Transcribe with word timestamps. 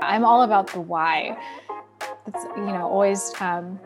I'm 0.00 0.24
all 0.24 0.42
about 0.42 0.72
the 0.72 0.80
why. 0.80 1.36
It's, 2.26 2.44
you 2.56 2.66
know, 2.66 2.88
always 2.88 3.32
um, 3.40 3.80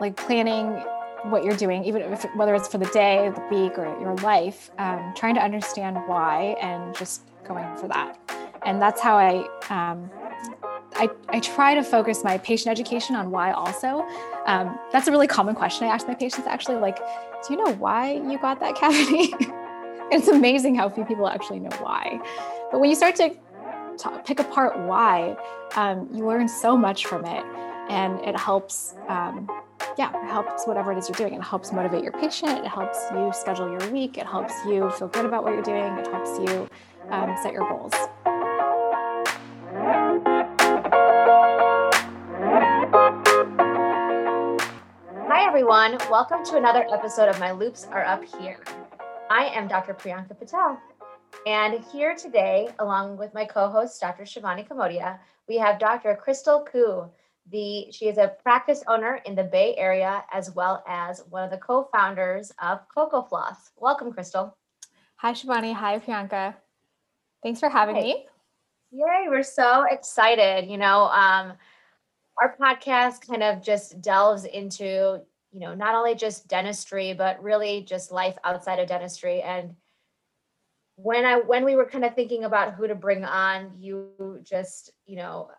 like 0.00 0.16
planning 0.16 0.82
what 1.24 1.44
you're 1.44 1.56
doing, 1.56 1.84
even 1.84 2.02
if 2.02 2.24
whether 2.34 2.54
it's 2.54 2.68
for 2.68 2.78
the 2.78 2.86
day, 2.86 3.30
the 3.34 3.40
week, 3.54 3.78
or 3.78 3.86
your 4.00 4.14
life, 4.16 4.70
um, 4.78 5.12
trying 5.16 5.34
to 5.34 5.40
understand 5.42 5.96
why 6.06 6.56
and 6.60 6.96
just 6.96 7.22
going 7.44 7.76
for 7.76 7.88
that. 7.88 8.18
And 8.64 8.80
that's 8.80 9.00
how 9.00 9.16
I, 9.16 9.46
um, 9.70 10.10
I, 10.94 11.08
I 11.28 11.40
try 11.40 11.74
to 11.74 11.82
focus 11.82 12.24
my 12.24 12.38
patient 12.38 12.70
education 12.70 13.14
on 13.16 13.30
why 13.30 13.52
also. 13.52 14.06
Um, 14.46 14.78
that's 14.92 15.08
a 15.08 15.10
really 15.10 15.26
common 15.26 15.54
question 15.54 15.86
I 15.86 15.90
ask 15.90 16.06
my 16.08 16.14
patients 16.14 16.46
actually, 16.46 16.76
like, 16.76 16.96
do 16.96 17.54
you 17.54 17.64
know 17.64 17.72
why 17.74 18.14
you 18.14 18.38
got 18.38 18.60
that 18.60 18.74
cavity? 18.76 19.34
it's 20.10 20.28
amazing 20.28 20.74
how 20.74 20.88
few 20.88 21.04
people 21.04 21.28
actually 21.28 21.60
know 21.60 21.76
why. 21.80 22.20
But 22.70 22.80
when 22.80 22.90
you 22.90 22.96
start 22.96 23.14
to 23.16 23.36
pick 24.24 24.40
apart 24.40 24.78
why, 24.80 25.36
um, 25.76 26.08
you 26.12 26.26
learn 26.26 26.48
so 26.48 26.76
much 26.76 27.06
from 27.06 27.24
it, 27.24 27.44
and 27.88 28.20
it 28.20 28.38
helps. 28.38 28.94
Um, 29.08 29.48
yeah, 29.98 30.10
it 30.22 30.26
helps 30.28 30.66
whatever 30.66 30.92
it 30.92 30.98
is 30.98 31.08
you're 31.08 31.16
doing. 31.16 31.34
It 31.34 31.42
helps 31.42 31.72
motivate 31.72 32.02
your 32.02 32.12
patient. 32.12 32.58
It 32.58 32.66
helps 32.66 32.98
you 33.12 33.30
schedule 33.32 33.70
your 33.70 33.90
week. 33.90 34.18
It 34.18 34.26
helps 34.26 34.52
you 34.66 34.90
feel 34.90 35.08
good 35.08 35.24
about 35.24 35.42
what 35.42 35.54
you're 35.54 35.62
doing. 35.62 35.96
It 35.98 36.06
helps 36.08 36.38
you 36.38 36.68
um, 37.10 37.34
set 37.42 37.52
your 37.52 37.66
goals. 37.66 37.94
Hi, 45.28 45.46
everyone. 45.46 45.96
Welcome 46.10 46.44
to 46.44 46.56
another 46.56 46.86
episode 46.92 47.28
of 47.28 47.40
My 47.40 47.52
Loops 47.52 47.86
Are 47.90 48.04
Up 48.04 48.22
Here. 48.22 48.62
I 49.30 49.46
am 49.46 49.66
Dr. 49.66 49.94
Priyanka 49.94 50.38
Patel. 50.38 50.78
And 51.44 51.84
here 51.92 52.14
today, 52.14 52.68
along 52.78 53.18
with 53.18 53.34
my 53.34 53.44
co-host, 53.44 54.00
Dr. 54.00 54.24
Shivani 54.24 54.66
Kamodia, 54.66 55.18
we 55.48 55.58
have 55.58 55.78
Dr. 55.78 56.18
Chrystle 56.24 56.64
Cu. 56.66 57.04
The 57.50 57.92
she 57.92 58.08
is 58.08 58.18
a 58.18 58.34
practice 58.42 58.82
owner 58.88 59.20
in 59.24 59.34
the 59.34 59.44
Bay 59.44 59.76
Area, 59.76 60.24
as 60.32 60.50
well 60.52 60.82
as 60.88 61.22
one 61.30 61.44
of 61.44 61.50
the 61.50 61.58
co-founders 61.58 62.52
of 62.60 62.80
Coco 62.92 63.22
Floss. 63.22 63.70
Welcome, 63.76 64.12
Chrystle. 64.12 64.52
Hi, 65.16 65.32
Shivani. 65.32 65.72
Hi, 65.72 65.98
Priyanka. 65.98 66.54
Thanks 67.42 67.60
for 67.60 67.68
having 67.68 67.94
hey. 67.96 68.02
me. 68.02 68.26
Yay, 68.90 69.26
we're 69.28 69.42
so 69.42 69.84
excited. 69.88 70.68
You 70.68 70.78
know, 70.78 71.04
um, 71.04 71.52
our 72.40 72.56
podcast 72.60 73.26
kind 73.26 73.42
of 73.42 73.62
just 73.62 74.00
delves 74.00 74.44
into, 74.44 75.20
you 75.52 75.60
know, 75.60 75.74
not 75.74 75.94
only 75.94 76.14
just 76.14 76.48
dentistry, 76.48 77.14
but 77.14 77.42
really 77.42 77.82
just 77.82 78.10
life 78.10 78.36
outside 78.44 78.78
of 78.78 78.88
dentistry. 78.88 79.42
And 79.42 79.74
when 80.96 81.24
I 81.24 81.36
when 81.38 81.64
we 81.64 81.76
were 81.76 81.86
kind 81.86 82.04
of 82.04 82.14
thinking 82.14 82.44
about 82.44 82.74
who 82.74 82.86
to 82.88 82.94
bring 82.94 83.24
on, 83.24 83.72
you 83.78 84.40
just, 84.42 84.92
you 85.06 85.16
know, 85.16 85.50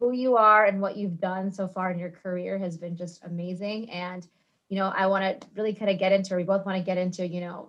who 0.00 0.12
you 0.12 0.36
are 0.36 0.64
and 0.64 0.80
what 0.80 0.96
you've 0.96 1.20
done 1.20 1.52
so 1.52 1.68
far 1.68 1.90
in 1.90 1.98
your 1.98 2.10
career 2.10 2.58
has 2.58 2.78
been 2.78 2.96
just 2.96 3.22
amazing. 3.24 3.90
And, 3.90 4.26
you 4.70 4.78
know, 4.78 4.88
I 4.96 5.06
want 5.06 5.40
to 5.40 5.46
really 5.54 5.74
kind 5.74 5.90
of 5.90 5.98
get 5.98 6.12
into, 6.12 6.36
we 6.36 6.42
both 6.42 6.64
want 6.64 6.78
to 6.78 6.84
get 6.84 6.96
into, 6.96 7.26
you 7.26 7.40
know, 7.40 7.68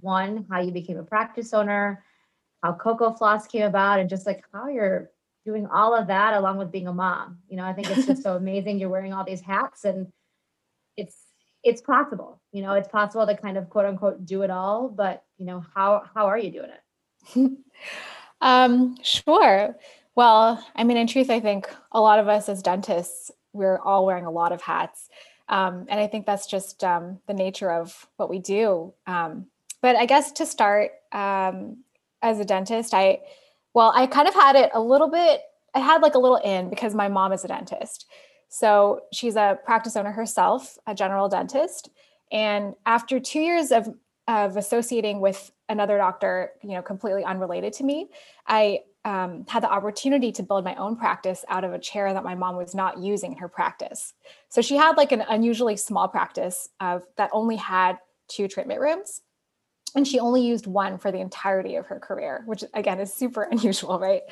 one, 0.00 0.46
how 0.48 0.60
you 0.60 0.70
became 0.70 0.98
a 0.98 1.02
practice 1.02 1.52
owner, 1.52 2.04
how 2.62 2.72
Coco 2.74 3.12
Floss 3.12 3.48
came 3.48 3.62
about, 3.62 3.98
and 3.98 4.08
just 4.08 4.26
like 4.26 4.44
how 4.52 4.68
you're 4.68 5.10
doing 5.44 5.66
all 5.66 5.94
of 5.94 6.06
that 6.06 6.34
along 6.34 6.58
with 6.58 6.70
being 6.70 6.86
a 6.86 6.92
mom. 6.92 7.38
You 7.48 7.56
know, 7.56 7.64
I 7.64 7.72
think 7.72 7.90
it's 7.90 8.06
just 8.06 8.22
so 8.22 8.36
amazing. 8.36 8.78
You're 8.78 8.88
wearing 8.88 9.12
all 9.12 9.24
these 9.24 9.40
hats 9.40 9.84
and 9.84 10.06
it's 10.96 11.16
it's 11.64 11.80
possible. 11.80 12.40
You 12.52 12.62
know, 12.62 12.74
it's 12.74 12.88
possible 12.88 13.26
to 13.26 13.36
kind 13.36 13.56
of 13.56 13.70
quote 13.70 13.86
unquote 13.86 14.24
do 14.24 14.42
it 14.42 14.50
all, 14.50 14.88
but 14.88 15.24
you 15.42 15.46
know, 15.46 15.64
how 15.74 16.04
how 16.14 16.26
are 16.26 16.38
you 16.38 16.52
doing 16.52 16.70
it? 16.70 17.58
um, 18.40 18.96
sure. 19.02 19.76
Well, 20.14 20.64
I 20.76 20.84
mean, 20.84 20.96
in 20.96 21.08
truth, 21.08 21.30
I 21.30 21.40
think 21.40 21.68
a 21.90 22.00
lot 22.00 22.20
of 22.20 22.28
us 22.28 22.48
as 22.48 22.62
dentists, 22.62 23.32
we're 23.52 23.80
all 23.80 24.06
wearing 24.06 24.24
a 24.24 24.30
lot 24.30 24.52
of 24.52 24.62
hats. 24.62 25.08
Um, 25.48 25.86
and 25.88 25.98
I 25.98 26.06
think 26.06 26.26
that's 26.26 26.46
just 26.46 26.84
um, 26.84 27.18
the 27.26 27.34
nature 27.34 27.72
of 27.72 28.06
what 28.18 28.30
we 28.30 28.38
do. 28.38 28.94
Um, 29.08 29.46
but 29.80 29.96
I 29.96 30.06
guess 30.06 30.30
to 30.32 30.46
start, 30.46 30.92
um, 31.10 31.78
as 32.22 32.38
a 32.38 32.44
dentist, 32.44 32.94
I, 32.94 33.18
well, 33.74 33.92
I 33.96 34.06
kind 34.06 34.28
of 34.28 34.34
had 34.34 34.54
it 34.54 34.70
a 34.74 34.80
little 34.80 35.10
bit, 35.10 35.40
I 35.74 35.80
had 35.80 36.02
like 36.02 36.14
a 36.14 36.20
little 36.20 36.36
in 36.36 36.70
because 36.70 36.94
my 36.94 37.08
mom 37.08 37.32
is 37.32 37.44
a 37.44 37.48
dentist. 37.48 38.06
So 38.48 39.00
she's 39.12 39.34
a 39.34 39.58
practice 39.64 39.96
owner 39.96 40.12
herself, 40.12 40.78
a 40.86 40.94
general 40.94 41.28
dentist. 41.28 41.90
And 42.30 42.74
after 42.86 43.18
two 43.18 43.40
years 43.40 43.72
of, 43.72 43.88
of 44.28 44.56
associating 44.56 45.20
with 45.20 45.50
another 45.68 45.98
doctor, 45.98 46.52
you 46.62 46.70
know, 46.70 46.82
completely 46.82 47.24
unrelated 47.24 47.72
to 47.74 47.84
me, 47.84 48.08
I 48.46 48.80
um, 49.04 49.44
had 49.48 49.62
the 49.62 49.70
opportunity 49.70 50.30
to 50.32 50.42
build 50.42 50.64
my 50.64 50.76
own 50.76 50.96
practice 50.96 51.44
out 51.48 51.64
of 51.64 51.72
a 51.72 51.78
chair 51.78 52.12
that 52.12 52.22
my 52.22 52.36
mom 52.36 52.56
was 52.56 52.74
not 52.74 52.98
using 52.98 53.32
in 53.32 53.38
her 53.38 53.48
practice. 53.48 54.14
So 54.48 54.62
she 54.62 54.76
had 54.76 54.96
like 54.96 55.10
an 55.10 55.24
unusually 55.28 55.76
small 55.76 56.06
practice 56.08 56.68
of 56.80 57.02
that 57.16 57.30
only 57.32 57.56
had 57.56 57.98
two 58.28 58.46
treatment 58.46 58.80
rooms 58.80 59.22
and 59.94 60.06
she 60.06 60.18
only 60.18 60.42
used 60.42 60.66
one 60.66 60.98
for 60.98 61.12
the 61.12 61.18
entirety 61.18 61.76
of 61.76 61.86
her 61.86 61.98
career, 61.98 62.42
which 62.46 62.64
again 62.74 63.00
is 63.00 63.12
super 63.12 63.42
unusual, 63.50 63.98
right? 63.98 64.22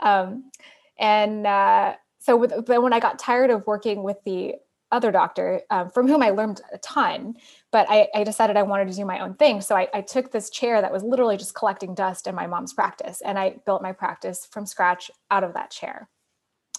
Um, 0.00 0.50
and 0.98 1.46
uh, 1.46 1.94
so, 2.18 2.36
with, 2.36 2.52
when 2.68 2.92
I 2.92 3.00
got 3.00 3.18
tired 3.18 3.50
of 3.50 3.66
working 3.66 4.02
with 4.02 4.18
the 4.24 4.54
other 4.92 5.10
doctor, 5.10 5.62
um, 5.70 5.90
from 5.90 6.06
whom 6.06 6.22
I 6.22 6.30
learned 6.30 6.60
a 6.72 6.78
ton, 6.78 7.34
but 7.70 7.86
I, 7.88 8.08
I, 8.14 8.24
decided 8.24 8.56
I 8.56 8.62
wanted 8.62 8.88
to 8.88 8.94
do 8.94 9.04
my 9.04 9.20
own 9.20 9.34
thing. 9.34 9.60
So 9.60 9.74
I, 9.74 9.88
I 9.94 10.02
took 10.02 10.30
this 10.30 10.50
chair 10.50 10.80
that 10.80 10.92
was 10.92 11.02
literally 11.02 11.38
just 11.38 11.54
collecting 11.54 11.94
dust 11.94 12.26
in 12.26 12.34
my 12.34 12.46
mom's 12.46 12.74
practice, 12.74 13.22
and 13.22 13.38
I 13.38 13.56
built 13.64 13.82
my 13.82 13.92
practice 13.92 14.46
from 14.50 14.66
scratch 14.66 15.10
out 15.30 15.44
of 15.44 15.54
that 15.54 15.70
chair. 15.70 16.08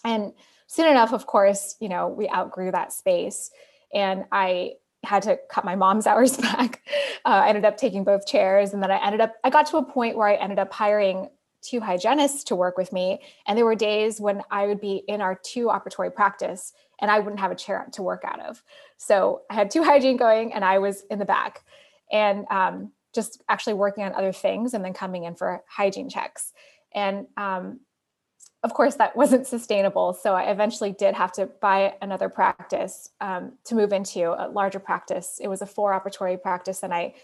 And 0.06 0.34
soon 0.68 0.88
enough, 0.88 1.12
of 1.12 1.26
course, 1.26 1.76
you 1.80 1.90
know, 1.90 2.08
we 2.08 2.30
outgrew 2.30 2.72
that 2.72 2.94
space, 2.94 3.52
and 3.94 4.26
I 4.32 4.74
had 5.04 5.24
to 5.24 5.38
cut 5.50 5.66
my 5.66 5.76
mom's 5.76 6.08
hours 6.08 6.38
back. 6.38 6.82
Uh, 7.26 7.30
I 7.30 7.50
ended 7.50 7.66
up 7.66 7.78
taking 7.78 8.04
both 8.04 8.26
chairs. 8.26 8.74
And 8.74 8.82
then 8.82 8.92
I 8.92 9.06
ended 9.06 9.22
up, 9.22 9.36
I 9.44 9.50
got 9.50 9.66
to 9.68 9.78
a 9.78 9.84
point 9.84 10.18
where 10.18 10.28
I 10.28 10.36
ended 10.36 10.60
up 10.60 10.72
hiring 10.72 11.30
two 11.62 11.80
hygienists 11.80 12.44
to 12.46 12.56
work 12.56 12.78
with 12.78 12.92
me. 12.92 13.22
And 13.48 13.58
there 13.58 13.66
were 13.66 13.76
days 13.76 14.20
when 14.20 14.42
I 14.52 14.68
would 14.68 14.82
be 14.82 15.04
in 15.08 15.22
our 15.22 15.40
two 15.44 15.68
operatory 15.68 16.14
practice 16.14 16.74
and 17.04 17.12
I 17.12 17.20
wouldn't 17.20 17.42
have 17.42 17.52
a 17.52 17.56
chair 17.56 17.86
to 17.92 18.02
work 18.02 18.24
out 18.26 18.40
of. 18.40 18.64
So 18.96 19.42
I 19.50 19.56
had 19.56 19.70
two 19.70 19.84
hygiene 19.84 20.16
going 20.16 20.54
and 20.54 20.64
I 20.64 20.80
was 20.80 21.04
in 21.12 21.20
the 21.20 21.26
back 21.26 21.66
and 22.10 22.46
um, 22.50 22.94
just 23.14 23.44
actually 23.50 23.74
working 23.74 24.06
on 24.06 24.14
other 24.14 24.32
things 24.32 24.74
and 24.74 24.84
then 24.86 24.94
coming 24.94 25.26
in 25.26 25.36
for 25.36 25.62
hygiene 25.68 26.10
checks. 26.10 26.54
And 26.96 27.28
um, 27.36 27.82
of 28.64 28.74
course, 28.74 28.96
that 28.96 29.18
wasn't 29.18 29.46
sustainable. 29.46 30.14
So 30.14 30.34
I 30.34 30.44
eventually 30.44 30.94
did 30.94 31.14
have 31.14 31.34
to 31.34 31.48
buy 31.48 31.96
another 32.02 32.30
practice 32.30 33.10
um, 33.20 33.52
to 33.66 33.76
move 33.76 33.92
into 33.92 34.32
a 34.32 34.48
larger 34.48 34.80
practice. 34.80 35.40
It 35.42 35.50
was 35.50 35.62
a 35.62 35.66
four 35.66 35.92
operatory 35.92 36.42
practice, 36.42 36.84
and 36.84 36.94
I 36.94 37.16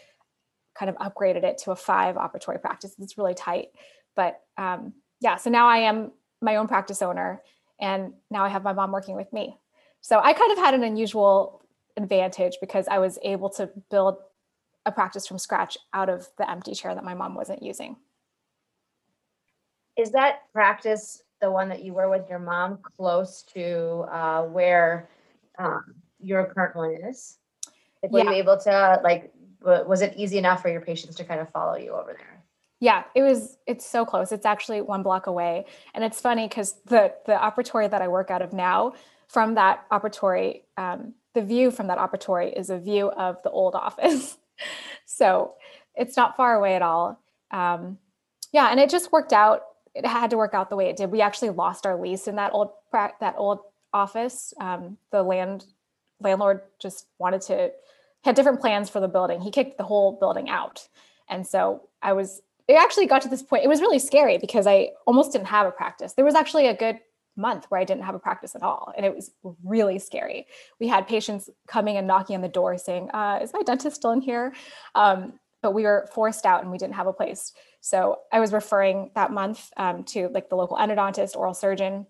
kind 0.78 0.90
of 0.90 0.98
upgraded 0.98 1.44
it 1.44 1.58
to 1.60 1.72
a 1.72 1.76
five 1.78 2.16
operatory 2.16 2.62
practice. 2.62 2.96
It's 3.00 3.18
really 3.18 3.34
tight. 3.34 3.70
But 4.18 4.42
um, 4.58 4.94
yeah, 5.22 5.38
so 5.38 5.50
now 5.50 5.70
I 5.70 5.78
am 5.78 6.12
my 6.42 6.58
own 6.58 6.68
practice 6.68 7.02
owner, 7.02 7.42
and 7.80 8.12
now 8.30 8.44
I 8.44 8.50
have 8.50 8.64
my 8.64 8.74
mom 8.74 8.92
working 8.92 9.16
with 9.16 9.32
me. 9.32 9.58
So 10.02 10.20
I 10.20 10.34
kind 10.34 10.52
of 10.52 10.58
had 10.58 10.74
an 10.74 10.84
unusual 10.84 11.62
advantage 11.98 12.58
because 12.62 12.88
I 12.88 13.00
was 13.00 13.20
able 13.24 13.50
to 13.52 13.70
build 13.92 14.18
a 14.86 14.92
practice 14.92 15.28
from 15.28 15.38
scratch 15.38 15.78
out 15.94 16.10
of 16.10 16.28
the 16.38 16.50
empty 16.50 16.74
chair 16.74 16.96
that 16.96 17.04
my 17.04 17.14
mom 17.14 17.36
wasn't 17.36 17.62
using. 17.62 17.98
Is 19.98 20.12
that 20.12 20.44
practice 20.54 21.24
the 21.42 21.52
one 21.52 21.70
that 21.70 21.84
you 21.84 21.94
were 21.94 22.10
with 22.10 22.30
your 22.30 22.40
mom 22.40 22.80
close 22.98 23.44
to 23.54 24.06
uh, 24.12 24.44
where 24.44 25.10
um, 25.58 25.96
your 26.20 26.46
current 26.46 26.76
one 26.76 26.96
is? 27.10 27.38
Like, 28.02 28.12
were 28.12 28.20
yeah. 28.20 28.32
you 28.32 28.36
able 28.38 28.58
to 28.58 29.02
like? 29.04 29.34
Was 29.62 30.02
it 30.02 30.14
easy 30.16 30.38
enough 30.38 30.62
for 30.62 30.70
your 30.70 30.80
patients 30.80 31.16
to 31.18 31.26
kind 31.26 31.42
of 31.42 31.50
follow 31.50 31.76
you 31.76 31.92
over 31.92 32.14
there? 32.18 32.44
Yeah, 32.80 33.04
it 33.14 33.24
was. 33.24 33.58
It's 33.68 33.86
so 33.86 34.06
close. 34.06 34.32
It's 34.32 34.46
actually 34.46 34.80
one 34.82 35.04
block 35.04 35.28
away, 35.28 35.66
and 35.94 36.02
it's 36.02 36.22
funny 36.22 36.48
because 36.48 36.76
the 36.86 37.14
the 37.26 37.34
operatory 37.34 37.90
that 37.92 38.02
I 38.02 38.08
work 38.08 38.32
out 38.32 38.42
of 38.42 38.54
now, 38.54 38.94
from 39.30 39.56
that 39.56 39.88
operatory, 39.90 40.64
um, 40.76 41.14
the 41.34 41.42
view 41.42 41.72
from 41.72 41.88
that 41.88 41.98
operatory 41.98 42.52
is 42.60 42.70
a 42.70 42.78
view 42.78 43.10
of 43.12 43.42
the 43.44 43.50
old 43.50 43.76
office. 43.76 44.38
so 45.06 45.54
it's 45.96 46.18
not 46.18 46.36
far 46.36 46.56
away 46.56 46.76
at 46.76 46.82
all. 46.82 47.22
Um, 47.52 47.98
yeah, 48.52 48.70
and 48.72 48.80
it 48.80 48.90
just 48.90 49.12
worked 49.14 49.32
out 49.32 49.62
it 49.96 50.06
had 50.06 50.30
to 50.30 50.38
work 50.38 50.54
out 50.54 50.70
the 50.70 50.76
way 50.76 50.90
it 50.90 50.98
did. 50.98 51.12
We 51.12 51.22
actually 51.22 51.50
lost 51.50 51.86
our 51.86 52.00
lease 52.00 52.28
in 52.28 52.36
that 52.36 52.54
old 52.54 52.72
that 52.92 53.36
old 53.38 53.60
office. 53.94 54.54
Um, 54.60 54.98
the 55.12 55.24
land 55.24 55.66
landlord 56.22 56.62
just 56.80 57.08
wanted 57.18 57.42
to 57.44 57.72
had 58.24 58.36
different 58.36 58.60
plans 58.60 58.90
for 58.90 59.00
the 59.00 59.08
building. 59.08 59.42
He 59.42 59.52
kicked 59.52 59.78
the 59.78 59.84
whole 59.84 60.18
building 60.20 60.50
out, 60.50 60.88
and 61.30 61.46
so 61.46 61.90
I 62.02 62.14
was. 62.14 62.42
It 62.68 62.76
actually 62.76 63.08
got 63.08 63.24
to 63.24 63.30
this 63.30 63.42
point. 63.42 63.64
It 63.64 63.68
was 63.68 63.82
really 63.82 63.98
scary 63.98 64.38
because 64.38 64.68
I 64.68 64.92
almost 65.08 65.32
didn't 65.32 65.48
have 65.48 65.66
a 65.66 65.72
practice. 65.72 66.14
There 66.14 66.26
was 66.26 66.36
actually 66.36 66.68
a 66.68 66.76
good 66.76 67.00
month 67.40 67.66
where 67.70 67.80
I 67.80 67.84
didn't 67.84 68.04
have 68.04 68.16
a 68.16 68.20
practice 68.20 68.56
at 68.56 68.62
all, 68.62 68.94
and 68.96 69.06
it 69.06 69.16
was 69.16 69.32
really 69.64 69.98
scary. 69.98 70.46
We 70.80 70.88
had 70.88 71.08
patients 71.08 71.50
coming 71.68 71.98
and 71.98 72.06
knocking 72.06 72.36
on 72.36 72.42
the 72.42 72.48
door 72.48 72.78
saying, 72.78 73.10
uh, 73.12 73.40
"Is 73.42 73.54
my 73.54 73.64
dentist 73.64 73.96
still 73.96 74.12
in 74.12 74.22
here?" 74.22 74.54
Um, 74.94 75.40
but 75.62 75.74
we 75.74 75.84
were 75.84 76.08
forced 76.14 76.46
out, 76.46 76.62
and 76.62 76.72
we 76.72 76.78
didn't 76.78 76.96
have 76.96 77.08
a 77.08 77.14
place 77.14 77.54
So 77.82 78.20
I 78.32 78.40
was 78.40 78.54
referring 78.54 79.12
that 79.16 79.32
month 79.32 79.72
um, 79.78 80.04
to 80.06 80.28
like 80.30 80.50
the 80.50 80.56
local 80.56 80.78
endodontist, 80.78 81.36
oral 81.36 81.54
surgeon, 81.54 82.06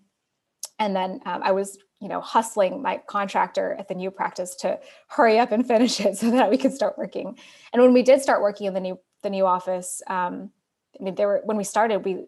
and 0.78 0.94
then 0.94 1.20
um, 1.26 1.42
I 1.42 1.52
was 1.52 1.78
you 2.00 2.08
know 2.08 2.20
hustling 2.20 2.82
my 2.82 2.98
contractor 3.06 3.76
at 3.78 3.88
the 3.88 3.94
new 3.94 4.10
practice 4.10 4.54
to 4.56 4.78
hurry 5.08 5.38
up 5.38 5.52
and 5.52 5.66
finish 5.74 6.00
it 6.00 6.16
so 6.18 6.30
that 6.32 6.50
we 6.50 6.58
could 6.58 6.74
start 6.74 6.98
working. 6.98 7.38
And 7.72 7.82
when 7.82 7.92
we 7.92 8.02
did 8.02 8.20
start 8.20 8.42
working 8.42 8.66
in 8.66 8.74
the 8.74 8.80
new 8.80 8.98
the 9.22 9.30
new 9.30 9.46
office, 9.46 10.02
um, 10.06 10.50
I 10.98 11.04
mean, 11.04 11.14
there 11.14 11.28
were 11.28 11.42
when 11.44 11.56
we 11.56 11.64
started, 11.64 12.04
we 12.04 12.26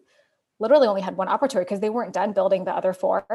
literally 0.63 0.87
only 0.87 1.01
had 1.01 1.17
one 1.17 1.27
operatory 1.27 1.61
because 1.61 1.81
they 1.81 1.89
weren't 1.89 2.13
done 2.13 2.31
building 2.31 2.63
the 2.63 2.71
other 2.71 2.93
four. 2.93 3.25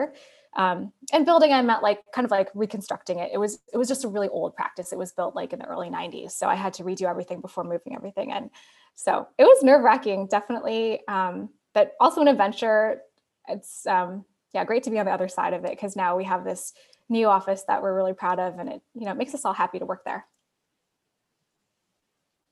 Um, 0.56 0.92
and 1.12 1.26
building, 1.26 1.52
I 1.52 1.60
meant 1.62 1.82
like 1.82 2.00
kind 2.12 2.24
of 2.24 2.30
like 2.30 2.48
reconstructing 2.54 3.18
it. 3.18 3.30
It 3.32 3.38
was 3.38 3.60
it 3.72 3.76
was 3.76 3.86
just 3.86 4.04
a 4.04 4.08
really 4.08 4.28
old 4.28 4.56
practice. 4.56 4.92
It 4.92 4.98
was 4.98 5.12
built 5.12 5.36
like 5.36 5.52
in 5.52 5.58
the 5.58 5.66
early 5.66 5.90
'90s, 5.90 6.32
so 6.32 6.48
I 6.48 6.54
had 6.54 6.72
to 6.74 6.84
redo 6.84 7.08
everything 7.08 7.40
before 7.40 7.64
moving 7.64 7.94
everything 7.94 8.30
in. 8.30 8.50
So 8.94 9.28
it 9.36 9.44
was 9.44 9.62
nerve 9.62 9.84
wracking, 9.84 10.26
definitely, 10.26 11.06
um, 11.06 11.50
but 11.74 11.92
also 12.00 12.22
an 12.22 12.28
adventure. 12.28 13.02
It's 13.46 13.86
um, 13.86 14.24
yeah, 14.54 14.64
great 14.64 14.82
to 14.84 14.90
be 14.90 14.98
on 14.98 15.06
the 15.06 15.12
other 15.12 15.28
side 15.28 15.52
of 15.52 15.64
it 15.64 15.70
because 15.70 15.94
now 15.94 16.16
we 16.16 16.24
have 16.24 16.44
this 16.44 16.72
new 17.10 17.28
office 17.28 17.62
that 17.68 17.82
we're 17.82 17.94
really 17.94 18.14
proud 18.14 18.40
of, 18.40 18.58
and 18.58 18.70
it 18.70 18.82
you 18.94 19.04
know 19.04 19.12
it 19.12 19.18
makes 19.18 19.34
us 19.34 19.44
all 19.44 19.54
happy 19.54 19.78
to 19.78 19.86
work 19.86 20.04
there. 20.04 20.26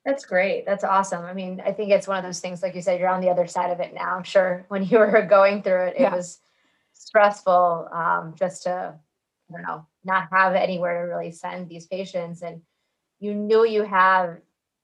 That's 0.06 0.25
great. 0.25 0.64
That's 0.64 0.85
awesome. 0.85 1.25
I 1.25 1.35
mean, 1.35 1.61
I 1.67 1.73
think 1.73 1.91
it's 1.91 2.06
one 2.06 2.17
of 2.17 2.23
those 2.23 2.38
things, 2.38 2.62
like 2.62 2.76
you 2.76 2.81
said, 2.81 3.00
you're 3.00 3.08
on 3.08 3.20
the 3.20 3.29
other 3.29 3.49
side 3.49 3.73
of 3.73 3.81
it 3.81 3.93
now. 3.93 4.17
I'm 4.17 4.23
sure 4.23 4.64
when 4.69 4.85
you 4.85 4.99
were 4.99 5.23
going 5.23 5.62
through 5.62 5.87
it, 5.88 5.97
it 5.97 6.03
Yeah. 6.03 6.14
was 6.14 6.38
stressful 6.93 7.88
um, 7.93 8.35
just 8.38 8.62
to, 8.62 8.94
I 9.50 9.53
don't 9.53 9.62
know, 9.62 9.85
not 10.05 10.29
have 10.32 10.55
anywhere 10.55 11.03
to 11.05 11.12
really 11.12 11.32
send 11.32 11.69
these 11.69 11.87
patients. 11.88 12.43
And 12.43 12.62
you 13.19 13.35
knew 13.35 13.67
you 13.67 13.82
have, 13.82 14.38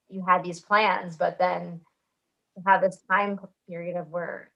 you 0.08 0.24
had 0.26 0.42
these 0.42 0.58
plans, 0.60 1.16
but 1.16 1.38
then 1.38 1.80
to 2.56 2.62
have 2.66 2.80
this 2.82 3.00
time 3.08 3.38
period 3.68 3.96
of 3.96 4.08
where 4.10 4.50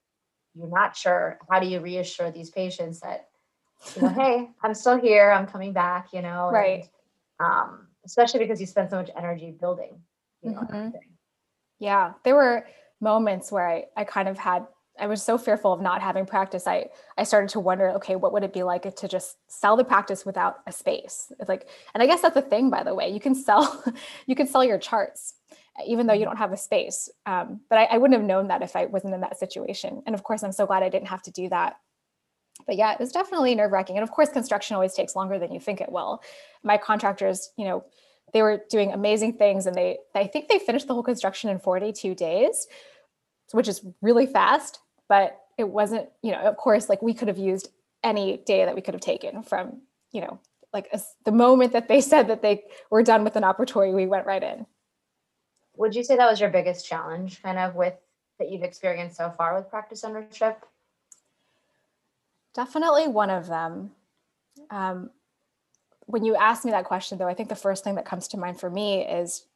you're 0.57 0.69
not 0.69 0.97
sure, 0.97 1.39
how 1.49 1.61
do 1.61 1.69
you 1.69 1.79
reassure 1.81 2.33
these 2.33 2.51
patients 2.51 3.01
that, 3.01 3.29
you 3.95 4.03
know, 4.03 4.09
hey, 4.09 4.51
I'm 4.65 4.75
still 4.75 4.99
here, 4.99 5.31
I'm 5.31 5.47
coming 5.47 5.73
back, 5.73 6.09
you 6.13 6.23
know? 6.23 6.51
Right. 6.53 6.89
And, 7.39 7.47
um, 7.49 7.87
especially 8.05 8.41
because 8.41 8.61
you 8.61 8.67
spend 8.67 8.91
so 8.91 8.97
much 8.97 9.11
energy 9.17 9.53
building, 9.53 10.01
Mhm. 10.47 10.69
everything. 10.71 11.17
Yeah, 11.79 12.15
there 12.25 12.35
were 12.35 12.67
moments 13.01 13.53
where 13.53 13.69
I, 13.69 13.87
I 13.97 14.05
kind 14.05 14.29
of 14.29 14.39
had 14.39 14.67
I 14.99 15.09
was 15.09 15.23
so 15.23 15.37
fearful 15.37 15.75
of 15.75 15.83
not 15.83 16.01
having 16.03 16.25
practice. 16.27 16.67
I 16.67 16.89
I 17.19 17.25
started 17.25 17.51
to 17.51 17.61
wonder, 17.61 17.91
okay, 17.93 18.17
what 18.17 18.33
would 18.33 18.45
it 18.45 18.53
be 18.55 18.63
like 18.63 18.95
to 18.97 19.09
just 19.09 19.37
sell 19.49 19.77
the 19.77 19.85
practice 19.85 20.25
without 20.27 20.59
a 20.67 20.73
space? 20.73 21.31
It's 21.39 21.49
like, 21.51 21.69
and 21.95 22.03
I 22.03 22.07
guess 22.07 22.23
that's 22.23 22.35
the 22.35 22.43
thing, 22.43 22.71
by 22.71 22.83
the 22.83 22.95
way. 22.95 23.11
You 23.11 23.21
can 23.21 23.35
sell 23.35 23.85
you 24.27 24.35
can 24.35 24.47
sell 24.47 24.65
your 24.65 24.79
charts 24.79 25.35
even 25.87 26.07
though 26.07 26.15
you 26.15 26.25
don't 26.25 26.39
have 26.39 26.53
a 26.53 26.57
space. 26.57 27.11
Um, 27.27 27.61
but 27.69 27.79
I, 27.79 27.85
I 27.85 27.99
wouldn't 27.99 28.19
have 28.19 28.27
known 28.27 28.49
that 28.49 28.63
if 28.63 28.75
I 28.77 28.87
wasn't 28.87 29.13
in 29.15 29.21
that 29.21 29.39
situation. 29.39 30.03
And 30.07 30.15
of 30.15 30.23
course, 30.23 30.43
I'm 30.43 30.53
so 30.53 30.67
glad 30.67 30.83
I 30.83 30.89
didn't 30.89 31.09
have 31.09 31.23
to 31.25 31.31
do 31.31 31.51
that. 31.51 31.77
But 32.67 32.77
yeah, 32.77 32.93
it 32.93 32.99
was 33.01 33.13
definitely 33.13 33.55
nerve 33.55 33.73
wracking. 33.73 33.97
And 33.97 34.03
of 34.03 34.11
course, 34.11 34.31
construction 34.31 34.75
always 34.75 34.95
takes 34.95 35.15
longer 35.15 35.39
than 35.39 35.53
you 35.53 35.61
think 35.61 35.81
it 35.81 35.93
will. 35.93 36.23
My 36.63 36.79
contractors, 36.79 37.51
you 37.57 37.67
know, 37.67 37.85
they 38.37 38.43
were 38.43 38.61
doing 38.69 38.93
amazing 38.93 39.33
things 39.33 39.65
and 39.65 39.75
they 39.75 39.97
I 40.15 40.27
think 40.27 40.49
they 40.49 40.59
finished 40.59 40.87
the 40.87 40.93
whole 40.93 41.03
construction 41.03 41.49
in 41.49 41.59
42 41.59 42.15
days, 42.15 42.67
which 43.53 43.67
is 43.67 43.81
really 44.03 44.27
fast, 44.27 44.79
but 45.09 45.41
it 45.57 45.67
wasn't, 45.67 46.11
you 46.21 46.33
know, 46.33 46.41
of 46.41 46.59
course, 46.59 46.91
like 46.91 47.01
we 47.01 47.15
could 47.15 47.29
have 47.29 47.39
used 47.39 47.71
any 48.05 48.37
day 48.37 48.67
that 48.67 48.75
we 48.75 48.83
could 48.83 48.93
have 48.93 49.01
taken 49.01 49.43
from, 49.43 49.81
you 50.13 50.21
know, 50.21 50.39
like 50.75 50.87
as, 50.93 51.15
the 51.25 51.33
moment 51.33 51.73
that 51.73 51.89
they 51.89 51.99
said 52.13 52.29
that 52.29 52.43
they 52.43 52.65
were 52.91 53.03
done 53.03 53.25
with 53.25 53.37
an 53.37 53.43
operatory, 53.43 53.95
we 53.95 54.05
went 54.05 54.27
right 54.27 54.43
in. 54.43 54.67
Would 55.79 55.95
you 55.95 56.05
say 56.05 56.15
that 56.17 56.31
was 56.31 56.39
your 56.39 56.51
biggest 56.51 56.87
challenge 56.87 57.43
kind 57.43 57.59
of 57.59 57.75
with 57.75 57.95
that 58.39 58.51
you've 58.51 58.65
experienced 58.65 59.17
so 59.17 59.31
far 59.31 59.57
with 59.57 59.71
practice 59.71 60.05
ownership? 60.05 60.63
Definitely 62.53 63.09
one 63.09 63.31
of 63.31 63.47
them. 63.47 63.93
Um, 64.69 65.09
when 66.07 66.25
you 66.25 66.35
ask 66.37 66.65
me 66.65 66.71
that 66.71 66.85
question, 66.85 67.19
though, 67.19 67.29
I 67.29 67.35
think 67.35 67.49
the 67.49 67.57
first 67.57 67.85
thing 67.85 67.97
that 67.97 68.07
comes 68.07 68.29
to 68.29 68.37
mind 68.37 68.59
for 68.59 68.71
me 68.71 69.05
is 69.07 69.47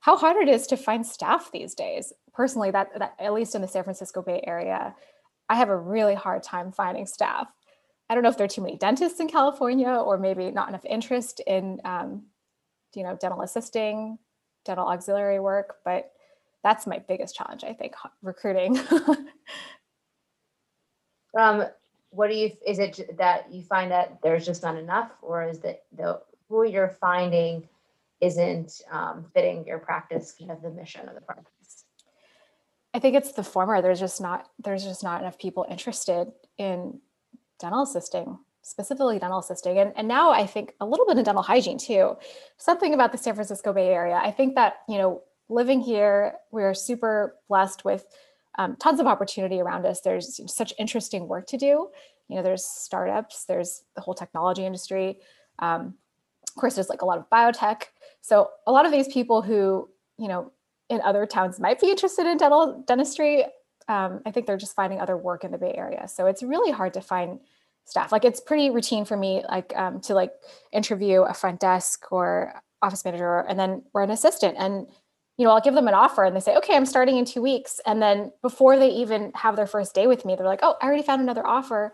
how 0.00 0.16
hard 0.16 0.36
it 0.36 0.48
is 0.48 0.66
to 0.68 0.76
find 0.76 1.06
staff 1.06 1.50
these 1.50 1.74
days. 1.74 2.12
Personally, 2.32 2.70
that, 2.70 2.90
that 2.98 3.14
at 3.18 3.32
least 3.32 3.54
in 3.54 3.62
the 3.62 3.68
San 3.68 3.84
Francisco 3.84 4.22
Bay 4.22 4.42
Area, 4.46 4.94
I 5.48 5.56
have 5.56 5.70
a 5.70 5.76
really 5.76 6.14
hard 6.14 6.42
time 6.42 6.72
finding 6.72 7.06
staff. 7.06 7.48
I 8.08 8.14
don't 8.14 8.22
know 8.22 8.28
if 8.28 8.36
there 8.36 8.44
are 8.44 8.48
too 8.48 8.60
many 8.60 8.76
dentists 8.76 9.20
in 9.20 9.28
California, 9.28 9.88
or 9.88 10.18
maybe 10.18 10.50
not 10.50 10.68
enough 10.68 10.84
interest 10.84 11.40
in, 11.46 11.80
um, 11.84 12.24
you 12.94 13.02
know, 13.02 13.16
dental 13.18 13.40
assisting, 13.40 14.18
dental 14.64 14.86
auxiliary 14.86 15.40
work. 15.40 15.76
But 15.84 16.12
that's 16.62 16.86
my 16.86 16.98
biggest 16.98 17.34
challenge, 17.34 17.64
I 17.64 17.72
think, 17.72 17.94
recruiting. 18.22 18.78
Um, 21.36 21.64
what 22.14 22.30
do 22.30 22.36
you, 22.36 22.52
is 22.66 22.78
it 22.78 23.16
that 23.18 23.52
you 23.52 23.62
find 23.62 23.90
that 23.90 24.18
there's 24.22 24.46
just 24.46 24.62
not 24.62 24.76
enough 24.76 25.10
or 25.22 25.44
is 25.48 25.60
that 25.60 25.82
the, 25.96 26.20
who 26.48 26.64
you're 26.64 26.96
finding 27.00 27.68
isn't 28.20 28.80
um, 28.90 29.26
fitting 29.34 29.66
your 29.66 29.78
practice, 29.78 30.34
kind 30.38 30.50
of 30.50 30.62
the 30.62 30.70
mission 30.70 31.08
of 31.08 31.14
the 31.14 31.20
practice? 31.20 31.84
I 32.94 33.00
think 33.00 33.16
it's 33.16 33.32
the 33.32 33.42
former. 33.42 33.82
There's 33.82 33.98
just 33.98 34.20
not 34.20 34.48
there's 34.62 34.84
just 34.84 35.02
not 35.02 35.20
enough 35.20 35.36
people 35.36 35.66
interested 35.68 36.28
in 36.58 37.00
dental 37.58 37.82
assisting, 37.82 38.38
specifically 38.62 39.18
dental 39.18 39.40
assisting. 39.40 39.78
And, 39.78 39.92
and 39.96 40.06
now 40.06 40.30
I 40.30 40.46
think 40.46 40.74
a 40.80 40.86
little 40.86 41.04
bit 41.04 41.18
in 41.18 41.24
dental 41.24 41.42
hygiene 41.42 41.78
too. 41.78 42.16
Something 42.56 42.94
about 42.94 43.10
the 43.10 43.18
San 43.18 43.34
Francisco 43.34 43.72
Bay 43.72 43.88
Area. 43.88 44.20
I 44.22 44.30
think 44.30 44.54
that, 44.54 44.76
you 44.88 44.98
know, 44.98 45.22
living 45.48 45.80
here, 45.80 46.34
we're 46.52 46.72
super 46.72 47.34
blessed 47.48 47.84
with 47.84 48.06
um, 48.58 48.76
tons 48.76 49.00
of 49.00 49.06
opportunity 49.06 49.60
around 49.60 49.86
us. 49.86 50.00
There's 50.00 50.40
such 50.52 50.72
interesting 50.78 51.28
work 51.28 51.46
to 51.48 51.56
do. 51.56 51.88
You 52.28 52.36
know, 52.36 52.42
there's 52.42 52.64
startups, 52.64 53.44
there's 53.44 53.82
the 53.94 54.00
whole 54.00 54.14
technology 54.14 54.64
industry. 54.64 55.18
Um, 55.58 55.94
of 56.48 56.60
course, 56.60 56.74
there's 56.74 56.88
like 56.88 57.02
a 57.02 57.04
lot 57.04 57.18
of 57.18 57.28
biotech. 57.30 57.82
So 58.20 58.50
a 58.66 58.72
lot 58.72 58.86
of 58.86 58.92
these 58.92 59.08
people 59.08 59.42
who, 59.42 59.88
you 60.18 60.28
know, 60.28 60.52
in 60.88 61.00
other 61.02 61.26
towns 61.26 61.58
might 61.58 61.80
be 61.80 61.90
interested 61.90 62.26
in 62.26 62.36
dental 62.36 62.84
dentistry. 62.86 63.44
Um, 63.88 64.20
I 64.24 64.30
think 64.30 64.46
they're 64.46 64.56
just 64.56 64.76
finding 64.76 65.00
other 65.00 65.16
work 65.16 65.44
in 65.44 65.50
the 65.50 65.58
Bay 65.58 65.74
Area. 65.76 66.08
So 66.08 66.26
it's 66.26 66.42
really 66.42 66.70
hard 66.70 66.94
to 66.94 67.00
find 67.00 67.40
staff. 67.84 68.12
Like 68.12 68.24
it's 68.24 68.40
pretty 68.40 68.70
routine 68.70 69.04
for 69.04 69.16
me, 69.16 69.44
like 69.48 69.72
um, 69.76 70.00
to 70.02 70.14
like 70.14 70.32
interview 70.72 71.22
a 71.22 71.34
front 71.34 71.60
desk 71.60 72.10
or 72.10 72.62
office 72.82 73.04
manager, 73.04 73.40
and 73.40 73.58
then 73.58 73.82
we're 73.92 74.02
an 74.02 74.10
assistant. 74.10 74.56
And 74.58 74.86
you 75.36 75.44
know, 75.44 75.50
I'll 75.50 75.60
give 75.60 75.74
them 75.74 75.88
an 75.88 75.94
offer, 75.94 76.24
and 76.24 76.34
they 76.34 76.40
say, 76.40 76.56
"Okay, 76.56 76.76
I'm 76.76 76.86
starting 76.86 77.16
in 77.16 77.24
two 77.24 77.42
weeks." 77.42 77.80
And 77.86 78.00
then 78.00 78.32
before 78.42 78.78
they 78.78 78.90
even 78.90 79.32
have 79.34 79.56
their 79.56 79.66
first 79.66 79.94
day 79.94 80.06
with 80.06 80.24
me, 80.24 80.36
they're 80.36 80.46
like, 80.46 80.60
"Oh, 80.62 80.76
I 80.80 80.86
already 80.86 81.02
found 81.02 81.22
another 81.22 81.46
offer. 81.46 81.92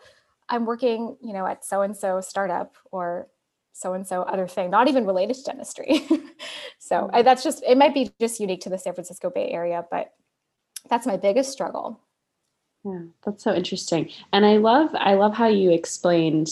I'm 0.49 0.67
working, 0.67 1.17
you 1.23 1.33
know, 1.33 1.47
at 1.47 1.65
so 1.65 1.83
and 1.83 1.97
so 1.97 2.21
startup 2.21 2.77
or 2.91 3.29
so 3.73 3.95
and 3.95 4.07
so 4.07 4.23
other 4.23 4.47
thing, 4.49 4.71
not 4.71 4.89
even 4.89 5.07
related 5.07 5.37
to 5.37 5.43
dentistry." 5.45 6.01
so 6.79 6.97
mm-hmm. 6.97 7.17
I, 7.17 7.23
that's 7.23 7.43
just 7.43 7.63
it 7.67 7.79
might 7.79 7.95
be 7.95 8.11
just 8.21 8.41
unique 8.41 8.61
to 8.63 8.71
the 8.71 8.79
San 8.79 8.95
Francisco 8.95 9.31
Bay 9.31 9.49
Area, 9.51 9.87
but 9.91 10.13
that's 10.89 11.07
my 11.07 11.17
biggest 11.17 11.51
struggle. 11.51 12.01
Yeah, 12.85 13.03
that's 13.25 13.45
so 13.45 13.55
interesting. 13.55 14.11
And 14.33 14.45
I 14.45 14.57
love 14.59 14.91
I 14.95 15.15
love 15.15 15.35
how 15.35 15.49
you 15.49 15.71
explained 15.71 16.49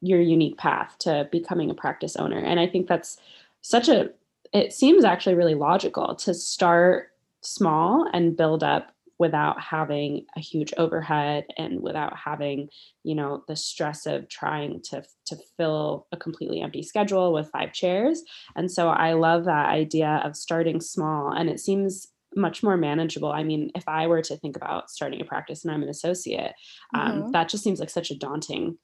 your 0.00 0.20
unique 0.20 0.56
path 0.56 0.96
to 1.00 1.28
becoming 1.30 1.70
a 1.70 1.74
practice 1.74 2.16
owner. 2.16 2.38
And 2.38 2.58
I 2.58 2.66
think 2.66 2.86
that's 2.86 3.18
such 3.60 3.88
a 3.88 4.10
it 4.52 4.72
seems 4.72 5.04
actually 5.04 5.34
really 5.34 5.54
logical 5.54 6.14
to 6.16 6.34
start 6.34 7.08
small 7.42 8.08
and 8.12 8.36
build 8.36 8.62
up 8.62 8.92
without 9.18 9.60
having 9.60 10.24
a 10.34 10.40
huge 10.40 10.72
overhead 10.78 11.44
and 11.58 11.80
without 11.80 12.16
having 12.16 12.68
you 13.04 13.14
know 13.14 13.44
the 13.48 13.56
stress 13.56 14.06
of 14.06 14.28
trying 14.28 14.80
to 14.82 15.02
to 15.26 15.36
fill 15.56 16.06
a 16.10 16.16
completely 16.16 16.60
empty 16.60 16.82
schedule 16.82 17.32
with 17.32 17.50
five 17.50 17.72
chairs. 17.72 18.22
And 18.56 18.70
so 18.70 18.88
i 18.88 19.12
love 19.12 19.44
that 19.44 19.68
idea 19.68 20.20
of 20.24 20.36
starting 20.36 20.80
small 20.80 21.30
and 21.32 21.50
it 21.50 21.60
seems 21.60 22.08
much 22.36 22.62
more 22.62 22.76
manageable. 22.76 23.30
I 23.32 23.42
mean 23.44 23.70
if 23.74 23.84
i 23.88 24.06
were 24.06 24.22
to 24.22 24.36
think 24.36 24.56
about 24.56 24.90
starting 24.90 25.20
a 25.20 25.24
practice 25.24 25.64
and 25.64 25.72
i'm 25.74 25.82
an 25.82 25.88
associate 25.88 26.52
um, 26.94 27.24
Mhm. 27.24 27.32
that 27.32 27.48
just 27.50 27.62
seems 27.64 27.78
like 27.80 27.90
such 27.90 28.10
a 28.10 28.18
daunting 28.18 28.78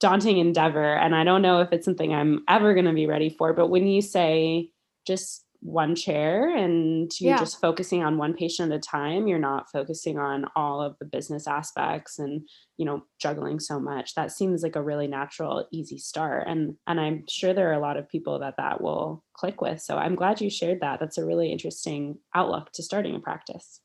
daunting 0.00 0.38
endeavor. 0.38 0.94
And 0.94 1.14
i 1.14 1.22
don't 1.24 1.42
know 1.42 1.60
if 1.60 1.72
it's 1.72 1.84
something 1.84 2.12
i'm 2.12 2.42
ever 2.48 2.74
going 2.74 2.86
to 2.86 2.92
be 2.92 3.06
ready 3.06 3.30
for 3.30 3.52
but 3.52 3.68
when 3.68 3.86
you 3.86 4.02
say 4.02 4.70
just 5.06 5.44
one 5.60 5.94
chair 5.94 6.54
and 6.54 7.10
you're 7.18 7.32
Yeah. 7.32 7.38
just 7.38 7.60
focusing 7.60 8.02
on 8.04 8.18
one 8.18 8.34
patient 8.34 8.70
at 8.72 8.78
a 8.78 8.80
time 8.80 9.26
you're 9.26 9.38
not 9.38 9.70
focusing 9.72 10.18
on 10.18 10.44
all 10.54 10.82
of 10.82 10.94
the 11.00 11.04
business 11.06 11.46
aspects 11.48 12.18
and 12.18 12.46
you 12.76 12.84
know 12.84 13.02
juggling 13.18 13.58
so 13.58 13.80
much 13.80 14.14
that 14.14 14.30
seems 14.30 14.62
like 14.62 14.76
a 14.76 14.82
really 14.82 15.06
natural 15.08 15.66
easy 15.72 15.98
start 15.98 16.46
and 16.46 16.76
and 16.86 17.00
i'm 17.00 17.24
sure 17.28 17.54
there 17.54 17.70
are 17.70 17.74
a 17.74 17.80
lot 17.80 17.96
of 17.96 18.08
people 18.08 18.38
that 18.38 18.54
that 18.58 18.80
will 18.80 19.24
click 19.32 19.60
with 19.60 19.80
so 19.80 19.96
i'm 19.96 20.14
glad 20.14 20.40
you 20.40 20.50
shared 20.50 20.80
that 20.80 21.00
that's 21.00 21.18
a 21.18 21.24
really 21.24 21.50
interesting 21.50 22.18
outlook 22.34 22.70
to 22.72 22.82
starting 22.82 23.16
a 23.16 23.20
practice 23.20 23.80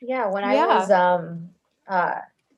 Yeah, 0.00 0.26
when 0.30 0.44
I 0.44 0.54
Yeah. 0.54 0.66
was 0.66 0.90
um 0.90 1.50
uh 1.86 2.16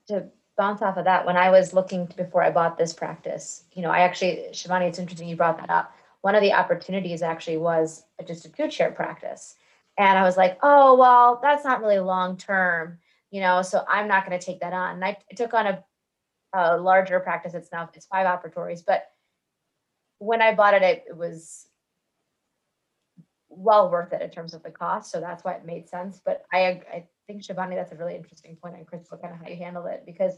to 0.09 0.27
bounce 0.57 0.83
off 0.83 0.97
of 0.99 1.05
that, 1.05 1.25
when 1.25 1.37
I 1.37 1.51
was 1.51 1.73
looking 1.73 2.07
before 2.17 2.43
I 2.43 2.51
bought 2.51 2.77
this 2.77 2.93
practice, 2.93 3.65
you 3.73 3.83
know, 3.83 3.91
I 3.91 4.01
actually 4.01 4.49
Shivani, 4.53 4.89
it's 4.89 4.99
interesting 4.99 5.29
you 5.29 5.37
brought 5.37 5.59
that 5.59 5.71
up. 5.71 5.95
One 6.23 6.35
of 6.35 6.43
the 6.43 6.53
opportunities 6.53 7.23
actually 7.23 7.57
was 7.57 8.05
just 8.27 8.45
a 8.45 8.49
two 8.51 8.69
chair 8.69 8.91
practice. 8.91 9.55
And 9.99 10.19
I 10.19 10.23
was 10.23 10.37
like, 10.37 10.59
oh, 10.63 10.95
well, 10.97 11.41
that's 11.43 11.65
not 11.65 11.81
really 11.81 11.99
long 11.99 12.37
term, 12.37 12.99
you 13.31 13.41
know, 13.41 13.63
so 13.63 13.85
I'm 13.89 14.09
not 14.09 14.27
going 14.27 14.39
to 14.39 14.45
take 14.45 14.61
that 14.61 14.73
on. 14.73 14.95
And 14.95 15.05
I 15.05 15.19
took 15.35 15.53
on 15.55 15.67
a, 15.67 15.85
a 16.55 16.77
larger 16.77 17.21
practice. 17.21 17.55
It's 17.55 17.71
now, 17.73 17.89
it's 17.95 18.07
five 18.07 18.27
operatories, 18.27 18.83
but 18.87 19.05
when 20.19 20.43
I 20.43 20.55
bought 20.55 20.75
it, 20.75 20.83
it, 20.83 21.05
it 21.09 21.17
was 21.17 21.67
well 23.49 23.91
worth 23.91 24.13
it 24.13 24.23
in 24.23 24.31
terms 24.31 24.55
of 24.55 24.63
the 24.63 24.71
cost. 24.71 25.11
So 25.11 25.21
that's 25.21 25.45
why 25.45 25.55
it 25.55 25.67
made 25.67 25.89
sense. 25.89 26.21
But 26.25 26.45
I, 26.53 26.83
I 26.93 27.05
think 27.27 27.43
Shivani, 27.43 27.75
that's 27.75 27.93
a 27.93 27.97
really 27.97 28.15
interesting 28.15 28.57
point 28.57 28.77
on 28.77 28.85
Chrystle, 28.85 29.21
kind 29.21 29.35
of 29.35 29.41
how 29.41 29.49
you 29.49 29.57
handle 29.57 29.87
it 29.87 30.05
because 30.07 30.35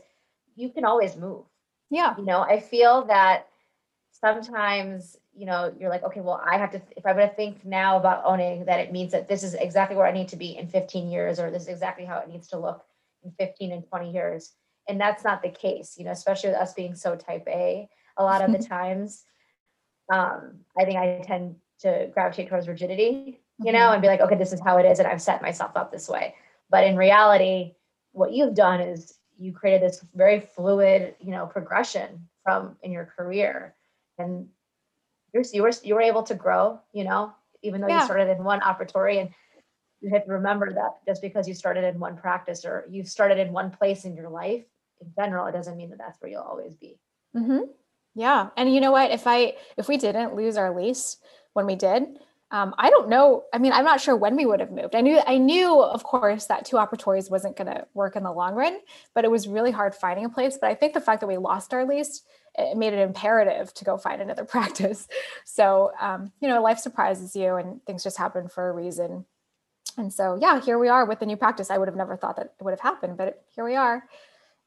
you 0.55 0.71
can 0.71 0.85
always 0.85 1.17
move. 1.17 1.45
Yeah. 1.91 2.17
You 2.17 2.25
know, 2.25 2.41
I 2.41 2.59
feel 2.59 3.05
that 3.07 3.47
sometimes, 4.25 5.17
you 5.35 5.47
know, 5.47 5.75
you're 5.79 5.91
like, 5.91 6.05
okay, 6.05 6.21
well, 6.21 6.41
I 6.45 6.57
have 6.59 6.71
to, 6.73 6.83
if 6.97 7.05
I'm 7.05 7.17
going 7.17 7.29
to 7.29 7.35
think 7.35 7.65
now 7.65 7.97
about 7.97 8.23
owning 8.25 8.65
that 8.67 8.81
it 8.81 8.93
means 8.93 9.13
that 9.13 9.29
this 9.29 9.43
is 9.43 9.55
exactly 9.55 9.97
where 9.97 10.07
I 10.07 10.13
need 10.13 10.29
to 10.29 10.37
be 10.37 10.57
in 10.57 10.69
15 10.69 11.11
years, 11.11 11.41
or 11.41 11.51
this 11.51 11.63
is 11.63 11.69
exactly 11.69 12.05
how 12.05 12.19
it 12.19 12.29
needs 12.29 12.49
to 12.49 12.59
look 12.59 12.85
in 13.25 13.33
15 13.33 13.73
and 13.73 13.85
20 13.87 14.13
years. 14.13 14.53
And 14.89 15.01
that's 15.01 15.25
not 15.25 15.43
the 15.43 15.49
case, 15.49 15.97
you 15.99 16.05
know, 16.05 16.13
especially 16.13 16.51
with 16.51 16.59
us 16.59 16.73
being 16.75 16.95
so 16.95 17.17
type 17.17 17.45
A 17.49 17.89
a 18.17 18.23
lot 18.25 18.43
of 18.43 18.53
the 18.53 18.59
times. 18.75 19.25
Um, 20.13 20.61
I 20.79 20.85
think 20.85 20.99
I 20.99 21.23
tend 21.25 21.57
to 21.81 22.11
gravitate 22.13 22.49
towards 22.49 22.69
rigidity, 22.69 23.41
you 23.59 23.73
know, 23.73 23.89
Mhm. 23.89 23.93
and 23.95 24.03
be 24.03 24.09
like, 24.09 24.21
okay, 24.21 24.37
this 24.37 24.53
is 24.53 24.61
how 24.61 24.79
it 24.79 24.87
is, 24.87 24.99
and 24.99 25.09
I've 25.09 25.23
set 25.23 25.43
myself 25.43 25.73
up 25.77 25.91
this 25.91 26.09
way. 26.09 26.35
But 26.71 26.85
in 26.85 26.97
reality, 26.97 27.75
what 28.13 28.33
you've 28.33 28.55
done 28.55 28.81
is 28.81 29.19
you 29.39 29.53
created 29.53 29.83
this 29.83 30.05
very 30.15 30.41
fluid, 30.41 31.17
you 31.19 31.31
know, 31.33 31.47
progression 31.47 32.29
from 32.45 32.77
in 32.83 32.93
your 32.93 33.07
career, 33.07 33.75
and 34.19 34.49
you're 35.33 35.45
you 35.53 35.63
were 35.63 35.73
you 35.83 35.95
were 35.95 36.03
able 36.03 36.23
to 36.25 36.35
grow, 36.35 36.81
you 36.93 37.05
know, 37.05 37.33
even 37.63 37.81
though 37.81 37.89
Yeah. 37.89 38.01
you 38.01 38.05
started 38.05 38.31
in 38.31 38.45
one 38.45 38.61
operatory, 38.61 39.21
and 39.21 39.31
you 40.01 40.11
have 40.11 40.25
to 40.27 40.33
remember 40.33 40.73
that 40.73 40.99
just 41.07 41.23
because 41.23 41.49
you 41.49 41.55
started 41.55 41.85
in 41.85 41.99
one 41.99 42.17
practice 42.17 42.65
or 42.65 42.87
you 42.91 43.05
started 43.05 43.39
in 43.39 43.53
one 43.53 43.71
place 43.71 44.05
in 44.05 44.15
your 44.15 44.29
life, 44.29 44.65
in 45.01 45.13
general, 45.17 45.47
it 45.47 45.53
doesn't 45.53 45.77
mean 45.77 45.91
that 45.91 45.99
that's 45.99 46.21
where 46.21 46.31
you'll 46.31 46.43
always 46.43 46.75
be. 46.75 46.99
Mm-hmm. 47.37 47.61
Yeah, 48.15 48.49
and 48.57 48.73
you 48.73 48.81
know 48.81 48.93
what? 48.93 49.11
If 49.11 49.27
I 49.27 49.55
if 49.77 49.89
we 49.89 49.97
didn't 49.97 50.35
lose 50.35 50.57
our 50.57 50.75
lease 50.77 51.17
when 51.55 51.67
we 51.67 51.77
did, 51.77 52.19
um, 52.51 52.75
I 52.77 52.91
don't 52.91 53.09
know. 53.09 53.45
I 53.55 53.59
mean, 53.59 53.73
I'm 53.73 53.87
not 53.87 54.03
sure 54.03 54.15
when 54.15 54.37
we 54.37 54.45
would 54.45 54.61
have 54.61 54.71
moved. 54.71 54.95
I 54.95 55.01
knew 55.01 55.19
I 55.27 55.39
knew, 55.39 55.81
of 55.83 56.05
course, 56.05 56.45
that 56.47 56.67
two 56.67 56.77
operatories 56.77 57.31
wasn't 57.31 57.57
going 57.57 57.73
to 57.73 57.87
work 57.95 58.15
in 58.15 58.23
the 58.23 58.33
long 58.33 58.55
run, 58.55 58.79
but 59.15 59.25
it 59.25 59.31
was 59.31 59.49
really 59.49 59.71
hard 59.71 59.95
finding 59.95 60.27
a 60.27 60.29
place. 60.29 60.59
But 60.61 60.69
I 60.69 60.75
think 60.75 60.93
the 60.93 61.01
fact 61.01 61.21
that 61.21 61.27
we 61.27 61.39
lost 61.39 61.73
our 61.73 61.87
lease 61.87 62.23
it 62.57 62.77
made 62.77 62.93
it 62.93 62.99
imperative 62.99 63.73
to 63.75 63.85
go 63.85 63.97
find 63.97 64.21
another 64.21 64.45
practice. 64.57 65.09
So 65.45 65.93
um, 66.01 66.33
you 66.41 66.49
know, 66.49 66.63
life 66.63 66.79
surprises 66.79 67.35
you, 67.37 67.57
and 67.57 67.85
things 67.85 68.03
just 68.03 68.19
happen 68.19 68.49
for 68.49 68.69
a 68.69 68.73
reason. 68.73 69.25
And 69.99 70.13
so 70.13 70.39
yeah, 70.41 70.61
here 70.61 70.79
we 70.79 70.89
are 70.89 71.05
with 71.05 71.21
the 71.21 71.27
new 71.27 71.37
practice. 71.37 71.71
I 71.71 71.79
would 71.79 71.89
have 71.89 71.97
never 71.97 72.17
thought 72.17 72.37
that 72.37 72.55
it 72.59 72.65
would 72.65 72.73
have 72.73 72.81
happened, 72.81 73.17
but 73.17 73.45
here 73.55 73.65
we 73.65 73.77
are. 73.77 74.05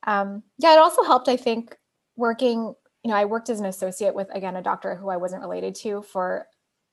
Um, 0.05 0.43
yeah, 0.59 0.73
it 0.73 0.79
also 0.79 1.03
helped, 1.03 1.27
I 1.27 1.35
think, 1.35 1.75
working 2.15 2.75
you 3.05 3.11
know, 3.11 3.17
I 3.17 3.25
worked 3.25 3.51
as 3.51 3.59
an 3.59 3.67
associate 3.67 4.15
with 4.15 4.27
again 4.33 4.55
a 4.55 4.63
doctor 4.63 4.95
who 4.95 5.09
I 5.09 5.17
wasn't 5.17 5.43
related 5.43 5.75
to 5.75 6.01
for 6.01 6.47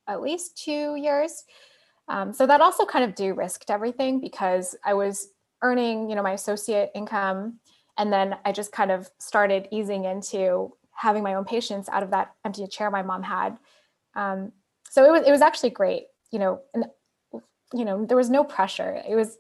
at 0.07 0.21
least 0.21 0.63
two 0.63 0.95
years. 0.95 1.45
Um, 2.07 2.35
so 2.35 2.47
that 2.47 2.61
also 2.61 2.85
kind 2.85 3.03
of 3.03 3.15
de-risked 3.15 3.71
everything 3.71 4.21
because 4.21 4.77
I 4.85 4.93
was 4.93 5.29
earning, 5.63 6.11
you 6.11 6.15
know, 6.15 6.23
my 6.23 6.33
associate 6.33 6.91
income, 6.95 7.61
and 7.97 8.13
then 8.13 8.37
I 8.45 8.53
just 8.53 8.73
kind 8.73 8.91
of 8.91 9.11
started 9.21 9.69
easing 9.71 10.05
into 10.05 10.77
having 10.95 11.23
my 11.23 11.35
own 11.35 11.45
patients 11.45 11.89
out 11.89 12.03
of 12.03 12.11
that 12.11 12.35
empty 12.45 12.67
chair 12.67 12.91
my 12.91 13.03
mom 13.03 13.23
had. 13.23 13.57
Um, 14.15 14.53
so 14.91 15.05
it 15.05 15.11
was 15.11 15.27
it 15.27 15.31
was 15.31 15.43
actually 15.43 15.71
great, 15.71 16.05
you 16.31 16.39
know, 16.39 16.61
and 16.75 16.87
you 17.73 17.85
know 17.85 18.05
there 18.05 18.17
was 18.17 18.31
no 18.31 18.45
pressure. 18.45 19.03
It 19.09 19.15
was 19.15 19.39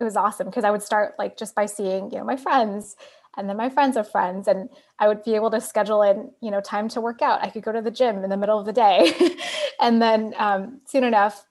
it 0.00 0.04
was 0.04 0.16
awesome 0.16 0.46
because 0.46 0.64
I 0.64 0.70
would 0.70 0.82
start 0.82 1.14
like 1.18 1.36
just 1.36 1.54
by 1.54 1.66
seeing, 1.66 2.10
you 2.10 2.18
know, 2.18 2.24
my 2.24 2.36
friends 2.36 2.96
and 3.36 3.48
then 3.48 3.56
my 3.56 3.68
friends 3.68 3.96
of 3.96 4.10
friends 4.10 4.48
and 4.48 4.68
i 4.98 5.08
would 5.08 5.22
be 5.24 5.34
able 5.34 5.50
to 5.50 5.60
schedule 5.60 6.02
in 6.02 6.30
you 6.40 6.50
know 6.50 6.60
time 6.60 6.88
to 6.88 7.00
work 7.00 7.22
out 7.22 7.42
i 7.42 7.50
could 7.50 7.62
go 7.62 7.72
to 7.72 7.82
the 7.82 7.90
gym 7.90 8.22
in 8.22 8.30
the 8.30 8.36
middle 8.36 8.58
of 8.58 8.66
the 8.66 8.72
day 8.72 9.12
and 9.80 10.00
then 10.00 10.34
um, 10.38 10.80
soon 10.86 11.04
enough 11.04 11.46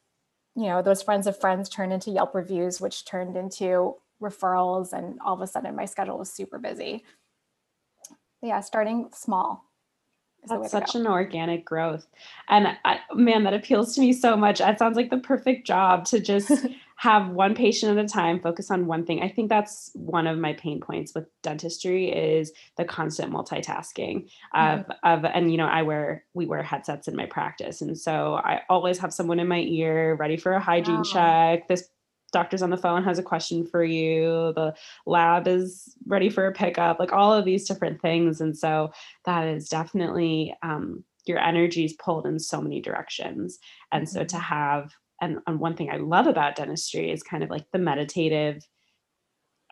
you 0.55 0.65
know 0.65 0.81
those 0.81 1.01
friends 1.01 1.27
of 1.27 1.39
friends 1.39 1.69
turned 1.69 1.93
into 1.93 2.12
yelp 2.12 2.33
reviews 2.36 2.79
which 2.79 3.05
turned 3.05 3.36
into 3.36 3.95
referrals 4.22 4.93
and 4.93 5.19
all 5.25 5.33
of 5.33 5.41
a 5.41 5.48
sudden 5.48 5.75
my 5.75 5.86
schedule 5.86 6.17
was 6.17 6.31
super 6.31 6.57
busy 6.57 7.03
yeah 8.44 8.60
starting 8.60 9.10
small 9.14 9.66
is 10.44 10.52
the 10.52 10.60
way 10.60 10.68
That's 10.72 10.72
such 10.72 10.96
an 10.96 11.08
organic 11.08 11.66
growth. 11.66 12.06
And 12.50 12.78
I, 12.86 13.00
man, 13.14 13.44
that 13.46 13.54
appeals 13.54 13.96
to 13.96 14.02
me 14.02 14.12
so 14.14 14.36
much. 14.36 14.60
That 14.60 14.78
sounds 14.78 14.98
like 14.98 15.10
the 15.10 15.18
perfect 15.18 15.66
job 15.66 16.06
to 16.08 16.20
just 16.20 16.68
have 16.98 17.30
one 17.30 17.56
patient 17.56 17.98
at 17.98 18.04
a 18.04 18.08
time, 18.08 18.40
focus 18.42 18.70
on 18.70 18.86
one 18.86 19.06
thing. 19.06 19.22
I 19.24 19.30
think 19.30 19.50
that's 19.50 19.92
one 19.94 20.28
of 20.28 20.38
my 20.38 20.54
pain 20.54 20.82
points 20.82 21.14
with 21.16 21.26
dentistry 21.44 22.10
is 22.12 22.52
the 22.78 22.86
constant 22.86 23.32
multitasking 23.32 24.30
of, 24.54 24.86
Mhm. 24.86 24.96
of 25.04 25.26
and 25.26 25.52
you 25.52 25.58
know, 25.58 25.66
I 25.68 25.82
wear 25.84 26.26
we 26.34 26.46
wear 26.46 26.62
headsets 26.62 27.08
in 27.08 27.16
my 27.16 27.26
practice. 27.26 27.82
And 27.82 27.98
so 27.98 28.36
I 28.36 28.62
always 28.70 29.00
have 29.00 29.14
someone 29.14 29.40
in 29.40 29.48
my 29.48 29.60
ear 29.62 30.16
ready 30.16 30.38
for 30.38 30.54
a 30.54 30.60
hygiene 30.60 31.04
Wow. 31.04 31.04
check. 31.04 31.68
This 31.70 31.90
doctor's 32.34 32.62
on 32.62 32.72
the 32.72 32.78
phone 32.78 33.04
has 33.04 33.20
a 33.20 33.24
question 33.24 33.66
for 33.66 33.84
you. 33.84 34.54
The 34.56 34.75
lab 35.06 35.48
is 35.48 35.96
ready 36.08 36.30
for 36.30 36.46
a 36.48 36.54
pickup, 36.54 37.00
like 37.00 37.13
all 37.13 37.34
of 37.34 37.46
these 37.46 37.68
different 37.68 38.02
things. 38.02 38.42
And 38.42 38.58
so 38.58 38.92
that 39.25 39.48
is 39.48 39.70
definitely 39.70 40.56
um, 40.63 41.06
your 41.25 41.40
energy 41.40 41.86
is 41.86 41.94
pulled 41.94 42.25
in 42.28 42.40
so 42.40 42.62
many 42.62 42.82
directions. 42.82 43.60
And 43.92 44.10
so 44.10 44.25
to 44.25 44.38
Mhm. 44.38 44.40
have, 44.40 44.92
and, 45.22 45.40
and 45.48 45.60
one 45.60 45.75
thing 45.78 45.90
I 45.90 45.98
love 45.98 46.28
about 46.28 46.56
dentistry 46.58 47.12
is 47.12 47.24
kind 47.24 47.44
of 47.44 47.50
like 47.50 47.66
the 47.72 47.80
meditative 47.80 48.63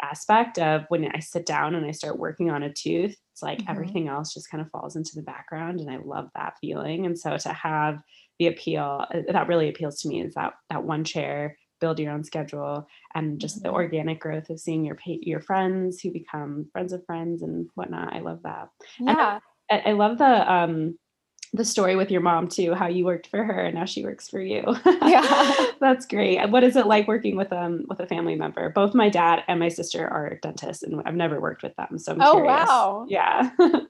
aspect 0.02 0.58
of 0.58 0.86
when 0.90 1.06
I 1.14 1.20
sit 1.20 1.46
down 1.46 1.76
and 1.76 1.86
I 1.86 1.92
start 1.92 2.18
working 2.18 2.50
on 2.50 2.64
a 2.64 2.74
tooth, 2.74 3.16
it's 3.32 3.44
like 3.44 3.62
Mhm. 3.62 3.68
everything 3.68 4.08
else 4.08 4.34
just 4.34 4.50
kind 4.50 4.62
of 4.62 4.70
falls 4.72 4.96
into 4.96 5.12
the 5.16 5.22
background. 5.22 5.80
And 5.80 5.92
I 5.92 5.98
love 5.98 6.30
that 6.36 6.58
feeling. 6.60 7.06
And 7.06 7.18
so 7.18 7.38
to 7.38 7.50
have 7.54 8.02
the 8.40 8.48
appeal 8.48 9.06
uh, 9.14 9.22
that 9.32 9.48
really 9.48 9.70
appeals 9.70 10.02
to 10.02 10.08
me 10.08 10.22
is 10.22 10.34
that 10.34 10.54
that 10.70 10.84
one 10.86 11.04
chair 11.04 11.58
build 11.82 12.00
your 12.00 12.14
own 12.14 12.24
schedule 12.24 12.88
and 13.16 13.40
just 13.42 13.62
the 13.64 13.70
Mhm. 13.70 13.74
organic 13.74 14.20
growth 14.22 14.50
of 14.50 14.60
seeing 14.60 14.86
your 14.86 14.98
your 15.06 15.42
friends 15.42 16.00
who 16.02 16.12
become 16.12 16.68
friends 16.72 16.94
of 16.94 17.06
friends 17.06 17.42
and 17.42 17.68
whatnot. 17.76 18.14
I 18.14 18.20
love 18.20 18.42
that. 18.44 18.70
yeah 19.00 19.40
I, 19.70 19.80
I 19.88 19.92
love 19.94 20.18
the 20.20 20.54
um 20.54 20.98
the 21.54 21.66
story 21.66 21.98
with 21.98 22.10
your 22.12 22.22
mom 22.22 22.48
too, 22.48 22.74
how 22.74 22.88
you 22.88 23.04
worked 23.04 23.28
for 23.28 23.44
her 23.44 23.60
and 23.66 23.76
now 23.76 23.84
she 23.84 24.06
works 24.06 24.30
for 24.30 24.40
you. 24.40 24.64
Yeah. 25.04 25.54
That's 25.82 26.06
great. 26.06 26.50
What 26.50 26.64
is 26.64 26.78
it 26.78 26.88
like 26.88 27.10
working 27.10 27.36
with 27.36 27.52
um 27.52 27.86
with 27.90 28.00
a 28.00 28.08
family 28.08 28.36
member? 28.36 28.70
Both 28.70 28.94
my 28.94 29.10
dad 29.10 29.44
and 29.50 29.60
my 29.60 29.68
sister 29.68 30.08
are 30.08 30.40
dentists 30.42 30.82
and 30.84 31.02
I've 31.06 31.16
never 31.16 31.42
worked 31.42 31.62
with 31.64 31.76
them. 31.76 31.98
So 32.00 32.14
I'm 32.14 32.22
Oh, 32.22 32.32
curious. 32.32 32.70
wow. 32.70 33.06
Yeah. 33.10 33.52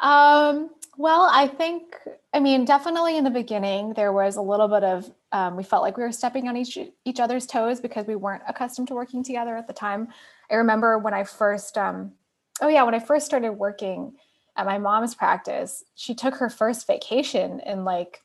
Um, 0.00 0.70
well, 0.98 1.28
I 1.32 1.46
think, 1.46 1.94
I 2.34 2.40
mean, 2.40 2.64
definitely 2.64 3.16
in 3.16 3.22
the 3.22 3.30
beginning, 3.30 3.94
there 3.94 4.12
was 4.12 4.34
a 4.34 4.42
little 4.42 4.66
bit 4.66 4.82
of, 4.82 5.08
um, 5.30 5.56
we 5.56 5.62
felt 5.62 5.84
like 5.84 5.96
we 5.96 6.02
were 6.02 6.10
stepping 6.10 6.48
on 6.48 6.56
each 6.56 6.76
each 7.04 7.20
other's 7.20 7.46
toes 7.46 7.80
because 7.80 8.06
we 8.06 8.16
weren't 8.16 8.42
accustomed 8.48 8.88
to 8.88 8.94
working 8.94 9.22
together 9.22 9.56
at 9.56 9.68
the 9.68 9.72
time. 9.72 10.08
I 10.50 10.56
remember 10.56 10.98
when 10.98 11.14
I 11.14 11.22
first, 11.22 11.78
um, 11.78 12.14
oh 12.60 12.66
yeah, 12.66 12.82
when 12.82 12.96
I 12.96 12.98
first 12.98 13.26
started 13.26 13.52
working 13.52 14.16
at 14.56 14.66
my 14.66 14.78
mom's 14.78 15.14
practice, 15.14 15.84
she 15.94 16.16
took 16.16 16.34
her 16.34 16.50
first 16.50 16.84
vacation 16.88 17.60
in 17.64 17.84
like, 17.84 18.20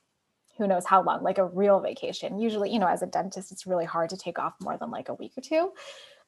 who 0.58 0.66
knows 0.66 0.84
how 0.84 1.00
long, 1.00 1.22
like 1.22 1.38
a 1.38 1.46
real 1.46 1.78
vacation. 1.78 2.40
Usually, 2.40 2.72
you 2.72 2.80
know, 2.80 2.88
as 2.88 3.02
a 3.02 3.06
dentist, 3.06 3.52
it's 3.52 3.68
really 3.68 3.84
hard 3.84 4.10
to 4.10 4.16
take 4.16 4.40
off 4.40 4.54
more 4.60 4.76
than 4.76 4.90
like 4.90 5.08
a 5.08 5.14
week 5.14 5.34
or 5.36 5.42
two. 5.42 5.70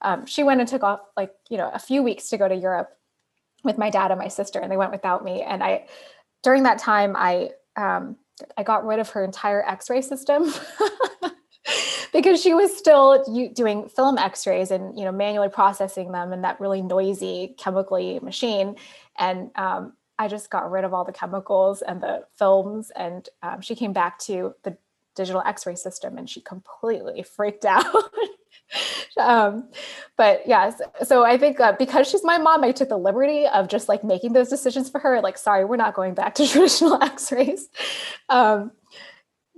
Um, 0.01 0.27
she 0.27 0.45
went 0.45 0.61
and 0.61 0.69
took 0.69 0.85
off 0.85 1.01
like, 1.17 1.33
you 1.51 1.57
know, 1.57 1.73
a 1.75 1.81
few 1.81 2.05
weeks 2.05 2.29
to 2.29 2.39
go 2.39 2.47
to 2.47 2.55
Europe 2.55 2.97
with 3.67 3.77
my 3.77 3.91
dad 3.91 4.11
and 4.11 4.21
my 4.21 4.29
sister 4.29 4.61
and 4.61 4.71
they 4.71 4.77
went 4.77 4.93
without 4.93 5.25
me 5.25 5.43
and 5.43 5.63
i 5.63 5.85
during 6.47 6.63
that 6.63 6.79
time 6.79 7.17
i 7.17 7.51
um 7.75 8.15
i 8.57 8.63
got 8.63 8.87
rid 8.87 9.01
of 9.01 9.11
her 9.11 9.25
entire 9.25 9.69
x-ray 9.69 10.01
system 10.01 10.55
because 12.13 12.41
she 12.41 12.55
was 12.55 12.75
still 12.77 13.25
doing 13.53 13.89
film 13.89 14.17
x-rays 14.17 14.71
and 14.71 14.97
you 14.97 15.05
know 15.05 15.11
manually 15.11 15.49
processing 15.49 16.13
them 16.13 16.33
in 16.33 16.43
that 16.43 16.61
really 16.61 16.83
noisy 16.83 17.57
chemically 17.59 18.21
machine. 18.21 18.77
And 19.19 19.51
um, 19.57 19.95
i 20.21 20.29
just 20.29 20.49
got 20.49 20.71
rid 20.71 20.85
of 20.85 20.95
all 20.95 21.05
the 21.05 21.11
chemicals 21.11 21.83
and 21.83 22.01
the 22.01 22.25
films 22.39 22.93
and 22.95 23.29
um, 23.43 23.61
she 23.61 23.75
came 23.75 23.93
back 23.93 24.21
to 24.21 24.55
the 24.63 24.77
digital 25.17 25.43
x-ray 25.45 25.75
system 25.75 26.17
and 26.17 26.31
she 26.31 26.41
completely 26.41 27.25
freaked 27.25 27.65
out 27.77 28.05
um, 29.19 29.69
but 30.17 30.43
yes 30.47 30.81
so 31.05 31.25
i 31.25 31.39
think 31.39 31.61
uh, 31.61 31.73
because 31.79 32.09
she's 32.09 32.25
my 32.25 32.39
mom 32.39 32.65
i 32.65 32.73
took 32.73 32.89
the 32.89 32.97
liberty 32.99 33.47
of 33.47 33.69
just 33.69 33.89
like 33.89 34.03
making 34.05 34.33
those 34.33 34.49
decisions 34.49 34.89
for 34.91 34.99
her 34.99 35.21
like 35.21 35.39
sorry 35.39 35.65
we're 35.65 35.77
not 35.77 35.95
going 35.95 36.15
back 36.15 36.35
to 36.35 36.47
traditional 36.53 37.03
x-rays. 37.03 37.69
Um, 38.29 38.73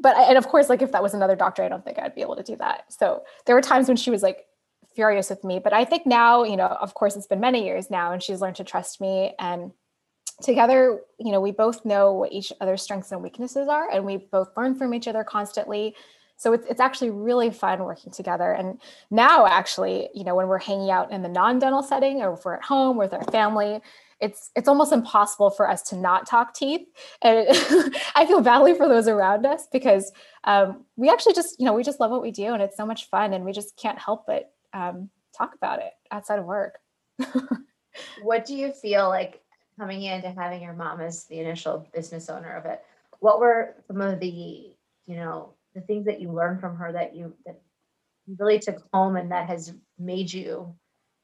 but 0.00 0.16
I- 0.16 0.24
and 0.24 0.38
of 0.38 0.46
course 0.48 0.68
like 0.68 0.82
if 0.82 0.92
that 0.92 1.02
was 1.02 1.14
another 1.14 1.36
doctor 1.36 1.62
i 1.62 1.68
don't 1.68 1.84
think 1.84 1.98
i'd 1.98 2.14
be 2.14 2.20
able 2.22 2.36
to 2.36 2.42
do 2.42 2.56
that. 2.56 2.92
So 2.92 3.22
there 3.46 3.54
were 3.54 3.62
times 3.62 3.88
when 3.88 3.96
she 3.96 4.10
was 4.10 4.22
like 4.22 4.44
furious 4.94 5.30
with 5.30 5.44
me 5.44 5.60
but 5.60 5.72
i 5.72 5.84
think 5.84 6.06
now 6.06 6.42
you 6.42 6.56
know 6.56 6.66
of 6.66 6.94
course 6.94 7.14
it's 7.14 7.26
been 7.26 7.40
many 7.40 7.64
years 7.64 7.88
now 7.90 8.12
and 8.12 8.22
she's 8.22 8.40
learned 8.40 8.56
to 8.56 8.64
trust 8.64 9.00
me 9.00 9.32
and 9.38 9.70
together 10.42 11.00
you 11.18 11.30
know 11.30 11.40
we 11.40 11.52
both 11.52 11.84
know 11.84 12.12
what 12.12 12.32
each 12.32 12.52
other's 12.60 12.82
strengths 12.82 13.12
and 13.12 13.22
weaknesses 13.22 13.68
are 13.68 13.88
and 13.90 14.04
we 14.04 14.16
both 14.16 14.48
learn 14.56 14.74
from 14.74 14.92
each 14.94 15.06
other 15.06 15.22
constantly 15.22 15.94
So 16.38 16.54
it's, 16.54 16.66
it's 16.66 16.80
actually 16.80 17.10
really 17.10 17.50
fun 17.50 17.84
working 17.84 18.12
together. 18.12 18.52
And 18.52 18.80
now, 19.10 19.46
actually, 19.46 20.08
you 20.14 20.24
know, 20.24 20.34
when 20.34 20.48
we're 20.48 20.58
hanging 20.58 20.90
out 20.90 21.12
in 21.12 21.22
the 21.22 21.28
non 21.28 21.58
dental 21.58 21.82
setting 21.82 22.22
or 22.22 22.34
if 22.34 22.44
we're 22.44 22.54
at 22.54 22.64
home 22.64 22.96
with 22.96 23.12
our 23.12 23.24
family, 23.24 23.80
it's 24.20 24.50
it's 24.56 24.66
almost 24.66 24.92
impossible 24.92 25.50
for 25.50 25.68
us 25.68 25.82
to 25.90 25.96
not 25.96 26.26
talk 26.26 26.54
teeth. 26.54 26.88
And 27.22 27.46
i 28.16 28.24
feel 28.26 28.40
badly 28.40 28.74
for 28.74 28.88
those 28.88 29.06
around 29.06 29.46
us 29.46 29.68
because 29.70 30.10
um, 30.44 30.84
we 30.96 31.10
actually 31.10 31.34
just 31.34 31.58
you 31.60 31.66
know 31.66 31.72
we 31.72 31.84
just 31.84 32.00
love 32.00 32.10
what 32.10 32.22
we 32.22 32.32
do 32.32 32.52
and 32.54 32.62
it's 32.62 32.76
so 32.76 32.86
much 32.86 33.08
fun 33.10 33.32
and 33.32 33.44
we 33.44 33.52
just 33.52 33.76
can't 33.76 33.98
help 33.98 34.26
but 34.26 34.50
um, 34.72 35.08
talk 35.36 35.54
about 35.54 35.80
it 35.80 35.92
outside 36.10 36.38
of 36.38 36.46
work. 36.46 36.78
What 38.22 38.44
do 38.44 38.54
you 38.54 38.72
feel 38.72 39.08
like 39.08 39.40
coming 39.78 40.02
into 40.02 40.30
having 40.30 40.62
your 40.62 40.72
mom 40.72 41.00
as 41.00 41.24
the 41.24 41.40
initial 41.40 41.86
business 41.94 42.28
owner 42.28 42.52
of 42.56 42.66
it? 42.66 42.82
What 43.20 43.40
were 43.40 43.76
some 43.86 44.00
of 44.00 44.20
the 44.20 44.74
you 45.06 45.16
know 45.16 45.54
the 45.74 45.80
things 45.82 46.06
that 46.06 46.20
you 46.20 46.32
learned 46.32 46.60
from 46.60 46.76
her 46.76 46.92
that 46.92 47.14
you 47.14 47.34
that 47.46 47.60
you 48.26 48.36
really 48.38 48.58
took 48.58 48.82
home 48.92 49.16
and 49.16 49.30
that 49.30 49.48
has 49.48 49.72
made 49.98 50.32
you 50.32 50.74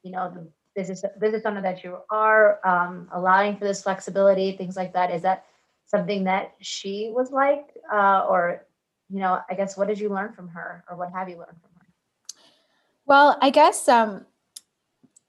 you 0.02 0.10
know 0.10 0.30
the 0.34 0.46
business 0.74 1.04
business 1.20 1.42
owner 1.44 1.62
that 1.62 1.84
you 1.84 1.98
are, 2.10 2.60
um, 2.66 3.08
allowing 3.12 3.56
for 3.56 3.64
this 3.64 3.82
flexibility, 3.82 4.52
things 4.52 4.76
like 4.76 4.92
that. 4.92 5.10
Is 5.10 5.22
that 5.22 5.44
something 5.86 6.24
that 6.24 6.54
she 6.60 7.10
was 7.14 7.30
like, 7.30 7.74
uh, 7.92 8.26
or 8.28 8.66
you 9.10 9.20
know, 9.20 9.40
I 9.48 9.54
guess 9.54 9.76
what 9.76 9.88
did 9.88 9.98
you 9.98 10.08
learn 10.08 10.32
from 10.32 10.48
her, 10.48 10.84
or 10.88 10.96
what 10.96 11.12
have 11.12 11.28
you 11.28 11.36
learned 11.36 11.60
from 11.60 11.70
her? 11.78 11.86
Well, 13.06 13.38
I 13.40 13.50
guess 13.50 13.88
um, 13.88 14.26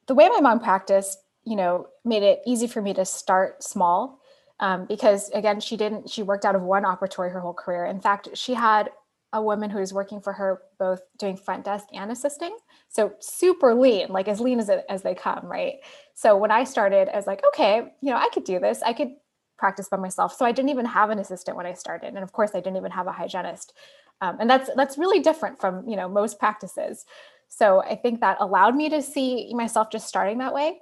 the 0.07 0.15
way 0.15 0.29
my 0.29 0.39
mom 0.39 0.59
practiced, 0.59 1.19
you 1.43 1.55
know, 1.55 1.87
made 2.03 2.23
it 2.23 2.41
easy 2.45 2.67
for 2.67 2.81
me 2.81 2.93
to 2.93 3.05
start 3.05 3.63
small. 3.63 4.21
Um, 4.61 4.85
because 4.85 5.29
again, 5.31 5.59
she 5.59 5.75
didn't, 5.75 6.09
she 6.09 6.23
worked 6.23 6.45
out 6.45 6.55
of 6.55 6.61
one 6.61 6.83
operatory 6.83 7.29
her 7.33 7.41
whole 7.41 7.53
career. 7.53 7.85
In 7.85 7.99
fact, 7.99 8.29
she 8.35 8.53
had 8.53 8.89
a 9.35 9.41
woman 9.41 9.69
who 9.69 9.79
was 9.79 9.93
working 9.93 10.21
for 10.21 10.31
her, 10.31 10.61
both 10.79 11.01
doing 11.17 11.35
front 11.35 11.65
desk 11.65 11.87
and 11.93 12.09
assisting. 12.09 12.57
So 12.87 13.13
super 13.19 13.75
lean, 13.75 14.07
like 14.07 14.29
as 14.29 14.39
lean 14.39 14.59
as, 14.59 14.69
as 14.69 15.01
they 15.01 15.13
come, 15.13 15.45
right? 15.45 15.75
So 16.13 16.37
when 16.37 16.51
I 16.51 16.63
started, 16.63 17.09
I 17.09 17.17
was 17.17 17.27
like, 17.27 17.43
okay, 17.49 17.91
you 18.01 18.11
know, 18.11 18.15
I 18.15 18.29
could 18.33 18.45
do 18.45 18.59
this. 18.59 18.81
I 18.81 18.93
could 18.93 19.09
practice 19.57 19.89
by 19.89 19.97
myself. 19.97 20.33
So 20.33 20.45
I 20.45 20.53
didn't 20.53 20.69
even 20.69 20.85
have 20.85 21.09
an 21.09 21.19
assistant 21.19 21.57
when 21.57 21.65
I 21.65 21.73
started, 21.73 22.13
and 22.13 22.23
of 22.23 22.31
course, 22.31 22.51
I 22.55 22.59
didn't 22.59 22.77
even 22.77 22.91
have 22.91 23.07
a 23.07 23.11
hygienist. 23.11 23.73
Um, 24.21 24.37
and 24.39 24.49
that's 24.49 24.69
that's 24.77 24.97
really 24.97 25.19
different 25.19 25.59
from 25.59 25.87
you 25.87 25.97
know 25.97 26.07
most 26.07 26.39
practices. 26.39 27.05
So 27.49 27.83
I 27.83 27.95
think 27.95 28.21
that 28.21 28.37
allowed 28.39 28.75
me 28.75 28.89
to 28.89 29.01
see 29.01 29.53
myself 29.53 29.91
just 29.91 30.07
starting 30.07 30.37
that 30.37 30.53
way. 30.53 30.79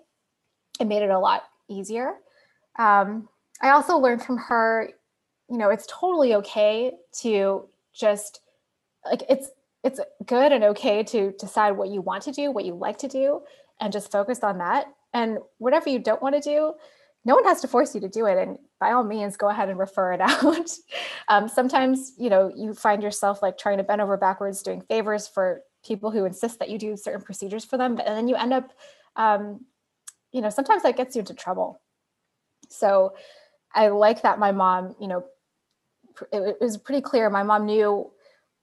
It 0.79 0.85
made 0.85 1.01
it 1.01 1.09
a 1.09 1.19
lot 1.19 1.43
easier. 1.67 2.13
Um, 2.77 3.29
I 3.61 3.71
also 3.71 3.97
learned 3.97 4.23
from 4.23 4.37
her, 4.37 4.91
you 5.49 5.57
know, 5.57 5.69
it's 5.69 5.87
totally 5.87 6.35
okay 6.35 6.91
to 7.21 7.67
just 7.93 8.41
like 9.05 9.23
it's 9.29 9.49
it's 9.83 9.99
good 10.25 10.51
and 10.51 10.63
okay 10.63 11.03
to 11.03 11.33
decide 11.37 11.71
what 11.71 11.89
you 11.89 12.01
want 12.01 12.23
to 12.23 12.31
do, 12.31 12.51
what 12.51 12.65
you 12.65 12.73
like 12.73 12.97
to 12.99 13.07
do, 13.07 13.41
and 13.81 13.91
just 13.91 14.11
focus 14.11 14.39
on 14.41 14.57
that. 14.59 14.85
And 15.13 15.39
whatever 15.57 15.89
you 15.89 15.99
don't 15.99 16.21
want 16.21 16.35
to 16.35 16.41
do, 16.41 16.73
no 17.25 17.35
one 17.35 17.43
has 17.45 17.61
to 17.61 17.67
force 17.67 17.93
you 17.93 18.01
to 18.01 18.09
do 18.09 18.25
it. 18.25 18.37
And 18.37 18.57
by 18.79 18.91
all 18.91 19.03
means, 19.03 19.37
go 19.37 19.49
ahead 19.49 19.69
and 19.69 19.77
refer 19.77 20.13
it 20.13 20.21
out. 20.23 20.69
um, 21.27 21.47
sometimes, 21.47 22.13
you 22.17 22.29
know, 22.29 22.51
you 22.55 22.73
find 22.73 23.03
yourself 23.03 23.41
like 23.41 23.57
trying 23.57 23.77
to 23.77 23.83
bend 23.83 24.01
over 24.01 24.17
backwards 24.17 24.63
doing 24.63 24.81
favors 24.81 25.27
for 25.27 25.61
people 25.85 26.11
who 26.11 26.25
insist 26.25 26.59
that 26.59 26.69
you 26.69 26.77
do 26.77 26.95
certain 26.95 27.21
procedures 27.21 27.65
for 27.65 27.77
them, 27.77 27.99
and 27.99 28.15
then 28.15 28.27
you 28.27 28.35
end 28.35 28.53
up, 28.53 28.71
um, 29.17 29.65
you 30.31 30.41
know, 30.41 30.49
sometimes 30.49 30.83
that 30.83 30.97
gets 30.97 31.15
you 31.15 31.19
into 31.19 31.33
trouble. 31.33 31.81
So 32.69 33.13
I 33.75 33.89
like 33.89 34.21
that 34.21 34.39
my 34.39 34.51
mom, 34.51 34.95
you 34.99 35.07
know, 35.07 35.25
it, 36.31 36.39
it 36.39 36.61
was 36.61 36.77
pretty 36.77 37.01
clear. 37.01 37.29
My 37.29 37.43
mom 37.43 37.65
knew 37.65 38.11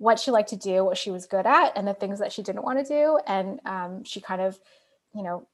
what 0.00 0.18
she 0.18 0.30
liked 0.30 0.48
to 0.48 0.56
do, 0.56 0.82
what 0.82 0.96
she 0.96 1.10
was 1.10 1.26
good 1.26 1.44
at, 1.44 1.76
and 1.76 1.86
the 1.86 1.92
things 1.92 2.18
that 2.20 2.32
she 2.32 2.42
didn't 2.42 2.62
want 2.62 2.78
to 2.78 2.84
do. 2.84 3.20
And 3.26 3.60
um, 3.66 4.02
she 4.02 4.18
kind 4.18 4.40
of, 4.40 4.58
you 5.14 5.22
know, 5.22 5.46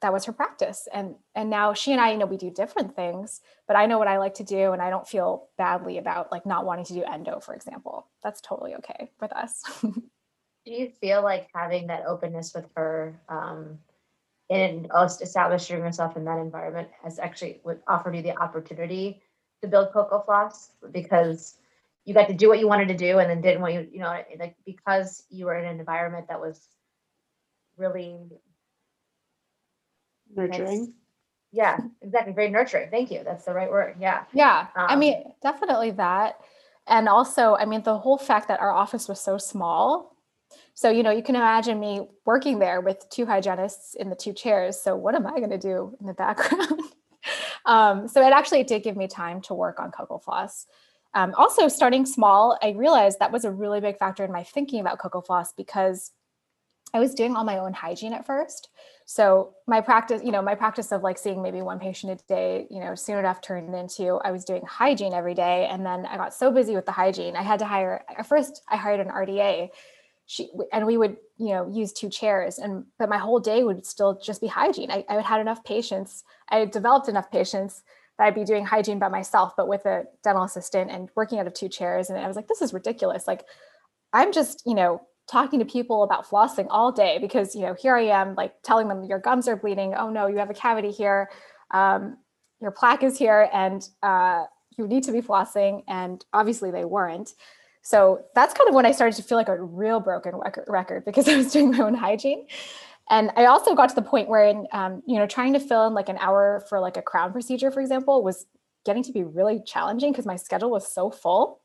that 0.00 0.12
was 0.12 0.24
her 0.24 0.32
practice. 0.32 0.88
And 0.92 1.14
and 1.36 1.48
now 1.48 1.72
she 1.72 1.92
and 1.92 2.00
I, 2.00 2.10
you 2.10 2.18
know, 2.18 2.26
we 2.26 2.36
do 2.36 2.50
different 2.50 2.96
things, 2.96 3.40
but 3.68 3.76
I 3.76 3.86
know 3.86 4.00
what 4.00 4.08
I 4.08 4.18
like 4.18 4.34
to 4.34 4.44
do, 4.44 4.72
and 4.72 4.82
I 4.82 4.90
don't 4.90 5.06
feel 5.06 5.46
badly 5.56 5.98
about 5.98 6.32
like 6.32 6.44
not 6.44 6.66
wanting 6.66 6.84
to 6.86 6.94
do 6.94 7.04
endo, 7.04 7.38
for 7.38 7.54
example. 7.54 8.08
That's 8.24 8.40
totally 8.40 8.74
okay 8.74 9.12
with 9.20 9.32
us. 9.32 9.62
do 9.82 10.72
you 10.72 10.90
feel 11.00 11.22
like 11.22 11.48
having 11.54 11.86
that 11.86 12.04
openness 12.04 12.52
with 12.52 12.66
her 12.74 13.20
um, 13.28 13.78
and 14.50 14.90
establishing 15.20 15.78
yourself 15.78 16.16
in 16.16 16.24
that 16.24 16.38
environment 16.38 16.88
has 17.04 17.20
actually 17.20 17.60
offered 17.86 18.16
you 18.16 18.22
the 18.22 18.36
opportunity 18.36 19.22
to 19.62 19.68
build 19.68 19.92
Coco 19.92 20.20
Floss 20.20 20.72
because 20.90 21.58
you 22.04 22.14
got 22.14 22.28
to 22.28 22.34
do 22.34 22.48
what 22.48 22.58
you 22.58 22.66
wanted 22.66 22.88
to 22.88 22.96
do 22.96 23.18
and 23.18 23.30
then 23.30 23.40
didn't 23.40 23.60
want 23.60 23.74
you, 23.74 23.88
you 23.92 24.00
know, 24.00 24.22
like 24.38 24.56
because 24.66 25.24
you 25.30 25.46
were 25.46 25.56
in 25.56 25.64
an 25.64 25.78
environment 25.78 26.26
that 26.28 26.40
was 26.40 26.68
really 27.76 28.18
nurturing. 30.34 30.94
Yeah, 31.52 31.78
exactly. 32.00 32.32
Very 32.32 32.50
nurturing. 32.50 32.90
Thank 32.90 33.10
you. 33.10 33.22
That's 33.24 33.44
the 33.44 33.52
right 33.52 33.70
word. 33.70 33.96
Yeah. 34.00 34.24
Yeah. 34.32 34.68
Um, 34.74 34.86
I 34.88 34.96
mean, 34.96 35.22
definitely 35.42 35.90
that. 35.92 36.40
And 36.86 37.08
also, 37.08 37.54
I 37.54 37.66
mean, 37.66 37.82
the 37.82 37.98
whole 37.98 38.18
fact 38.18 38.48
that 38.48 38.60
our 38.60 38.72
office 38.72 39.06
was 39.06 39.20
so 39.20 39.38
small. 39.38 40.16
So, 40.74 40.90
you 40.90 41.02
know, 41.02 41.10
you 41.10 41.22
can 41.22 41.36
imagine 41.36 41.78
me 41.78 42.08
working 42.24 42.58
there 42.58 42.80
with 42.80 43.08
two 43.10 43.26
hygienists 43.26 43.94
in 43.94 44.08
the 44.08 44.16
two 44.16 44.32
chairs. 44.32 44.80
So, 44.80 44.96
what 44.96 45.14
am 45.14 45.26
I 45.26 45.38
going 45.38 45.50
to 45.50 45.58
do 45.58 45.96
in 46.00 46.06
the 46.06 46.14
background? 46.14 46.80
um, 47.66 48.08
so, 48.08 48.26
it 48.26 48.32
actually 48.32 48.64
did 48.64 48.82
give 48.82 48.96
me 48.96 49.06
time 49.06 49.42
to 49.42 49.54
work 49.54 49.78
on 49.78 49.90
Coco 49.90 50.18
Floss. 50.18 50.66
Um, 51.14 51.34
also, 51.36 51.68
starting 51.68 52.06
small, 52.06 52.58
I 52.62 52.70
realized 52.70 53.18
that 53.18 53.32
was 53.32 53.44
a 53.44 53.50
really 53.50 53.80
big 53.80 53.98
factor 53.98 54.24
in 54.24 54.32
my 54.32 54.44
thinking 54.44 54.80
about 54.80 54.98
Coco 54.98 55.20
Floss 55.20 55.52
because 55.52 56.12
I 56.94 57.00
was 57.00 57.14
doing 57.14 57.36
all 57.36 57.44
my 57.44 57.58
own 57.58 57.72
hygiene 57.72 58.12
at 58.12 58.26
first. 58.26 58.68
So 59.06 59.54
my 59.66 59.80
practice, 59.80 60.22
you 60.24 60.30
know, 60.30 60.42
my 60.42 60.54
practice 60.54 60.92
of 60.92 61.02
like 61.02 61.18
seeing 61.18 61.42
maybe 61.42 61.62
one 61.62 61.78
patient 61.78 62.20
a 62.20 62.24
day, 62.26 62.66
you 62.70 62.80
know, 62.80 62.94
soon 62.94 63.18
enough 63.18 63.40
turned 63.40 63.74
into 63.74 64.20
I 64.24 64.30
was 64.30 64.44
doing 64.44 64.62
hygiene 64.66 65.14
every 65.14 65.34
day. 65.34 65.66
And 65.70 65.84
then 65.86 66.04
I 66.06 66.16
got 66.16 66.34
so 66.34 66.50
busy 66.50 66.74
with 66.74 66.86
the 66.86 66.92
hygiene, 66.92 67.34
I 67.34 67.42
had 67.42 67.58
to 67.60 67.64
hire, 67.64 68.04
at 68.08 68.26
first 68.26 68.62
I 68.68 68.76
hired 68.76 69.00
an 69.00 69.08
RDA. 69.08 69.70
She, 70.26 70.50
and 70.72 70.86
we 70.86 70.96
would, 70.96 71.16
you 71.36 71.48
know, 71.48 71.68
use 71.68 71.92
two 71.92 72.08
chairs 72.08 72.58
and, 72.58 72.84
but 72.98 73.08
my 73.08 73.18
whole 73.18 73.40
day 73.40 73.64
would 73.64 73.84
still 73.84 74.20
just 74.22 74.40
be 74.40 74.46
hygiene. 74.46 74.90
I, 74.90 75.04
I 75.08 75.20
had 75.20 75.40
enough 75.40 75.64
patients. 75.64 76.24
I 76.48 76.58
had 76.58 76.70
developed 76.70 77.08
enough 77.08 77.30
patients 77.30 77.82
that 78.18 78.26
I'd 78.26 78.34
be 78.34 78.44
doing 78.44 78.64
hygiene 78.64 78.98
by 78.98 79.08
myself, 79.08 79.54
but 79.56 79.68
with 79.68 79.86
a 79.86 80.04
dental 80.22 80.44
assistant 80.44 80.90
and 80.90 81.08
working 81.14 81.38
out 81.38 81.46
of 81.46 81.54
two 81.54 81.68
chairs. 81.68 82.10
And 82.10 82.18
I 82.18 82.26
was 82.26 82.36
like, 82.36 82.48
this 82.48 82.62
is 82.62 82.72
ridiculous. 82.72 83.26
Like, 83.26 83.44
I'm 84.12 84.32
just, 84.32 84.62
you 84.66 84.74
know, 84.74 85.00
talking 85.30 85.58
to 85.60 85.64
people 85.64 86.02
about 86.02 86.26
flossing 86.26 86.66
all 86.70 86.92
day 86.92 87.18
because, 87.20 87.54
you 87.54 87.62
know, 87.62 87.74
here 87.74 87.96
I 87.96 88.02
am, 88.02 88.34
like 88.34 88.54
telling 88.62 88.88
them 88.88 89.04
your 89.04 89.18
gums 89.18 89.48
are 89.48 89.56
bleeding. 89.56 89.94
Oh 89.94 90.10
no, 90.10 90.26
you 90.26 90.38
have 90.38 90.50
a 90.50 90.54
cavity 90.54 90.90
here. 90.90 91.30
Um, 91.70 92.18
your 92.60 92.70
plaque 92.70 93.02
is 93.02 93.18
here 93.18 93.48
and 93.52 93.88
uh, 94.02 94.44
you 94.76 94.86
need 94.86 95.04
to 95.04 95.12
be 95.12 95.22
flossing. 95.22 95.84
And 95.88 96.24
obviously 96.32 96.70
they 96.70 96.84
weren't. 96.84 97.30
So 97.82 98.24
that's 98.34 98.54
kind 98.54 98.68
of 98.68 98.74
when 98.74 98.86
I 98.86 98.92
started 98.92 99.16
to 99.16 99.22
feel 99.22 99.38
like 99.38 99.48
a 99.48 99.60
real 99.60 100.00
broken 100.00 100.36
record, 100.36 100.64
record 100.68 101.04
because 101.04 101.28
I 101.30 101.36
was 101.36 101.52
doing 101.52 101.70
my 101.70 101.78
own 101.78 101.94
hygiene 101.94 102.46
and 103.10 103.30
i 103.36 103.46
also 103.46 103.74
got 103.74 103.88
to 103.88 103.94
the 103.94 104.02
point 104.02 104.28
where 104.28 104.44
in 104.44 104.66
um, 104.72 105.02
you 105.06 105.18
know 105.18 105.26
trying 105.26 105.52
to 105.52 105.60
fill 105.60 105.86
in 105.86 105.94
like 105.94 106.08
an 106.08 106.18
hour 106.18 106.64
for 106.68 106.80
like 106.80 106.96
a 106.96 107.02
crown 107.02 107.32
procedure 107.32 107.70
for 107.70 107.80
example 107.80 108.22
was 108.22 108.46
getting 108.84 109.02
to 109.02 109.12
be 109.12 109.22
really 109.22 109.60
challenging 109.64 110.12
because 110.12 110.26
my 110.26 110.36
schedule 110.36 110.70
was 110.70 110.92
so 110.92 111.10
full 111.10 111.60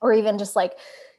or 0.00 0.12
even 0.12 0.38
just 0.38 0.56
like 0.56 0.72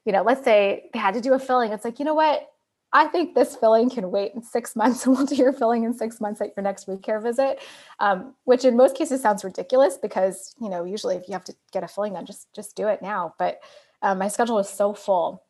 you 0.05 0.11
know 0.11 0.23
let's 0.23 0.43
say 0.43 0.89
they 0.93 0.99
had 0.99 1.13
to 1.13 1.21
do 1.21 1.33
a 1.33 1.39
filling 1.39 1.71
it's 1.71 1.85
like 1.85 1.99
you 1.99 2.05
know 2.05 2.15
what 2.15 2.47
I 2.93 3.07
think 3.07 3.35
this 3.35 3.55
filling 3.55 3.89
can 3.89 4.11
wait 4.11 4.33
in 4.35 4.43
six 4.43 4.75
months 4.75 5.05
and 5.05 5.15
we'll 5.15 5.25
do 5.25 5.35
your 5.35 5.53
filling 5.53 5.83
in 5.83 5.93
six 5.93 6.19
months 6.19 6.41
at 6.41 6.53
your 6.55 6.63
next 6.63 6.87
ReCare 6.87 7.21
visit, 7.21 7.59
um, 7.99 8.35
which 8.43 8.65
in 8.65 8.75
most 8.75 8.97
cases 8.97 9.21
sounds 9.21 9.43
ridiculous 9.43 9.97
because, 9.97 10.53
you 10.59 10.69
know, 10.69 10.83
usually 10.83 11.15
if 11.15 11.27
you 11.27 11.33
have 11.33 11.43
to 11.45 11.55
get 11.71 11.83
a 11.83 11.87
filling 11.87 12.13
done, 12.13 12.25
just, 12.25 12.53
just 12.53 12.75
do 12.75 12.87
it 12.87 13.01
now. 13.01 13.33
But 13.39 13.59
um, 14.01 14.17
my 14.17 14.27
schedule 14.27 14.55
was 14.55 14.69
so 14.69 14.93
full. 14.93 15.43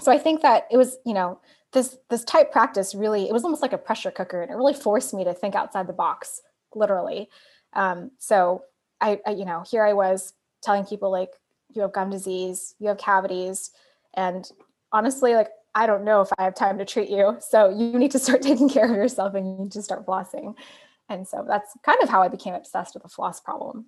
So 0.00 0.10
I 0.10 0.18
think 0.18 0.42
that 0.42 0.66
it 0.70 0.76
was, 0.76 0.98
you 1.04 1.12
know, 1.12 1.40
this 1.72 1.96
this 2.08 2.24
type 2.24 2.50
practice 2.50 2.94
really 2.94 3.28
it 3.28 3.32
was 3.32 3.44
almost 3.44 3.62
like 3.62 3.72
a 3.72 3.78
pressure 3.78 4.10
cooker 4.10 4.42
and 4.42 4.50
it 4.50 4.54
really 4.54 4.74
forced 4.74 5.14
me 5.14 5.24
to 5.24 5.34
think 5.34 5.54
outside 5.54 5.86
the 5.86 5.92
box 5.92 6.42
literally. 6.74 7.28
Um, 7.72 8.10
so 8.18 8.64
I, 9.00 9.20
I, 9.26 9.30
you 9.30 9.44
know 9.44 9.62
here 9.68 9.84
i 9.84 9.92
was 9.92 10.34
telling 10.62 10.84
people 10.84 11.10
like 11.10 11.30
you 11.72 11.82
have 11.82 11.92
gum 11.92 12.10
disease 12.10 12.74
you 12.78 12.88
have 12.88 12.98
cavities 12.98 13.70
and 14.14 14.50
honestly 14.92 15.34
like 15.34 15.48
i 15.74 15.86
don't 15.86 16.04
know 16.04 16.20
if 16.20 16.28
i 16.38 16.44
have 16.44 16.54
time 16.54 16.78
to 16.78 16.84
treat 16.84 17.08
you 17.08 17.38
so 17.40 17.70
you 17.70 17.98
need 17.98 18.10
to 18.10 18.18
start 18.18 18.42
taking 18.50 18.68
care 18.68 18.84
of 18.84 18.90
yourself 18.90 19.34
and 19.34 19.46
you 19.46 19.64
need 19.64 19.72
to 19.72 19.82
start 19.82 20.04
flossing. 20.04 20.54
And 21.08 21.26
so 21.26 21.44
that's 21.46 21.76
kind 21.82 21.98
of 22.02 22.08
how 22.08 22.22
i 22.22 22.28
became 22.28 22.54
obsessed 22.54 22.94
with 22.94 23.02
the 23.02 23.08
floss 23.08 23.40
problem 23.40 23.86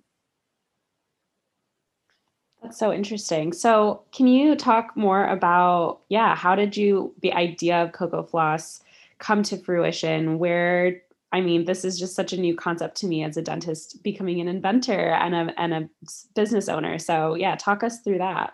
that's 2.73 2.79
so 2.79 2.91
interesting. 2.91 3.53
So, 3.53 4.01
can 4.11 4.25
you 4.25 4.55
talk 4.55 4.97
more 4.97 5.27
about, 5.27 5.99
yeah, 6.09 6.35
how 6.35 6.55
did 6.55 6.75
you, 6.75 7.13
the 7.21 7.31
idea 7.31 7.83
of 7.83 7.91
Coco 7.91 8.23
Floss 8.23 8.81
come 9.19 9.43
to 9.43 9.57
fruition? 9.57 10.39
Where, 10.39 11.03
I 11.31 11.41
mean, 11.41 11.65
this 11.65 11.85
is 11.85 11.99
just 11.99 12.15
such 12.15 12.33
a 12.33 12.39
new 12.39 12.55
concept 12.55 12.97
to 12.97 13.07
me 13.07 13.23
as 13.23 13.37
a 13.37 13.43
dentist, 13.43 14.01
becoming 14.01 14.41
an 14.41 14.47
inventor 14.47 15.11
and 15.11 15.35
a, 15.35 15.61
and 15.61 15.73
a 15.73 15.89
business 16.33 16.67
owner. 16.67 16.97
So, 16.97 17.35
yeah, 17.35 17.55
talk 17.55 17.83
us 17.83 17.99
through 17.99 18.17
that. 18.17 18.53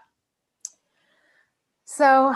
So, 1.86 2.36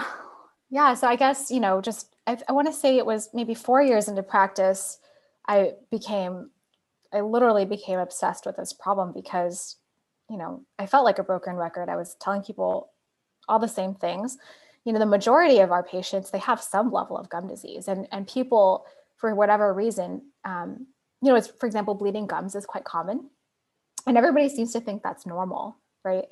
yeah, 0.70 0.94
so 0.94 1.08
I 1.08 1.18
guess, 1.18 1.52
you 1.52 1.60
know, 1.60 1.82
just 1.82 2.16
I, 2.26 2.38
I 2.48 2.54
want 2.54 2.68
to 2.68 2.74
say 2.74 2.98
it 2.98 3.06
was 3.06 3.30
maybe 3.34 3.54
four 3.54 3.82
years 3.82 4.08
into 4.08 4.24
practice, 4.24 5.00
I 5.50 5.74
became, 5.92 6.50
I 7.12 7.20
literally 7.20 7.66
became 7.66 8.00
obsessed 8.00 8.46
with 8.46 8.56
this 8.56 8.72
problem 8.72 9.12
because, 9.14 9.76
you 10.30 10.38
know, 10.38 10.64
I 10.80 10.86
felt 10.86 11.06
like 11.06 11.20
a 11.20 11.24
broken 11.24 11.56
record. 11.56 11.90
I 11.90 11.96
was 11.96 12.16
telling 12.20 12.42
people 12.42 12.92
all 13.48 13.60
the 13.60 13.68
same 13.68 13.96
things. 13.96 14.38
You 14.86 14.94
know, 14.94 15.00
the 15.00 15.06
majority 15.06 15.60
of 15.60 15.72
our 15.72 15.84
patients, 15.84 16.32
they 16.32 16.40
have 16.40 16.62
some 16.62 16.92
level 16.92 17.18
of 17.18 17.30
gum 17.30 17.48
disease, 17.48 17.88
and 17.88 18.08
and 18.12 18.28
people, 18.28 18.86
for 19.18 19.34
whatever 19.36 19.74
reason, 19.74 20.22
um, 20.46 20.88
you 21.22 21.30
know, 21.30 21.36
it's 21.36 21.48
for 21.48 21.66
example, 21.66 21.96
bleeding 21.96 22.28
gums 22.28 22.56
is 22.56 22.66
quite 22.66 22.84
common, 22.84 23.30
and 24.08 24.18
everybody 24.18 24.50
seems 24.50 24.74
to 24.74 24.82
think 24.82 25.04
that's 25.04 25.26
normal, 25.26 25.78
right? 26.04 26.26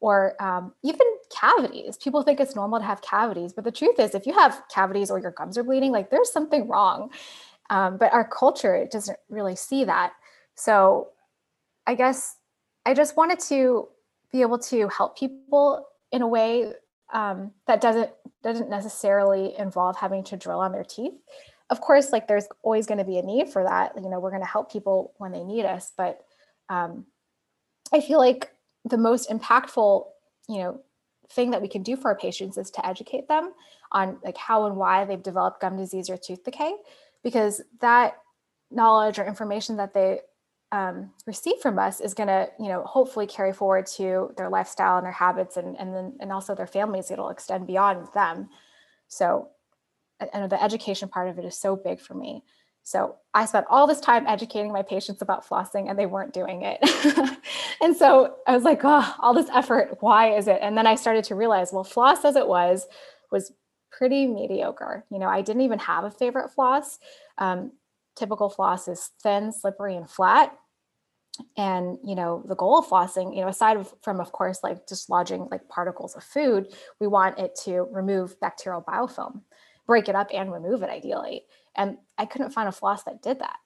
Or 0.00 0.40
um, 0.42 0.72
even 0.82 1.06
cavities. 1.30 1.96
People 1.96 2.22
think 2.22 2.40
it's 2.40 2.56
normal 2.56 2.78
to 2.78 2.84
have 2.84 3.02
cavities, 3.02 3.52
but 3.52 3.64
the 3.64 3.72
truth 3.72 3.98
is, 3.98 4.14
if 4.14 4.26
you 4.26 4.32
have 4.32 4.62
cavities 4.72 5.10
or 5.10 5.18
your 5.18 5.32
gums 5.32 5.58
are 5.58 5.64
bleeding, 5.64 5.92
like 5.92 6.10
there's 6.10 6.32
something 6.32 6.68
wrong. 6.68 7.10
Um, 7.70 7.98
but 7.98 8.12
our 8.12 8.26
culture 8.26 8.86
doesn't 8.90 9.18
really 9.28 9.56
see 9.56 9.84
that. 9.84 10.12
So 10.56 11.10
I 11.86 11.94
guess 11.94 12.36
I 12.86 12.94
just 12.94 13.16
wanted 13.16 13.40
to 13.40 13.88
be 14.32 14.42
able 14.42 14.58
to 14.58 14.88
help 14.88 15.18
people 15.18 15.86
in 16.12 16.22
a 16.22 16.26
way 16.26 16.72
um, 17.12 17.52
that 17.66 17.80
doesn't 17.80 18.10
doesn't 18.42 18.70
necessarily 18.70 19.54
involve 19.58 19.96
having 19.96 20.24
to 20.24 20.36
drill 20.36 20.60
on 20.60 20.72
their 20.72 20.84
teeth. 20.84 21.14
Of 21.68 21.80
course, 21.80 22.10
like 22.10 22.26
there's 22.26 22.46
always 22.62 22.86
going 22.86 22.98
to 22.98 23.04
be 23.04 23.18
a 23.18 23.22
need 23.22 23.48
for 23.48 23.62
that. 23.64 23.92
You 23.96 24.08
know, 24.08 24.18
we're 24.18 24.30
going 24.30 24.42
to 24.42 24.48
help 24.48 24.72
people 24.72 25.12
when 25.18 25.32
they 25.32 25.44
need 25.44 25.64
us, 25.64 25.92
but 25.96 26.20
um, 26.68 27.06
I 27.92 28.00
feel 28.00 28.18
like 28.18 28.50
the 28.84 28.96
most 28.96 29.28
impactful, 29.28 30.06
you 30.48 30.58
know, 30.58 30.80
thing 31.30 31.50
that 31.50 31.62
we 31.62 31.68
can 31.68 31.82
do 31.82 31.96
for 31.96 32.10
our 32.10 32.16
patients 32.16 32.56
is 32.56 32.70
to 32.72 32.86
educate 32.86 33.28
them 33.28 33.52
on 33.92 34.18
like 34.24 34.36
how 34.36 34.66
and 34.66 34.76
why 34.76 35.04
they've 35.04 35.22
developed 35.22 35.60
gum 35.60 35.76
disease 35.76 36.10
or 36.10 36.16
tooth 36.16 36.44
decay, 36.44 36.72
because 37.22 37.62
that 37.80 38.14
knowledge 38.70 39.18
or 39.18 39.26
information 39.26 39.76
that 39.76 39.94
they 39.94 40.20
um, 40.72 41.10
receive 41.26 41.58
from 41.60 41.78
us 41.78 42.00
is 42.00 42.14
going 42.14 42.28
to 42.28 42.48
you 42.58 42.68
know 42.68 42.84
hopefully 42.84 43.26
carry 43.26 43.52
forward 43.52 43.86
to 43.86 44.32
their 44.36 44.48
lifestyle 44.48 44.98
and 44.98 45.04
their 45.04 45.12
habits 45.12 45.56
and 45.56 45.76
and 45.78 45.94
then 45.94 46.16
and 46.20 46.32
also 46.32 46.54
their 46.54 46.66
families 46.66 47.10
it'll 47.10 47.30
extend 47.30 47.66
beyond 47.66 48.08
them. 48.14 48.48
So 49.08 49.48
and 50.32 50.50
the 50.50 50.62
education 50.62 51.08
part 51.08 51.28
of 51.28 51.38
it 51.38 51.44
is 51.44 51.56
so 51.56 51.74
big 51.74 52.00
for 52.00 52.14
me. 52.14 52.44
So 52.82 53.16
i 53.34 53.44
spent 53.46 53.66
all 53.68 53.86
this 53.86 54.00
time 54.00 54.26
educating 54.26 54.72
my 54.72 54.82
patients 54.82 55.22
about 55.22 55.46
flossing 55.46 55.90
and 55.90 55.98
they 55.98 56.06
weren't 56.06 56.32
doing 56.32 56.62
it. 56.62 56.78
And 57.82 57.96
so 57.96 58.36
i 58.46 58.54
was 58.54 58.62
like 58.62 58.80
oh 58.84 59.14
all 59.20 59.34
this 59.34 59.48
effort 59.52 59.96
why 60.00 60.36
is 60.36 60.46
it? 60.46 60.58
And 60.62 60.76
then 60.78 60.86
i 60.86 60.94
started 60.94 61.24
to 61.24 61.34
realize 61.34 61.72
well 61.72 61.84
floss 61.84 62.24
as 62.24 62.36
it 62.36 62.46
was 62.46 62.86
was 63.32 63.52
pretty 63.90 64.26
mediocre. 64.28 65.04
You 65.10 65.18
know 65.18 65.28
i 65.28 65.42
didn't 65.42 65.62
even 65.62 65.80
have 65.80 66.04
a 66.04 66.10
favorite 66.12 66.50
floss. 66.50 67.00
Um, 67.38 67.72
typical 68.20 68.50
floss 68.50 68.86
is 68.86 69.10
thin, 69.22 69.52
slippery, 69.52 69.96
and 69.96 70.08
flat. 70.08 70.56
And 71.56 71.98
you 72.04 72.14
know, 72.14 72.44
the 72.46 72.54
goal 72.54 72.78
of 72.78 72.86
flossing, 72.86 73.34
you 73.34 73.40
know, 73.40 73.48
aside 73.48 73.84
from 74.02 74.20
of 74.20 74.30
course 74.30 74.60
like 74.62 74.86
dislodging 74.86 75.48
like 75.50 75.68
particles 75.68 76.14
of 76.14 76.22
food, 76.22 76.68
we 77.00 77.06
want 77.06 77.38
it 77.38 77.58
to 77.64 77.88
remove 77.90 78.38
bacterial 78.40 78.82
biofilm, 78.82 79.40
break 79.86 80.08
it 80.08 80.14
up 80.14 80.28
and 80.34 80.52
remove 80.52 80.82
it 80.82 80.90
ideally. 80.90 81.44
And 81.76 81.96
I 82.18 82.26
couldn't 82.26 82.50
find 82.50 82.68
a 82.68 82.72
floss 82.72 83.04
that 83.04 83.22
did 83.22 83.38
that. 83.38 83.56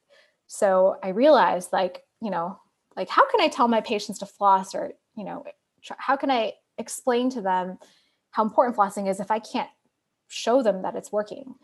So 0.46 0.98
I 1.02 1.08
realized 1.08 1.72
like, 1.72 2.04
you 2.22 2.30
know, 2.30 2.60
like 2.96 3.08
how 3.08 3.28
can 3.28 3.40
I 3.40 3.48
tell 3.48 3.66
my 3.66 3.80
patients 3.80 4.20
to 4.20 4.26
floss 4.26 4.74
or, 4.74 4.92
you 5.16 5.24
know, 5.24 5.44
how 5.98 6.16
can 6.16 6.30
I 6.30 6.52
explain 6.78 7.28
to 7.30 7.40
them 7.40 7.78
how 8.30 8.44
important 8.44 8.76
flossing 8.76 9.08
is 9.08 9.20
if 9.20 9.30
I 9.30 9.40
can't 9.40 9.70
show 10.28 10.62
them 10.62 10.82
that 10.82 10.94
it's 10.94 11.10
working? 11.10 11.54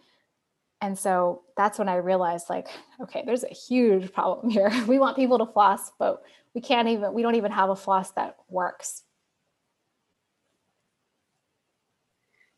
And 0.81 0.99
so 0.99 1.43
that's 1.57 1.79
when 1.79 1.89
I 1.89 1.97
realized 1.97 2.49
like, 2.49 2.69
okay, 3.03 3.23
there's 3.27 3.45
a 3.45 3.55
huge 3.55 4.13
problem 4.13 4.51
here. 4.51 4.73
We 4.87 4.99
want 4.99 5.17
people 5.17 5.39
to 5.39 5.47
floss, 5.47 5.91
but 5.99 6.23
we 6.55 6.61
can't 6.61 6.89
even, 6.89 7.13
we 7.13 7.23
don't 7.23 7.35
even 7.35 7.53
have 7.53 7.71
a 7.71 7.77
floss 7.77 8.13
that 8.13 8.37
works. 8.49 9.03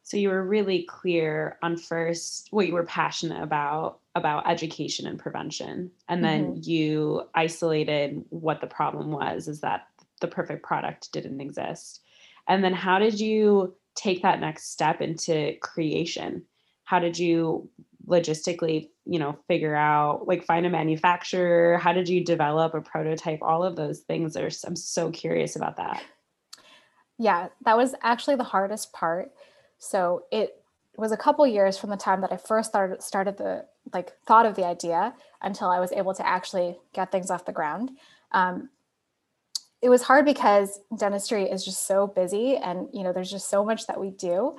So 0.05 0.17
you 0.17 0.29
were 0.29 0.45
really 0.45 0.83
clear 0.83 1.59
on 1.63 1.77
first 1.77 2.49
what 2.51 2.67
you 2.67 2.75
were 2.75 2.85
passionate 2.85 3.43
about 3.43 4.01
about 4.15 4.47
education 4.47 5.07
and 5.07 5.19
prevention. 5.19 5.91
And 6.09 6.23
then 6.23 6.57
mm-hmm. 6.57 6.71
you 6.71 7.23
isolated 7.35 8.23
what 8.29 8.61
the 8.61 8.67
problem 8.67 9.11
was 9.11 9.49
is 9.49 9.61
that 9.61 9.87
the 10.21 10.29
perfect 10.29 10.63
product 10.63 11.11
didn't 11.13 11.41
exist. 11.41 12.03
And 12.47 12.63
then 12.63 12.75
how 12.75 12.99
did 12.99 13.19
you 13.19 13.75
take 13.95 14.23
that 14.23 14.41
next 14.41 14.71
step 14.71 15.01
into 15.01 15.55
creation? 15.61 16.43
How 16.85 16.99
did 16.99 17.19
you 17.19 17.71
logistically 18.07 18.89
you 19.05 19.19
know 19.19 19.37
figure 19.49 19.75
out 19.75 20.27
like 20.27 20.45
find 20.45 20.67
a 20.67 20.71
manufacturer? 20.71 21.79
How 21.79 21.93
did 21.93 22.09
you 22.09 22.25
develop 22.25 22.75
a 22.75 22.81
prototype? 22.81 23.41
All 23.43 23.65
of 23.65 23.77
those 23.77 24.01
things 24.01 24.37
are 24.37 24.51
i'm 24.67 24.77
so 24.77 25.11
curious 25.11 25.57
about 25.57 25.77
that. 25.77 26.03
Yeah 27.19 27.49
that 27.65 27.77
was 27.77 27.95
actually 28.03 28.37
the 28.37 28.45
hardest 28.45 28.93
part. 28.93 29.33
So 29.79 30.25
it 30.31 30.63
was 30.97 31.13
a 31.13 31.17
couple 31.17 31.47
years 31.47 31.79
from 31.79 31.91
the 31.91 31.97
time 31.97 32.21
that 32.21 32.33
i 32.33 32.37
first 32.37 32.69
started 32.69 33.03
started 33.03 33.39
the 33.39 33.65
like 33.95 34.13
thought 34.27 34.45
of 34.45 34.55
the 34.57 34.65
idea 34.65 35.15
until 35.41 35.69
i 35.69 35.81
was 35.81 35.91
able 35.93 36.15
to 36.15 36.27
actually 36.27 36.79
get 36.93 37.11
things 37.11 37.31
off 37.31 37.45
the 37.45 37.53
ground. 37.53 37.91
Um, 38.33 38.71
it 39.83 39.89
was 39.89 40.03
hard 40.03 40.25
because 40.25 40.81
dentistry 40.97 41.45
is 41.45 41.65
just 41.65 41.87
so 41.87 42.07
busy 42.07 42.57
and 42.57 42.89
you 42.93 43.03
know 43.03 43.13
there's 43.13 43.31
just 43.31 43.51
so 43.51 43.65
much 43.65 43.87
that 43.89 44.01
we 44.01 44.11
do 44.11 44.57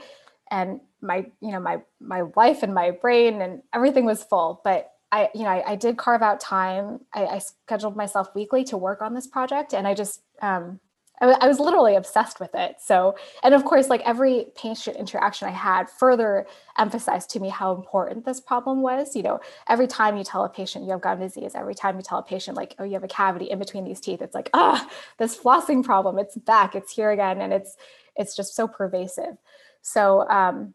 and 0.54 0.80
my 1.02 1.26
you 1.42 1.52
know 1.52 1.60
my 1.60 1.82
my 2.00 2.22
life 2.38 2.64
and 2.64 2.74
my 2.74 2.92
brain 2.92 3.42
and 3.42 3.62
everything 3.74 4.06
was 4.06 4.24
full. 4.24 4.62
But 4.64 4.92
i 5.12 5.30
you 5.34 5.44
know 5.44 5.50
i, 5.50 5.72
I 5.72 5.76
did 5.76 5.98
carve 5.98 6.22
out 6.22 6.40
time. 6.40 7.02
I, 7.14 7.26
I, 7.26 7.40
scheduled 7.40 7.98
myself 7.98 8.34
weekly 8.36 8.64
to 8.66 8.78
work 8.78 9.02
on 9.02 9.14
this 9.14 9.28
project 9.28 9.74
and 9.74 9.88
i 9.88 9.94
just 9.94 10.22
um, 10.42 10.80
I, 11.22 11.32
I 11.42 11.48
was 11.48 11.60
literally 11.60 11.96
obsessed 11.96 12.40
with 12.40 12.54
it. 12.56 12.76
So 12.80 13.16
and 13.44 13.54
of 13.54 13.66
course 13.66 13.90
like 13.90 14.02
every 14.02 14.48
patient 14.56 14.96
interaction 14.98 15.48
i 15.48 15.52
had 15.52 15.90
further 15.90 16.46
emphasized 16.78 17.30
to 17.32 17.40
me 17.40 17.50
how 17.50 17.76
important 17.76 18.26
this 18.26 18.40
problem 18.40 18.82
was. 18.82 19.16
You 19.16 19.24
know 19.24 19.40
every 19.68 19.88
time 19.88 20.18
you 20.18 20.24
tell 20.24 20.46
a 20.46 20.50
patient 20.50 20.86
you 20.86 20.92
have 20.92 21.02
gum 21.02 21.20
disease 21.20 21.54
every 21.56 21.76
time 21.76 21.98
you 21.98 22.04
tell 22.04 22.20
a 22.20 22.24
patient 22.24 22.56
like 22.56 22.76
oh 22.78 22.84
you 22.84 22.94
have 22.94 23.04
a 23.04 23.16
cavity 23.22 23.50
in 23.50 23.58
between 23.60 23.86
these 23.86 24.00
teeth 24.00 24.22
it's 24.22 24.36
like 24.36 24.50
ah 24.54 24.88
this 25.18 25.36
flossing 25.38 25.84
problem 25.84 26.20
it's 26.20 26.38
back 26.38 26.76
it's 26.76 26.94
here 26.94 27.12
again 27.12 27.42
and 27.42 27.52
it's 27.52 27.76
it's 28.16 28.36
just 28.36 28.56
so 28.56 28.68
pervasive 28.68 29.36
so, 29.84 30.28
um, 30.30 30.74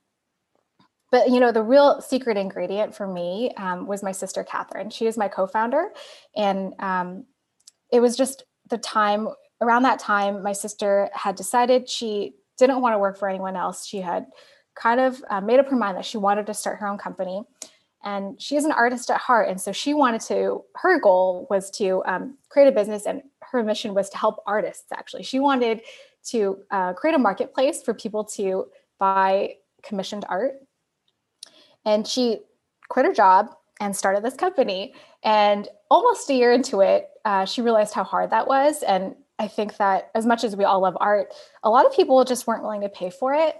but 1.10 1.30
you 1.30 1.40
know, 1.40 1.50
the 1.50 1.62
real 1.62 2.00
secret 2.00 2.36
ingredient 2.36 2.94
for 2.94 3.06
me 3.06 3.52
um, 3.56 3.86
was 3.86 4.02
my 4.02 4.12
sister 4.12 4.44
Catherine. 4.44 4.90
She 4.90 5.06
is 5.06 5.16
my 5.16 5.26
co-founder, 5.26 5.88
and 6.36 6.74
um, 6.78 7.24
it 7.90 8.00
was 8.00 8.16
just 8.16 8.44
the 8.68 8.78
time 8.78 9.28
around 9.60 9.82
that 9.82 9.98
time 9.98 10.42
my 10.42 10.52
sister 10.52 11.10
had 11.12 11.34
decided 11.34 11.88
she 11.88 12.34
didn't 12.58 12.80
want 12.80 12.94
to 12.94 12.98
work 12.98 13.18
for 13.18 13.28
anyone 13.28 13.56
else. 13.56 13.86
She 13.86 14.00
had 14.00 14.26
kind 14.76 15.00
of 15.00 15.22
uh, 15.30 15.40
made 15.40 15.58
up 15.58 15.68
her 15.68 15.76
mind 15.76 15.96
that 15.96 16.04
she 16.04 16.18
wanted 16.18 16.46
to 16.46 16.54
start 16.54 16.78
her 16.78 16.86
own 16.86 16.98
company. 16.98 17.42
And 18.04 18.40
she 18.40 18.56
is 18.56 18.64
an 18.64 18.72
artist 18.72 19.10
at 19.10 19.18
heart. 19.18 19.48
And 19.48 19.60
so 19.60 19.72
she 19.72 19.92
wanted 19.92 20.20
to, 20.22 20.62
her 20.76 21.00
goal 21.00 21.48
was 21.50 21.70
to 21.72 22.02
um, 22.06 22.38
create 22.48 22.68
a 22.68 22.72
business, 22.72 23.06
and 23.06 23.22
her 23.40 23.62
mission 23.64 23.94
was 23.94 24.08
to 24.10 24.18
help 24.18 24.36
artists 24.46 24.86
actually. 24.92 25.24
She 25.24 25.40
wanted 25.40 25.80
to 26.26 26.58
uh, 26.70 26.92
create 26.92 27.14
a 27.14 27.18
marketplace 27.18 27.82
for 27.82 27.94
people 27.94 28.24
to 28.24 28.66
buy 28.98 29.56
commissioned 29.82 30.24
art. 30.28 30.54
And 31.84 32.06
she 32.06 32.40
quit 32.88 33.06
her 33.06 33.12
job 33.12 33.50
and 33.80 33.94
started 33.94 34.24
this 34.24 34.34
company. 34.34 34.94
And 35.22 35.68
almost 35.90 36.28
a 36.30 36.34
year 36.34 36.52
into 36.52 36.80
it, 36.80 37.08
uh, 37.24 37.44
she 37.44 37.62
realized 37.62 37.94
how 37.94 38.04
hard 38.04 38.30
that 38.30 38.46
was. 38.46 38.82
And 38.82 39.14
I 39.38 39.48
think 39.48 39.76
that 39.76 40.10
as 40.14 40.26
much 40.26 40.44
as 40.44 40.56
we 40.56 40.64
all 40.64 40.80
love 40.80 40.96
art, 41.00 41.32
a 41.62 41.70
lot 41.70 41.86
of 41.86 41.94
people 41.94 42.22
just 42.24 42.46
weren't 42.46 42.62
willing 42.62 42.80
to 42.80 42.88
pay 42.88 43.10
for 43.10 43.34
it. 43.34 43.56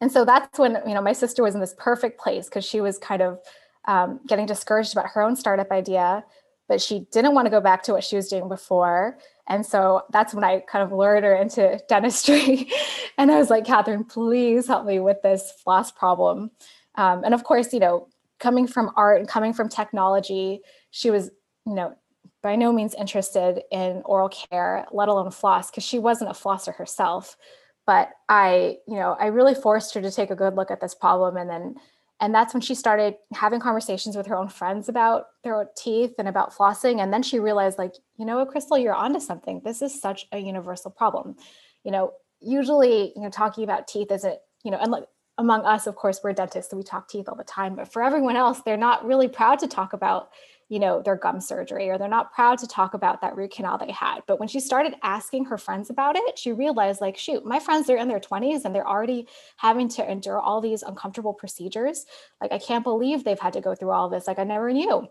And 0.00 0.10
so 0.10 0.24
that's 0.24 0.58
when, 0.58 0.78
you 0.86 0.94
know, 0.94 1.02
my 1.02 1.12
sister 1.12 1.42
was 1.42 1.54
in 1.54 1.60
this 1.60 1.74
perfect 1.78 2.18
place 2.18 2.46
because 2.46 2.64
she 2.64 2.80
was 2.80 2.98
kind 2.98 3.22
of 3.22 3.38
um, 3.86 4.20
getting 4.26 4.46
discouraged 4.46 4.92
about 4.92 5.10
her 5.10 5.22
own 5.22 5.36
startup 5.36 5.70
idea, 5.70 6.24
but 6.70 6.80
she 6.80 7.00
didn't 7.10 7.34
want 7.34 7.46
to 7.46 7.50
go 7.50 7.60
back 7.60 7.82
to 7.82 7.92
what 7.92 8.04
she 8.04 8.14
was 8.14 8.28
doing 8.28 8.48
before. 8.48 9.18
And 9.48 9.66
so 9.66 10.02
that's 10.12 10.32
when 10.32 10.44
I 10.44 10.60
kind 10.60 10.84
of 10.84 10.92
lured 10.96 11.24
her 11.24 11.34
into 11.34 11.80
dentistry. 11.88 12.70
and 13.18 13.28
I 13.28 13.38
was 13.38 13.50
like, 13.50 13.64
Catherine, 13.64 14.04
please 14.04 14.68
help 14.68 14.86
me 14.86 15.00
with 15.00 15.20
this 15.20 15.52
floss 15.64 15.90
problem. 15.90 16.52
Um, 16.94 17.24
and 17.24 17.34
of 17.34 17.42
course, 17.42 17.72
you 17.72 17.80
know, 17.80 18.06
coming 18.38 18.68
from 18.68 18.92
art 18.96 19.18
and 19.18 19.28
coming 19.28 19.52
from 19.52 19.68
technology, 19.68 20.60
she 20.92 21.10
was, 21.10 21.32
you 21.66 21.74
know, 21.74 21.96
by 22.40 22.54
no 22.54 22.72
means 22.72 22.94
interested 22.94 23.62
in 23.72 24.02
oral 24.04 24.28
care, 24.28 24.86
let 24.92 25.08
alone 25.08 25.32
floss, 25.32 25.72
because 25.72 25.82
she 25.82 25.98
wasn't 25.98 26.30
a 26.30 26.34
flosser 26.34 26.72
herself. 26.72 27.36
But 27.84 28.10
I, 28.28 28.76
you 28.86 28.94
know, 28.94 29.16
I 29.18 29.26
really 29.26 29.56
forced 29.56 29.92
her 29.94 30.00
to 30.02 30.12
take 30.12 30.30
a 30.30 30.36
good 30.36 30.54
look 30.54 30.70
at 30.70 30.80
this 30.80 30.94
problem 30.94 31.36
and 31.36 31.50
then 31.50 31.74
and 32.20 32.34
that's 32.34 32.52
when 32.52 32.60
she 32.60 32.74
started 32.74 33.14
having 33.32 33.60
conversations 33.60 34.16
with 34.16 34.26
her 34.26 34.36
own 34.36 34.48
friends 34.48 34.88
about 34.88 35.26
their 35.42 35.68
teeth 35.76 36.14
and 36.18 36.28
about 36.28 36.52
flossing. 36.52 37.02
And 37.02 37.12
then 37.12 37.22
she 37.22 37.40
realized 37.40 37.78
like 37.78 37.94
you 38.16 38.24
know 38.24 38.38
what 38.38 38.54
Chrystle 38.54 38.82
you're 38.82 38.94
onto 38.94 39.20
something. 39.20 39.62
This 39.64 39.82
is 39.82 40.00
such 40.00 40.26
a 40.32 40.38
universal 40.38 40.90
problem. 40.90 41.36
You 41.84 41.92
know 41.92 42.12
usually 42.40 43.12
you 43.14 43.22
know 43.22 43.30
talking 43.30 43.64
about 43.64 43.86
teeth 43.86 44.10
isn't 44.10 44.38
you 44.64 44.70
know, 44.70 44.78
and 44.78 44.90
like 44.90 45.04
among 45.38 45.64
us, 45.64 45.86
of 45.86 45.96
course, 45.96 46.20
we're 46.22 46.32
dentists, 46.32 46.70
so 46.70 46.76
we 46.76 46.82
talk 46.82 47.08
teeth 47.08 47.28
all 47.28 47.36
the 47.36 47.44
time. 47.44 47.74
But 47.74 47.92
for 47.92 48.02
everyone 48.02 48.36
else, 48.36 48.60
they're 48.60 48.76
not 48.76 49.04
really 49.06 49.28
proud 49.28 49.58
to 49.60 49.66
talk 49.66 49.92
about, 49.92 50.28
you 50.70 50.78
know, 50.78 51.02
their 51.02 51.16
gum 51.16 51.40
surgery 51.40 51.90
or 51.90 51.98
they're 51.98 52.08
not 52.08 52.32
proud 52.32 52.56
to 52.56 52.66
talk 52.66 52.94
about 52.94 53.20
that 53.20 53.36
root 53.36 53.50
canal 53.50 53.76
they 53.76 53.90
had. 53.90 54.20
But 54.28 54.38
when 54.38 54.48
she 54.48 54.60
started 54.60 54.94
asking 55.02 55.46
her 55.46 55.58
friends 55.58 55.90
about 55.90 56.14
it, 56.14 56.38
she 56.38 56.52
realized, 56.52 57.00
like, 57.00 57.18
shoot, 57.18 57.44
my 57.44 57.58
friends 57.58 57.90
are 57.90 57.96
in 57.96 58.06
their 58.06 58.20
20s 58.20 58.64
and 58.64 58.72
they're 58.72 58.88
already 58.88 59.26
having 59.56 59.88
to 59.88 60.08
endure 60.08 60.38
all 60.38 60.60
these 60.60 60.84
uncomfortable 60.84 61.34
procedures. 61.34 62.06
Like, 62.40 62.52
I 62.52 62.58
can't 62.58 62.84
believe 62.84 63.24
they've 63.24 63.38
had 63.38 63.52
to 63.54 63.60
go 63.60 63.74
through 63.74 63.90
all 63.90 64.08
this. 64.08 64.28
Like, 64.28 64.38
I 64.38 64.44
never 64.44 64.72
knew. 64.72 65.08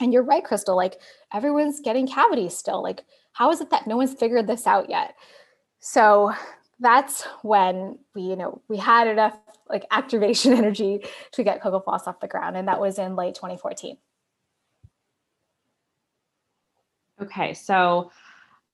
And 0.00 0.14
you're 0.14 0.22
right, 0.22 0.42
Chrystle. 0.42 0.76
Like, 0.76 0.98
everyone's 1.30 1.80
getting 1.80 2.08
cavities 2.08 2.56
still. 2.56 2.82
Like, 2.82 3.04
how 3.34 3.50
is 3.50 3.60
it 3.60 3.68
that 3.70 3.86
no 3.86 3.98
one's 3.98 4.14
figured 4.14 4.46
this 4.46 4.66
out 4.66 4.88
yet? 4.88 5.14
So 5.78 6.32
that's 6.80 7.24
when 7.42 7.98
we, 8.14 8.22
you 8.22 8.36
know, 8.36 8.62
we 8.68 8.78
had 8.78 9.08
enough 9.08 9.38
like 9.68 9.84
activation 9.90 10.52
energy 10.54 11.04
to 11.32 11.44
get 11.44 11.60
Coco 11.60 11.80
Floss 11.80 12.06
off 12.06 12.20
the 12.20 12.28
ground. 12.28 12.56
And 12.56 12.68
that 12.68 12.80
was 12.80 12.98
in 12.98 13.14
late 13.14 13.34
2014. 13.34 13.98
Okay. 17.22 17.54
So 17.54 18.10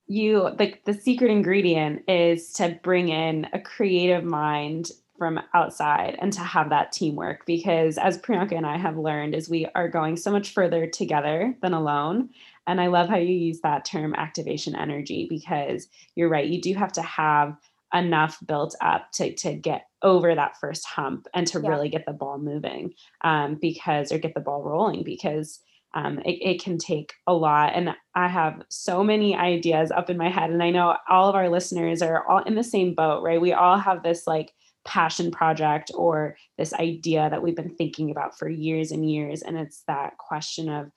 you 0.07 0.51
the 0.59 0.75
the 0.85 0.95
secret 0.95 1.31
ingredient 1.31 2.03
is 2.09 2.53
to 2.55 2.79
bring 2.83 3.09
in 3.09 3.47
a 3.53 3.61
creative 3.61 4.25
mind 4.25 4.91
from 5.17 5.41
outside 5.55 6.19
and 6.21 6.33
to 6.33 6.41
have 6.41 6.71
that 6.71 6.91
teamwork 6.91 7.47
because 7.47 7.97
as 7.99 8.19
Priyanka 8.19 8.57
and 8.57 8.67
I 8.67 8.77
have 8.77 8.99
learned 8.99 9.35
is 9.35 9.49
we 9.49 9.67
are 9.75 9.89
going 9.89 10.17
so 10.17 10.33
much 10.33 10.53
further 10.53 10.87
together 10.89 11.55
than 11.63 11.75
alone 11.75 12.31
and 12.67 12.81
I 12.81 12.89
love 12.89 13.09
how 13.09 13.19
you 13.19 13.33
use 13.33 13.61
that 13.61 13.85
term 13.85 14.15
activation 14.17 14.75
energy 14.75 15.27
because 15.31 15.87
you're 16.17 16.29
right 16.29 16.49
you 16.49 16.61
do 16.61 16.75
have 16.75 16.93
to 16.95 17.03
have 17.03 17.57
enough 17.95 18.39
built 18.45 18.75
up 18.81 19.13
to 19.13 19.33
to 19.37 19.55
get 19.55 19.87
over 20.03 20.35
that 20.35 20.59
first 20.59 20.85
hump 20.87 21.29
and 21.35 21.47
to 21.47 21.61
yeah. 21.61 21.69
really 21.69 21.89
get 21.89 22.05
the 22.05 22.13
ball 22.13 22.39
moving 22.39 22.93
um, 23.21 23.57
because 23.61 24.11
or 24.11 24.19
get 24.19 24.35
the 24.35 24.41
ball 24.41 24.63
rolling 24.65 25.05
because 25.05 25.61
um, 25.95 26.19
it, 26.21 26.39
it, 26.43 26.63
can 26.63 26.79
take 26.79 27.13
a 27.27 27.35
lot 27.35 27.73
and 27.75 27.91
i 28.15 28.29
have 28.29 28.63
so 28.69 29.03
many 29.05 29.37
ideas 29.37 29.91
up 29.91 30.09
in 30.11 30.17
my 30.17 30.29
head 30.29 30.51
and 30.51 30.63
i 30.63 30.71
know 30.71 30.97
all 31.09 31.29
of 31.29 31.35
our 31.35 31.49
listeners 31.49 32.03
are 32.03 32.27
all 32.27 32.43
in 32.45 32.55
the 32.55 32.65
same 32.65 32.95
boat 32.95 33.23
right? 33.23 33.41
We 33.41 33.53
all 33.53 33.79
have 33.79 34.03
this 34.03 34.27
like 34.27 34.53
passion 34.85 35.31
project 35.31 35.93
or 35.95 36.37
this 36.59 36.73
idea 36.75 37.31
that 37.31 37.43
we've 37.43 37.57
been 37.57 37.75
thinking 37.77 38.11
about 38.11 38.37
for 38.37 38.49
years 38.49 38.91
and 38.91 39.09
years 39.09 39.43
and 39.43 39.57
it's 39.57 39.83
that 39.87 40.19
question 40.19 40.69
of 40.69 40.91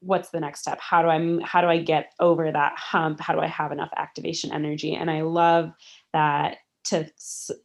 what's 0.00 0.30
the 0.30 0.40
next 0.40 0.60
step? 0.60 0.78
How 0.80 1.02
do 1.02 1.08
i 1.08 1.44
how 1.44 1.60
do 1.60 1.66
i 1.66 1.80
get 1.80 2.12
over 2.20 2.50
that 2.50 2.74
hump? 2.76 3.20
How 3.20 3.34
do 3.34 3.40
i 3.40 3.46
have 3.46 3.72
enough 3.72 3.90
activation 3.96 4.52
energy? 4.52 4.94
And 4.94 5.10
i 5.10 5.22
love 5.22 5.72
that 6.12 6.58
to 6.84 7.10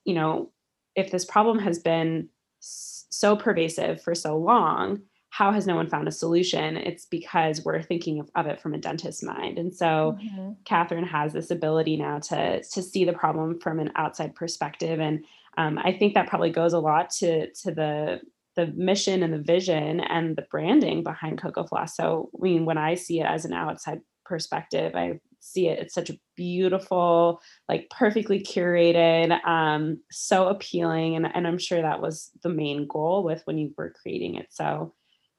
you 0.06 0.16
know 0.16 0.52
if 0.96 1.12
this 1.12 1.26
problem 1.26 1.60
has 1.60 1.80
been 1.80 2.30
so 2.62 3.36
pervasive 3.36 4.02
for 4.02 4.16
so 4.16 4.38
long 4.38 5.02
how 5.30 5.52
has 5.52 5.68
no 5.68 5.76
one 5.76 5.90
found 5.90 6.08
a 6.08 6.12
solution 6.12 6.78
it's 6.78 7.06
because 7.06 7.64
we're 7.64 7.82
thinking 7.82 8.20
of, 8.20 8.30
of 8.36 8.48
it 8.48 8.60
from 8.60 8.74
a 8.74 8.78
dentist's 8.78 9.24
mind 9.24 9.58
and 9.58 9.74
so 9.74 10.18
mm-hmm. 10.22 10.52
catherine 10.66 11.06
has 11.06 11.34
this 11.34 11.52
ability 11.52 11.98
now 11.98 12.20
to 12.20 12.62
to 12.64 12.82
see 12.82 13.06
the 13.06 13.14
problem 13.14 13.60
from 13.60 13.80
an 13.80 13.92
outside 13.96 14.36
perspective 14.36 15.00
and 15.00 15.24
um, 15.58 15.78
i 15.80 15.92
think 15.92 16.14
that 16.14 16.28
probably 16.28 16.52
goes 16.52 16.74
a 16.74 16.80
lot 16.80 17.10
to 17.10 17.52
to 17.54 17.72
the 17.72 18.20
the 18.56 18.68
mission 18.76 19.24
and 19.24 19.34
the 19.34 19.40
vision 19.40 20.02
and 20.02 20.36
the 20.36 20.46
branding 20.52 21.04
behind 21.04 21.42
Coco 21.42 21.66
Floss. 21.66 21.96
So, 21.96 22.30
I 22.36 22.42
mean, 22.42 22.66
when 22.66 22.78
I 22.78 22.96
see 22.96 23.22
it 23.22 23.26
as 23.26 23.46
an 23.46 23.54
outside 23.54 24.02
perspective, 24.26 24.96
I 24.96 25.20
see 25.40 25.68
it. 25.68 25.80
It's 25.80 25.94
such 25.94 26.10
a 26.10 26.20
beautiful, 26.36 27.42
like 27.70 27.90
perfectly 27.90 28.42
curated, 28.42 29.46
um, 29.46 30.02
so 30.12 30.48
appealing. 30.48 31.16
And, 31.16 31.28
and 31.34 31.48
I'm 31.48 31.58
sure 31.58 31.82
that 31.82 32.02
was 32.02 32.32
the 32.44 32.50
main 32.50 32.86
goal 32.88 33.24
with 33.24 33.42
when 33.46 33.58
you 33.58 33.74
were 33.78 33.94
creating 34.02 34.36
it. 34.36 34.48
So 34.50 34.94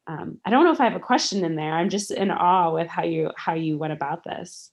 um, 0.06 0.38
I 0.44 0.50
don't 0.50 0.64
know 0.64 0.72
if 0.72 0.80
I 0.80 0.84
have 0.84 0.96
a 0.96 1.00
question 1.00 1.44
in 1.44 1.56
there. 1.56 1.72
I'm 1.72 1.88
just 1.88 2.10
in 2.10 2.30
awe 2.30 2.72
with 2.72 2.88
how 2.88 3.04
you 3.04 3.30
how 3.36 3.54
you 3.54 3.78
went 3.78 3.92
about 3.92 4.24
this. 4.24 4.70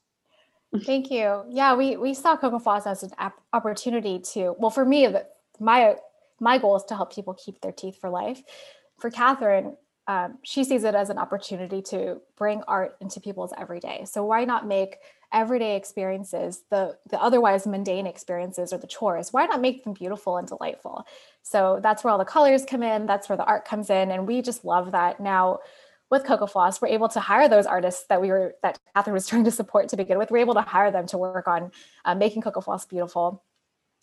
Thank 0.83 1.11
you. 1.11 1.43
Yeah, 1.49 1.75
we 1.75 1.97
we 1.97 2.13
saw 2.13 2.35
Coco 2.37 2.59
Floss 2.59 2.87
as 2.87 3.03
an 3.03 3.11
opportunity 3.53 4.19
to. 4.33 4.55
Well, 4.57 4.71
for 4.71 4.85
me, 4.85 5.07
my 5.59 5.95
my 6.39 6.57
goal 6.57 6.75
is 6.75 6.83
to 6.85 6.95
help 6.95 7.13
people 7.13 7.33
keep 7.33 7.61
their 7.61 7.71
teeth 7.71 7.99
for 7.99 8.09
life. 8.09 8.41
For 8.99 9.09
Catherine, 9.09 9.77
um, 10.07 10.39
she 10.43 10.63
sees 10.63 10.83
it 10.83 10.95
as 10.95 11.09
an 11.09 11.17
opportunity 11.17 11.81
to 11.83 12.21
bring 12.37 12.63
art 12.67 12.97
into 13.01 13.19
people's 13.19 13.53
everyday. 13.57 14.05
So 14.05 14.23
why 14.23 14.45
not 14.45 14.67
make 14.67 14.97
everyday 15.33 15.75
experiences, 15.75 16.63
the 16.69 16.97
the 17.09 17.21
otherwise 17.21 17.67
mundane 17.67 18.07
experiences 18.07 18.71
or 18.71 18.77
the 18.77 18.87
chores, 18.87 19.33
why 19.33 19.45
not 19.45 19.61
make 19.61 19.83
them 19.83 19.93
beautiful 19.93 20.37
and 20.37 20.47
delightful? 20.47 21.05
So 21.43 21.79
that's 21.81 22.03
where 22.03 22.11
all 22.11 22.17
the 22.17 22.25
colors 22.25 22.65
come 22.65 22.83
in. 22.83 23.05
That's 23.05 23.29
where 23.29 23.37
the 23.37 23.45
art 23.45 23.65
comes 23.65 23.89
in, 23.89 24.11
and 24.11 24.27
we 24.27 24.41
just 24.41 24.65
love 24.65 24.91
that. 24.91 25.19
Now, 25.19 25.59
with 26.09 26.23
Coco 26.23 26.45
Floss, 26.45 26.81
we're 26.81 26.87
able 26.89 27.09
to 27.09 27.19
hire 27.19 27.49
those 27.49 27.65
artists 27.65 28.05
that 28.09 28.21
we 28.21 28.29
were 28.29 28.55
that 28.63 28.79
Catherine 28.95 29.13
was 29.13 29.27
trying 29.29 29.43
to 29.43 29.51
support 29.51 29.89
to 29.89 29.97
begin 29.97 30.17
with. 30.17 30.31
We're 30.31 30.37
able 30.39 30.55
to 30.55 30.61
hire 30.61 30.91
them 30.91 31.07
to 31.07 31.17
work 31.17 31.47
on 31.47 31.71
uh, 32.05 32.15
making 32.15 32.41
Coco 32.41 32.61
Floss 32.61 32.85
beautiful, 32.85 33.43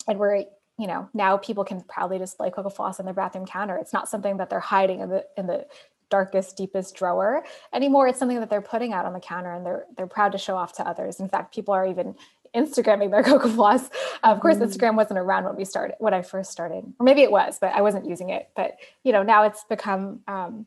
and 0.08 0.18
we're 0.18 0.44
you 0.78 0.86
know 0.86 1.08
now 1.14 1.36
people 1.36 1.64
can 1.64 1.80
proudly 1.82 2.18
display 2.18 2.50
Coco 2.50 2.70
Floss 2.70 2.98
on 3.00 3.06
their 3.06 3.14
bathroom 3.14 3.46
counter. 3.46 3.76
It's 3.76 3.92
not 3.92 4.08
something 4.08 4.36
that 4.38 4.50
they're 4.50 4.60
hiding 4.60 5.00
in 5.00 5.08
the 5.08 5.24
in 5.36 5.46
the 5.46 5.66
darkest, 6.10 6.56
deepest 6.56 6.94
drawer 6.94 7.44
anymore. 7.72 8.08
It's 8.08 8.18
something 8.18 8.40
that 8.40 8.50
they're 8.50 8.60
putting 8.60 8.92
out 8.92 9.06
on 9.06 9.12
the 9.12 9.20
counter 9.20 9.52
and 9.52 9.64
they're 9.64 9.84
they're 9.96 10.06
proud 10.06 10.32
to 10.32 10.38
show 10.38 10.56
off 10.56 10.72
to 10.74 10.88
others. 10.88 11.20
In 11.20 11.28
fact, 11.28 11.54
people 11.54 11.74
are 11.74 11.86
even 11.86 12.14
Instagramming 12.54 13.10
their 13.10 13.22
Coco 13.24 13.48
Floss. 13.48 13.88
Uh, 14.22 14.28
of 14.28 14.40
course, 14.40 14.56
mm. 14.56 14.62
Instagram 14.62 14.94
wasn't 14.96 15.18
around 15.18 15.44
when 15.44 15.56
we 15.56 15.64
started, 15.64 15.96
when 15.98 16.14
I 16.14 16.22
first 16.22 16.52
started, 16.52 16.84
or 16.98 17.04
maybe 17.04 17.22
it 17.22 17.30
was, 17.30 17.58
but 17.58 17.72
I 17.72 17.82
wasn't 17.82 18.06
using 18.06 18.30
it. 18.30 18.48
But 18.54 18.76
you 19.02 19.12
know, 19.12 19.22
now 19.22 19.44
it's 19.44 19.64
become 19.64 20.20
um, 20.28 20.66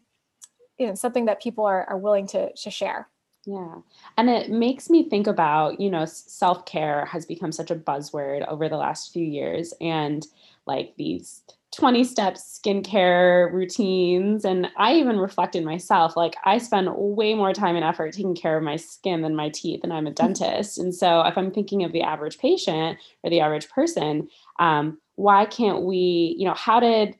you 0.77 0.87
know 0.87 0.95
something 0.95 1.25
that 1.25 1.41
people 1.41 1.65
are 1.65 1.87
are 1.89 1.97
willing 1.97 2.27
to 2.27 2.53
to 2.53 2.69
share. 2.69 3.07
Yeah. 3.47 3.75
And 4.17 4.29
it 4.29 4.51
makes 4.51 4.89
me 4.89 5.07
think 5.09 5.25
about, 5.25 5.79
you 5.79 5.89
know, 5.89 6.03
self 6.03 6.65
care 6.65 7.05
has 7.05 7.25
become 7.25 7.53
such 7.53 7.71
a 7.71 7.75
buzzword 7.75 8.45
over 8.45 8.67
the 8.67 8.75
last 8.75 9.13
few 9.13 9.25
years. 9.25 9.73
And 9.79 10.27
like 10.65 10.95
these 10.97 11.43
20 11.77 12.03
steps 12.03 12.59
skincare 12.59 13.51
routines. 13.53 14.43
And 14.43 14.67
I 14.77 14.95
even 14.95 15.17
reflected 15.17 15.63
myself, 15.63 16.17
like 16.17 16.35
I 16.43 16.57
spend 16.57 16.89
way 16.95 17.35
more 17.35 17.53
time 17.53 17.75
and 17.75 17.85
effort 17.85 18.13
taking 18.13 18.35
care 18.35 18.57
of 18.57 18.63
my 18.63 18.77
skin 18.77 19.21
than 19.21 19.35
my 19.35 19.49
teeth, 19.49 19.81
and 19.83 19.93
I'm 19.93 20.07
a 20.07 20.11
dentist. 20.11 20.79
And 20.79 20.93
so 20.93 21.21
if 21.21 21.37
I'm 21.37 21.51
thinking 21.51 21.83
of 21.83 21.91
the 21.91 22.01
average 22.01 22.39
patient 22.39 22.97
or 23.23 23.29
the 23.29 23.41
average 23.41 23.69
person, 23.69 24.27
um, 24.57 24.97
why 25.15 25.45
can't 25.45 25.83
we, 25.83 26.35
you 26.37 26.45
know, 26.45 26.55
how 26.55 26.79
did 26.79 27.15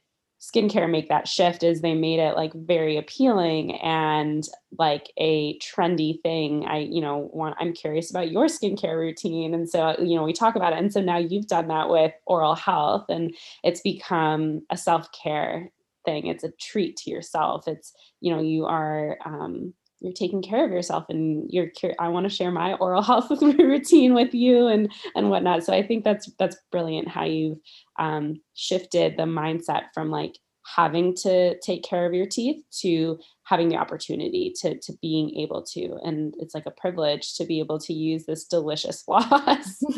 skincare 0.48 0.90
make 0.90 1.10
that 1.10 1.28
shift 1.28 1.64
is 1.64 1.82
they 1.82 1.94
made 1.94 2.20
it 2.20 2.36
like 2.36 2.54
very 2.54 2.98
appealing 2.98 3.76
and 3.82 4.48
like 4.78 5.12
a 5.18 5.58
trendy 5.60 6.22
thing. 6.22 6.66
I 6.66 6.80
you 6.80 7.02
know 7.02 7.30
want 7.34 7.56
i'm 7.60 7.74
curious 7.74 8.10
about 8.10 8.32
your 8.32 8.46
skincare 8.46 8.98
routine. 8.98 9.54
And 9.54 9.70
so 9.70 9.96
you 10.00 10.16
know 10.16 10.24
we 10.24 10.34
talk 10.34 10.56
about 10.56 10.74
it 10.74 10.80
and 10.80 10.92
so 10.94 11.02
now 11.02 11.18
you've 11.18 11.48
done 11.48 11.68
that 11.68 11.90
with 11.90 12.14
oral 12.26 12.56
health 12.56 13.06
and 13.10 13.36
it's 13.64 13.82
become 13.82 14.62
a 14.70 14.78
self-care 14.78 15.72
thing. 16.06 16.28
It's 16.28 16.44
a 16.44 16.52
treat 16.52 16.98
to 16.98 17.10
yourself. 17.10 17.68
It's 17.68 17.94
you 18.22 18.34
know 18.34 18.42
you 18.42 18.66
are 18.66 19.18
um 19.26 19.74
you're 20.00 20.14
taking 20.14 20.42
care 20.42 20.64
of 20.66 20.72
yourself 20.72 21.06
and 21.10 21.50
you're 21.52 21.70
i 22.00 22.08
want 22.08 22.24
to 22.24 22.36
share 22.36 22.52
my 22.52 22.74
oral 22.74 23.02
health 23.12 23.32
routine 23.42 24.14
with 24.14 24.34
you 24.34 24.68
and 24.68 24.92
and 25.16 25.30
whatnot. 25.30 25.64
So 25.64 25.74
i 25.74 25.82
think 25.86 26.04
that's 26.04 26.30
that's 26.38 26.58
brilliant 26.72 27.08
how 27.08 27.26
you've 27.26 27.60
um, 28.00 28.42
shifted 28.54 29.18
the 29.18 29.24
mindset 29.24 29.86
from 29.94 30.12
like 30.12 30.38
having 30.76 31.16
to 31.16 31.58
take 31.60 31.82
care 31.84 32.06
of 32.06 32.14
your 32.14 32.26
teeth 32.26 32.62
to 32.82 33.18
having 33.44 33.70
the 33.70 33.78
opportunity 33.78 34.54
to 34.62 34.78
to 34.80 34.94
being 35.02 35.36
able 35.38 35.64
to. 35.64 35.98
And 36.04 36.34
it's 36.40 36.54
like 36.54 36.66
a 36.66 36.72
privilege 36.72 37.36
to 37.36 37.46
be 37.46 37.60
able 37.60 37.80
to 37.80 37.94
use 37.94 38.26
this 38.26 38.46
delicious 38.46 39.02
floss. 39.04 39.84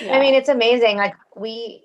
Yeah. 0.00 0.16
i 0.16 0.18
mean 0.18 0.34
it's 0.34 0.48
amazing 0.48 0.96
like 0.96 1.14
we 1.36 1.84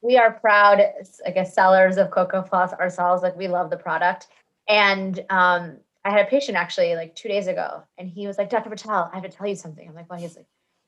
we 0.00 0.16
are 0.16 0.32
proud 0.32 0.80
i 1.26 1.30
guess 1.30 1.54
sellers 1.54 1.98
of 1.98 2.10
Coco 2.10 2.42
Floss 2.42 2.72
ourselves 2.72 3.22
like 3.22 3.36
we 3.36 3.46
love 3.46 3.68
the 3.68 3.76
product. 3.76 4.26
And 4.68 5.24
um 5.30 5.76
I 6.08 6.10
had 6.10 6.26
a 6.26 6.30
patient 6.30 6.56
actually 6.56 6.94
like 6.94 7.14
two 7.14 7.28
days 7.28 7.48
ago, 7.48 7.82
and 7.98 8.08
he 8.08 8.26
was 8.26 8.38
like, 8.38 8.48
Dr. 8.48 8.70
Patel, 8.70 9.10
I 9.12 9.16
have 9.16 9.30
to 9.30 9.36
tell 9.36 9.46
you 9.46 9.54
something. 9.54 9.86
I'm 9.86 9.94
like, 9.94 10.08
well, 10.08 10.18
he's 10.18 10.36
like, 10.36 10.46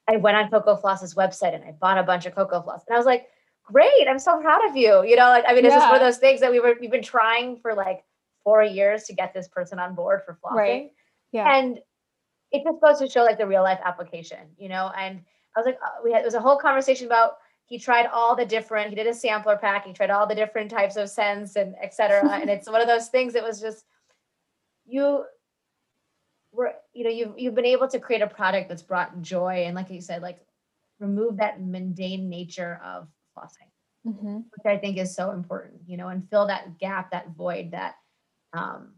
I 0.08 0.16
went 0.16 0.36
on 0.36 0.50
Coco 0.50 0.76
Floss's 0.76 1.14
website 1.14 1.54
and 1.54 1.62
I 1.62 1.72
bought 1.72 1.98
a 1.98 2.02
bunch 2.02 2.24
of 2.24 2.34
Coco 2.34 2.62
Floss. 2.62 2.82
And 2.88 2.94
I 2.94 2.98
was 2.98 3.06
like, 3.06 3.28
great, 3.64 4.08
I'm 4.08 4.18
so 4.18 4.40
proud 4.40 4.66
of 4.68 4.76
you. 4.76 5.04
You 5.04 5.16
know, 5.16 5.28
like, 5.28 5.44
I 5.46 5.52
mean, 5.52 5.62
this 5.62 5.72
yeah. 5.72 5.80
just 5.80 5.88
one 5.88 5.96
of 5.96 6.00
those 6.00 6.16
things 6.16 6.40
that 6.40 6.50
we 6.50 6.58
were, 6.58 6.74
we've 6.80 6.90
been 6.90 7.02
trying 7.02 7.58
for 7.58 7.74
like 7.74 8.02
four 8.42 8.62
years 8.62 9.04
to 9.04 9.14
get 9.14 9.34
this 9.34 9.46
person 9.46 9.78
on 9.78 9.94
board 9.94 10.22
for 10.24 10.38
flossing. 10.42 10.56
Right. 10.56 10.90
Yeah. 11.32 11.54
And 11.54 11.78
it 12.50 12.64
just 12.64 12.80
goes 12.80 12.98
to 12.98 13.08
show 13.08 13.22
like 13.22 13.36
the 13.36 13.46
real 13.46 13.62
life 13.62 13.80
application, 13.84 14.38
you 14.56 14.70
know? 14.70 14.90
And 14.96 15.20
I 15.54 15.60
was 15.60 15.66
like, 15.66 15.78
uh, 15.84 16.00
we 16.02 16.12
had, 16.12 16.22
it 16.22 16.24
was 16.24 16.34
a 16.34 16.40
whole 16.40 16.56
conversation 16.56 17.06
about, 17.06 17.34
he 17.66 17.78
tried 17.78 18.06
all 18.06 18.34
the 18.34 18.46
different, 18.46 18.88
he 18.88 18.96
did 18.96 19.06
a 19.06 19.14
sampler 19.14 19.56
pack, 19.56 19.86
he 19.86 19.92
tried 19.92 20.10
all 20.10 20.26
the 20.26 20.34
different 20.34 20.70
types 20.70 20.96
of 20.96 21.08
scents 21.08 21.54
and 21.54 21.76
et 21.80 21.94
cetera. 21.94 22.28
and 22.28 22.50
it's 22.50 22.68
one 22.68 22.80
of 22.80 22.88
those 22.88 23.08
things 23.08 23.34
that 23.34 23.44
was 23.44 23.60
just, 23.60 23.84
you 24.90 25.24
were 26.52 26.72
you 26.92 27.04
know 27.04 27.10
you've 27.10 27.38
you've 27.38 27.54
been 27.54 27.64
able 27.64 27.88
to 27.88 28.00
create 28.00 28.22
a 28.22 28.26
product 28.26 28.68
that's 28.68 28.82
brought 28.82 29.20
joy 29.22 29.64
and 29.66 29.74
like 29.76 29.90
you 29.90 30.00
said 30.00 30.22
like 30.22 30.40
remove 30.98 31.36
that 31.36 31.60
mundane 31.62 32.28
nature 32.28 32.80
of 32.84 33.08
flossing 33.36 33.70
mm-hmm. 34.06 34.36
which 34.36 34.66
I 34.66 34.76
think 34.78 34.96
is 34.98 35.14
so 35.14 35.30
important, 35.30 35.80
you 35.86 35.96
know, 35.96 36.08
and 36.08 36.28
fill 36.30 36.46
that 36.46 36.78
gap, 36.78 37.10
that 37.10 37.30
void 37.30 37.72
that, 37.72 37.96
um, 38.52 38.94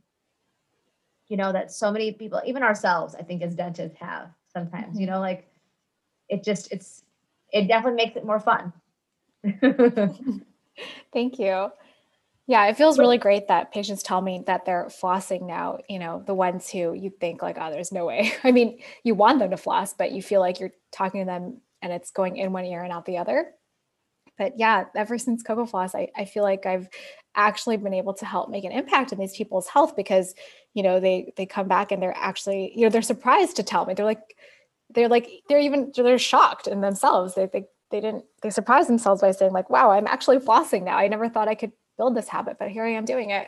you 1.29 1.37
know, 1.37 1.53
that 1.53 1.73
so 1.73 1.91
many 1.91 2.13
people, 2.13 2.41
even 2.45 2.63
ourselves, 2.63 3.15
I 3.15 3.23
think 3.23 3.43
as 3.43 3.55
dentists 3.55 3.99
have 3.99 4.31
sometimes, 4.53 4.93
mm-hmm. 4.93 5.01
you 5.01 5.07
know, 5.07 5.21
like 5.21 5.49
it 6.29 6.45
just, 6.45 6.73
it's, 6.73 7.05
it 7.53 7.69
definitely 7.69 8.05
makes 8.05 8.17
it 8.17 8.25
more 8.25 8.41
fun. 8.41 8.73
Thank 11.13 11.39
you. 11.39 11.71
Yeah, 12.53 12.67
it 12.67 12.77
feels 12.77 12.99
really 12.99 13.17
great 13.17 13.49
that 13.49 13.73
patients 13.73 14.03
tell 14.03 14.21
me 14.21 14.43
that 14.47 14.67
they're 14.67 14.89
flossing 14.91 15.47
now, 15.47 15.79
you 15.89 15.99
know, 15.99 16.23
the 16.27 16.35
ones 16.35 16.69
who 16.69 16.93
you 16.93 17.09
think 17.09 17.41
like, 17.41 17.57
oh, 17.59 17.71
there's 17.71 17.93
no 17.93 18.05
way. 18.05 18.31
I 18.45 18.53
mean, 18.53 18.79
you 19.05 19.15
want 19.15 19.39
them 19.39 19.53
to 19.53 19.57
floss, 19.57 19.95
but 19.95 20.13
you 20.13 20.21
feel 20.21 20.41
like 20.41 20.61
you're 20.61 20.73
talking 20.93 21.23
to 21.23 21.25
them 21.25 21.63
and 21.81 21.91
it's 21.95 22.11
going 22.11 22.37
in 22.37 22.53
one 22.53 22.67
ear 22.67 22.83
and 22.83 22.93
out 22.93 23.07
the 23.07 23.17
other. 23.17 23.53
But 24.37 24.59
yeah, 24.59 24.85
ever 24.95 25.17
since 25.17 25.43
Coco 25.43 25.65
Floss, 25.65 25.95
I, 25.95 26.09
I 26.15 26.27
feel 26.27 26.43
like 26.43 26.67
I've 26.67 26.91
actually 27.37 27.79
been 27.79 27.95
able 27.95 28.13
to 28.17 28.27
help 28.27 28.51
make 28.51 28.65
an 28.65 28.73
impact 28.73 29.13
in 29.13 29.19
these 29.19 29.35
people's 29.35 29.69
health 29.69 29.97
because, 29.97 30.35
you 30.75 30.83
know, 30.83 31.01
they 31.01 31.33
they 31.39 31.47
come 31.47 31.69
back 31.69 31.91
and 31.91 32.03
they're 32.03 32.15
actually, 32.19 32.71
you 32.77 32.83
know, 32.83 32.91
they're 32.91 33.01
surprised 33.01 33.57
to 33.57 33.63
tell 33.63 33.87
me. 33.87 33.95
They're 33.95 34.05
like, 34.05 34.37
they're 34.91 35.09
like, 35.09 35.31
they're 35.49 35.59
even 35.59 35.91
they're 35.97 36.19
shocked 36.19 36.67
in 36.67 36.83
themselves. 36.83 37.35
They 37.35 37.47
they 37.47 37.65
they 37.91 38.01
didn't 38.03 38.27
they 38.43 38.51
surprised 38.51 38.91
themselves 38.91 39.23
by 39.23 39.31
saying, 39.31 39.53
like, 39.53 39.71
wow, 39.71 39.91
I'm 39.91 40.07
actually 40.07 40.39
flossing 40.39 40.83
now. 40.85 40.99
I 40.99 41.09
never 41.09 41.31
thought 41.31 41.49
I 41.49 41.55
could 41.55 41.73
build 42.03 42.17
this 42.17 42.29
habit, 42.29 42.57
but 42.59 42.69
here 42.69 42.85
I 42.85 42.95
am 42.95 43.05
doing 43.05 43.31
it. 43.31 43.47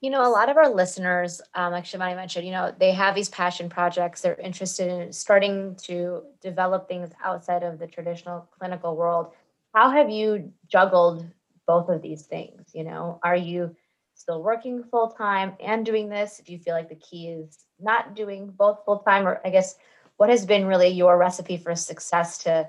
You 0.00 0.10
know, 0.10 0.26
a 0.26 0.28
lot 0.28 0.48
of 0.48 0.56
our 0.56 0.68
listeners, 0.68 1.40
um, 1.54 1.70
like 1.70 1.84
Shivani 1.84 2.16
mentioned, 2.16 2.44
you 2.44 2.50
know, 2.50 2.74
they 2.76 2.90
have 2.90 3.14
these 3.14 3.28
passion 3.28 3.68
projects. 3.68 4.20
They're 4.20 4.34
interested 4.34 4.90
in 4.90 5.12
starting 5.12 5.76
to 5.84 6.22
develop 6.40 6.88
things 6.88 7.10
outside 7.22 7.62
of 7.62 7.78
the 7.78 7.86
traditional 7.86 8.48
clinical 8.58 8.96
world. 8.96 9.34
How 9.72 9.90
have 9.90 10.10
you 10.10 10.52
juggled 10.66 11.24
both 11.64 11.88
of 11.88 12.02
these 12.02 12.22
things? 12.22 12.70
You 12.74 12.82
know, 12.82 13.20
are 13.22 13.36
you 13.36 13.76
still 14.14 14.42
working 14.42 14.82
full 14.82 15.10
time 15.10 15.52
and 15.60 15.86
doing 15.86 16.08
this? 16.08 16.42
Do 16.44 16.50
you 16.50 16.58
feel 16.58 16.74
like 16.74 16.88
the 16.88 16.96
key 16.96 17.28
is 17.28 17.56
not 17.78 18.16
doing 18.16 18.50
both 18.50 18.84
full 18.84 18.98
time, 18.98 19.28
or 19.28 19.40
I 19.44 19.50
guess 19.50 19.76
what 20.16 20.28
has 20.28 20.44
been 20.44 20.66
really 20.66 20.88
your 20.88 21.16
recipe 21.16 21.56
for 21.56 21.76
success 21.76 22.38
to, 22.38 22.68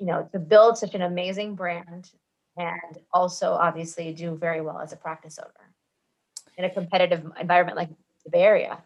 you 0.00 0.06
know, 0.06 0.28
to 0.32 0.40
build 0.40 0.78
such 0.78 0.96
an 0.96 1.02
amazing 1.02 1.54
brand 1.54 2.10
and 2.56 2.98
also 3.12 3.52
obviously 3.52 4.12
do 4.12 4.36
very 4.36 4.60
well 4.60 4.78
as 4.78 4.92
a 4.92 4.96
practice 4.96 5.38
owner 5.38 5.74
in 6.56 6.64
a 6.64 6.70
competitive 6.70 7.30
environment 7.38 7.76
like 7.76 7.90
the 8.24 8.30
Bay 8.30 8.42
Area. 8.42 8.82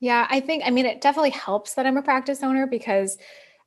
Yeah, 0.00 0.26
I 0.30 0.40
think, 0.40 0.62
I 0.66 0.70
mean, 0.70 0.86
it 0.86 1.00
definitely 1.00 1.30
helps 1.30 1.74
that 1.74 1.86
I'm 1.86 1.96
a 1.96 2.02
practice 2.02 2.42
owner 2.42 2.66
because 2.66 3.16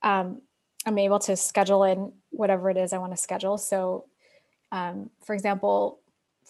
um, 0.03 0.41
I'm 0.85 0.97
able 0.97 1.19
to 1.19 1.35
schedule 1.35 1.83
in 1.83 2.13
whatever 2.29 2.69
it 2.69 2.77
is 2.77 2.93
I 2.93 2.99
want 2.99 3.13
to 3.13 3.17
schedule. 3.17 3.57
So, 3.57 4.05
um, 4.71 5.09
for 5.23 5.33
example, 5.33 5.99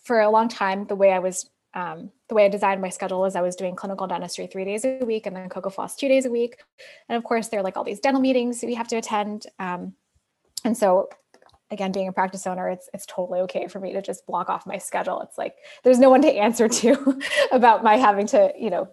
for 0.03 0.19
a 0.19 0.29
long 0.29 0.49
time, 0.49 0.85
the 0.87 0.95
way 0.95 1.11
I 1.11 1.19
was, 1.19 1.49
um, 1.73 2.11
the 2.27 2.35
way 2.35 2.45
I 2.45 2.49
designed 2.49 2.81
my 2.81 2.89
schedule 2.89 3.25
is 3.25 3.35
I 3.35 3.41
was 3.41 3.55
doing 3.55 3.75
clinical 3.75 4.07
dentistry 4.07 4.47
three 4.47 4.65
days 4.65 4.83
a 4.83 5.05
week 5.05 5.25
and 5.25 5.35
then 5.35 5.49
Coco 5.49 5.69
Floss 5.69 5.95
two 5.95 6.07
days 6.07 6.25
a 6.25 6.31
week. 6.31 6.57
And 7.07 7.17
of 7.17 7.23
course, 7.23 7.47
there 7.47 7.59
are 7.59 7.63
like 7.63 7.77
all 7.77 7.83
these 7.83 7.99
dental 7.99 8.21
meetings 8.21 8.63
we 8.63 8.75
have 8.75 8.87
to 8.89 8.97
attend. 8.97 9.45
Um, 9.59 9.93
and 10.65 10.77
so 10.77 11.09
again 11.71 11.91
being 11.91 12.08
a 12.08 12.13
practice 12.13 12.47
owner 12.47 12.69
it's 12.69 12.89
it's 12.93 13.05
totally 13.05 13.39
okay 13.41 13.67
for 13.67 13.79
me 13.79 13.93
to 13.93 14.01
just 14.01 14.25
block 14.25 14.49
off 14.49 14.65
my 14.65 14.77
schedule. 14.77 15.21
It's 15.21 15.38
like 15.38 15.55
there's 15.84 15.99
no 15.99 16.10
one 16.10 16.21
to 16.21 16.32
answer 16.32 16.67
to 16.67 17.19
about 17.51 17.84
my 17.84 17.97
having 17.97 18.27
to 18.27 18.51
you 18.60 18.69
know 18.69 18.89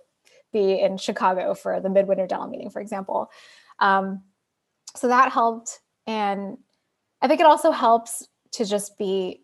be 0.52 0.80
in 0.80 0.96
chicago 0.96 1.54
for 1.54 1.80
the 1.80 1.90
midwinter 1.90 2.26
dental 2.26 2.48
meeting 2.48 2.70
for 2.70 2.80
example. 2.80 3.30
Um, 3.78 4.22
so 4.94 5.08
that 5.08 5.32
helped. 5.32 5.80
And 6.06 6.58
i 7.20 7.28
think 7.28 7.40
it 7.40 7.46
also 7.46 7.70
helps 7.70 8.28
to 8.52 8.64
just 8.64 8.96
be 8.98 9.42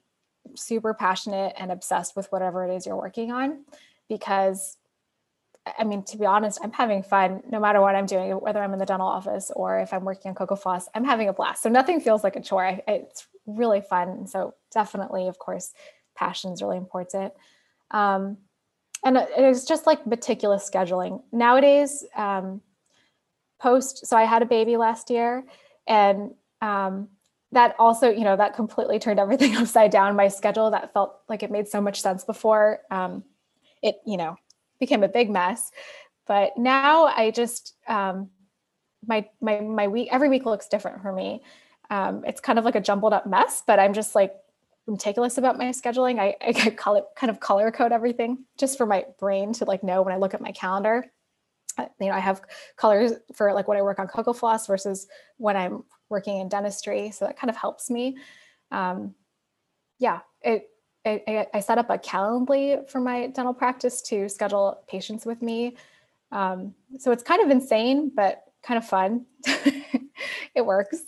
super 0.57 0.95
passionate 0.95 1.55
and 1.59 1.71
obsessed 1.71 2.17
with 2.17 2.31
whatever 2.33 2.65
it 2.65 2.75
is 2.75 2.87
you're 2.87 2.97
working 2.97 3.33
on 3.33 3.65
because 4.09 4.77
I 5.79 5.85
mean, 5.85 6.03
to 6.05 6.17
be 6.17 6.27
honest, 6.27 6.59
I'm 6.63 6.73
having 6.73 7.03
fun 7.03 7.43
no 7.51 7.61
matter 7.61 7.81
what 7.81 7.95
I'm 7.95 8.07
doing, 8.07 8.33
whether 8.33 8.61
I'm 8.61 8.73
in 8.73 8.79
the 8.79 8.87
dental 8.87 9.07
office 9.07 9.51
or 9.55 9.79
if 9.79 9.93
I'm 9.93 10.05
working 10.05 10.31
on 10.31 10.35
Coco 10.35 10.57
Floss, 10.57 10.89
I'm 10.95 11.05
having 11.05 11.29
a 11.29 11.33
blast. 11.33 11.63
So 11.63 11.69
nothing 11.69 12.01
feels 12.01 12.25
like 12.25 12.35
a 12.35 12.41
chore. 12.41 12.81
It's 12.89 13.27
really 13.47 13.81
fun. 13.81 14.27
So 14.27 14.55
definitely, 14.73 15.29
of 15.29 15.39
course, 15.39 15.73
passion 16.17 16.53
is 16.53 16.63
really 16.63 16.79
important. 16.79 17.33
Um, 17.93 18.39
and 19.05 19.17
it's 19.37 19.65
just 19.65 19.87
like 19.87 20.07
meticulous 20.07 20.69
scheduling. 20.69 21.23
Nowadays, 21.33 22.05
um, 22.17 22.61
post, 23.61 24.07
so 24.07 24.17
I 24.17 24.25
had 24.25 24.43
a 24.43 24.47
baby 24.47 24.77
last 24.77 25.11
year 25.11 25.45
and 25.87 26.35
um, 26.61 27.09
that 27.53 27.77
also, 27.79 28.11
you 28.11 28.25
know, 28.25 28.37
that 28.37 28.55
completely 28.55 28.99
turned 28.99 29.21
everything 29.21 29.57
upside 29.59 29.93
down. 29.93 30.17
My 30.17 30.29
schedule 30.29 30.71
that 30.73 30.93
felt 30.93 31.21
like 31.29 31.43
it 31.43 31.51
made 31.51 31.69
so 31.69 31.81
much 31.81 32.01
sense 32.01 32.25
before. 32.25 32.81
Um, 32.91 33.25
it, 33.83 33.97
you 34.07 34.17
know, 34.17 34.37
became 34.83 35.05
a 35.05 35.09
big 35.09 35.31
mess. 35.31 35.71
But 36.27 36.59
now 36.59 37.05
I 37.05 37.31
just 37.31 37.75
um, 37.87 38.31
my 39.07 39.29
my 39.41 39.61
my 39.61 39.87
week 39.87 40.09
every 40.11 40.29
week 40.29 40.45
looks 40.45 40.67
different 40.67 41.03
for 41.03 41.13
me. 41.13 41.43
Um, 41.89 42.25
it's 42.27 42.41
kind 42.41 42.59
of 42.59 42.65
like 42.65 42.75
a 42.75 42.81
jumbled 42.81 43.13
up 43.13 43.25
mess, 43.25 43.63
but 43.65 43.79
I'm 43.79 43.93
just 43.93 44.17
like 44.17 44.35
meticulous 44.89 45.39
about 45.39 45.57
my 45.57 45.67
scheduling. 45.67 46.19
I, 46.19 46.35
I 46.45 46.71
call 46.71 46.97
it 46.97 47.05
kind 47.17 47.31
of 47.31 47.39
color 47.39 47.71
code 47.71 47.93
everything 47.93 48.45
just 48.59 48.77
for 48.77 48.85
my 48.85 49.05
brain 49.21 49.53
to 49.55 49.65
like 49.65 49.85
know 49.85 50.03
when 50.03 50.13
I 50.13 50.17
look 50.17 50.35
at 50.35 50.41
my 50.41 50.51
calendar. 50.51 51.07
Uh, 51.79 51.87
you 52.01 52.09
know, 52.09 52.15
I 52.15 52.19
have 52.19 52.43
colors 52.77 53.13
for 53.35 53.53
like 53.53 53.69
when 53.69 53.79
I 53.79 53.83
work 53.83 54.01
on 54.01 54.09
Coco 54.09 54.33
Floss 54.33 54.67
versus 54.67 55.07
when 55.37 55.57
I'm 55.57 55.85
working 56.09 56.39
in 56.41 56.49
dentistry, 56.49 57.13
so 57.13 57.25
that 57.27 57.39
kind 57.39 57.51
of 57.51 57.57
helps 57.57 57.89
me. 57.89 58.17
Um, 58.73 59.15
yeah, 60.01 60.21
it 60.43 60.72
I, 61.05 61.47
I, 61.53 61.61
set 61.61 61.79
up 61.79 61.91
a 61.91 61.99
Calendly 61.99 62.89
for 62.89 63.01
my 63.01 63.27
dental 63.27 63.55
practice 63.55 64.01
to 64.03 64.29
schedule 64.29 64.83
patients 64.89 65.27
with 65.27 65.43
me. 65.43 65.77
Um, 66.31 66.75
so 66.99 67.11
it's 67.11 67.23
kind 67.23 67.43
of 67.43 67.51
insane, 67.51 68.13
but 68.15 68.45
kind 68.63 68.79
of 68.79 68.87
fun. 68.87 69.27
it 70.55 70.65
works. 70.65 71.03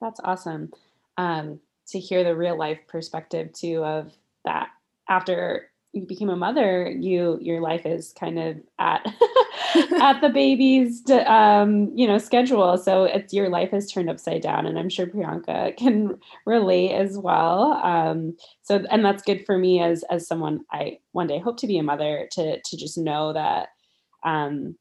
That's 0.00 0.20
awesome. 0.24 0.72
Um, 1.16 1.60
to 1.88 1.98
hear 1.98 2.24
the 2.24 2.36
real 2.36 2.56
life 2.56 2.78
perspective 2.86 3.52
too 3.52 3.84
of 3.84 4.12
that 4.44 4.68
after 5.08 5.70
you 5.92 6.06
became 6.06 6.30
a 6.30 6.36
mother, 6.36 6.88
you 6.90 7.38
your 7.40 7.60
life 7.60 7.86
is 7.86 8.12
kind 8.12 8.38
of 8.38 8.56
at 8.78 9.04
at 10.00 10.20
the 10.20 10.28
baby's 10.28 11.02
um, 11.26 11.90
you 11.94 12.06
know 12.06 12.18
schedule. 12.18 12.76
So 12.78 13.04
it's 13.04 13.32
your 13.32 13.48
life 13.48 13.70
has 13.70 13.90
turned 13.90 14.10
upside 14.10 14.42
down, 14.42 14.66
and 14.66 14.78
I'm 14.78 14.88
sure 14.88 15.06
Priyanka 15.06 15.76
can 15.76 16.18
relate 16.46 16.92
as 16.92 17.18
well. 17.18 17.72
Um, 17.82 18.36
so 18.62 18.84
and 18.90 19.04
that's 19.04 19.22
good 19.22 19.44
for 19.46 19.58
me 19.58 19.80
as 19.80 20.04
as 20.10 20.26
someone 20.26 20.60
I 20.72 20.98
one 21.12 21.26
day 21.26 21.38
hope 21.38 21.58
to 21.58 21.66
be 21.66 21.78
a 21.78 21.82
mother 21.82 22.28
to 22.32 22.60
to 22.60 22.76
just 22.76 22.98
know 22.98 23.32
that 23.32 23.68
um, 24.24 24.76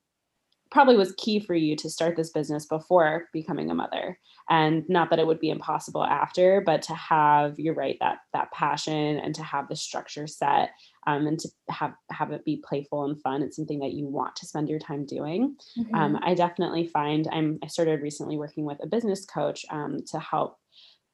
probably 0.78 0.96
was 0.96 1.16
key 1.18 1.40
for 1.40 1.56
you 1.56 1.76
to 1.76 1.90
start 1.90 2.16
this 2.16 2.30
business 2.30 2.68
before 2.68 3.30
becoming 3.34 3.72
a 3.72 3.74
mother. 3.74 4.20
And 4.48 4.88
not 4.88 5.10
that 5.10 5.18
it 5.18 5.26
would 5.26 5.40
be 5.40 5.50
impossible 5.50 6.04
after 6.04 6.62
but 6.64 6.84
to 6.84 6.94
have 6.94 7.58
you're 7.58 7.74
right 7.74 7.98
that 8.00 8.20
that 8.34 8.52
passion 8.52 9.18
and 9.18 9.34
to 9.34 9.42
have 9.42 9.70
the 9.70 9.76
structure 9.76 10.28
set 10.28 10.70
um, 11.08 11.26
and 11.26 11.40
to 11.40 11.50
have 11.70 11.94
have 12.12 12.30
it 12.32 12.46
be 12.46 12.62
playful 12.64 13.06
and 13.06 13.20
fun 13.24 13.42
it's 13.42 13.56
something 13.56 13.80
that 13.80 13.94
you 13.94 14.06
want 14.06 14.36
to 14.36 14.46
spend 14.46 14.70
your 14.70 14.78
time 14.78 15.04
doing. 15.04 15.56
Um, 15.80 15.84
mm-hmm. 15.84 15.96
um, 15.96 16.20
i 16.22 16.36
definitely 16.36 16.86
find 16.86 17.28
i'm 17.32 17.58
i 17.64 17.68
started 17.68 18.04
recently 18.04 18.38
working 18.38 18.64
with 18.64 18.78
a 18.84 18.88
business 18.88 19.26
coach 19.26 19.66
um, 19.72 19.98
to 20.12 20.20
help 20.20 20.60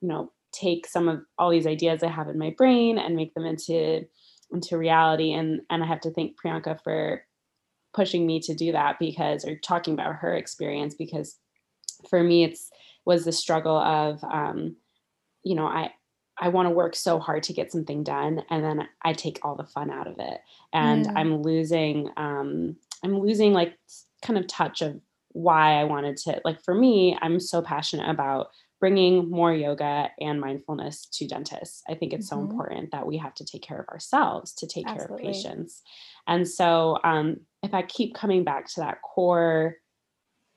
you 0.01 0.09
know 0.09 0.33
take 0.51 0.87
some 0.87 1.07
of 1.07 1.21
all 1.37 1.49
these 1.49 1.67
ideas 1.67 2.03
i 2.03 2.09
have 2.09 2.27
in 2.27 2.37
my 2.37 2.53
brain 2.57 2.97
and 2.97 3.15
make 3.15 3.33
them 3.33 3.45
into 3.45 4.05
into 4.51 4.77
reality. 4.77 5.31
And 5.31 5.61
and 5.69 5.81
i 5.81 5.87
have 5.87 6.01
to 6.01 6.11
thank 6.11 6.35
priyanka 6.37 6.83
for 6.83 7.23
pushing 7.93 8.25
me 8.25 8.39
to 8.39 8.53
do 8.53 8.71
that 8.71 8.97
because 8.99 9.45
or 9.45 9.55
talking 9.55 9.93
about 9.93 10.15
her 10.15 10.35
experience 10.35 10.95
because 10.95 11.37
for 12.09 12.23
me 12.23 12.43
it's 12.43 12.71
was 13.05 13.25
the 13.25 13.31
struggle 13.31 13.77
of 13.77 14.23
um, 14.23 14.75
you 15.43 15.55
know 15.55 15.65
i 15.65 15.91
i 16.39 16.49
want 16.49 16.67
to 16.67 16.73
work 16.73 16.95
so 16.95 17.19
hard 17.19 17.43
to 17.43 17.53
get 17.53 17.71
something 17.71 18.03
done 18.03 18.43
and 18.49 18.63
then 18.63 18.87
i 19.03 19.13
take 19.13 19.39
all 19.43 19.55
the 19.55 19.63
fun 19.63 19.91
out 19.91 20.07
of 20.07 20.15
it 20.19 20.39
and 20.73 21.05
mm. 21.05 21.13
i'm 21.15 21.41
losing 21.41 22.09
um, 22.17 22.75
i'm 23.03 23.19
losing 23.19 23.53
like 23.53 23.77
kind 24.21 24.39
of 24.39 24.47
touch 24.47 24.81
of 24.81 24.99
why 25.29 25.79
i 25.79 25.83
wanted 25.83 26.15
to 26.15 26.39
like 26.45 26.63
for 26.63 26.73
me 26.73 27.17
i'm 27.21 27.39
so 27.39 27.61
passionate 27.61 28.09
about 28.09 28.47
bringing 28.83 29.29
more 29.29 29.53
yoga 29.53 30.09
and 30.19 30.41
mindfulness 30.41 31.05
to 31.05 31.25
dentists. 31.25 31.83
I 31.87 31.93
think 31.93 32.11
it's 32.11 32.29
mm-hmm. 32.29 32.43
so 32.43 32.51
important 32.51 32.91
that 32.91 33.07
we 33.07 33.15
have 33.15 33.33
to 33.35 33.45
take 33.45 33.61
care 33.61 33.79
of 33.79 33.87
ourselves 33.87 34.51
to 34.55 34.67
take 34.67 34.85
Absolutely. 34.85 35.23
care 35.23 35.29
of 35.29 35.33
patients. 35.33 35.83
And 36.27 36.45
so, 36.45 36.99
um, 37.05 37.37
if 37.63 37.73
I 37.73 37.83
keep 37.83 38.13
coming 38.13 38.43
back 38.43 38.67
to 38.73 38.81
that 38.81 39.01
core 39.01 39.77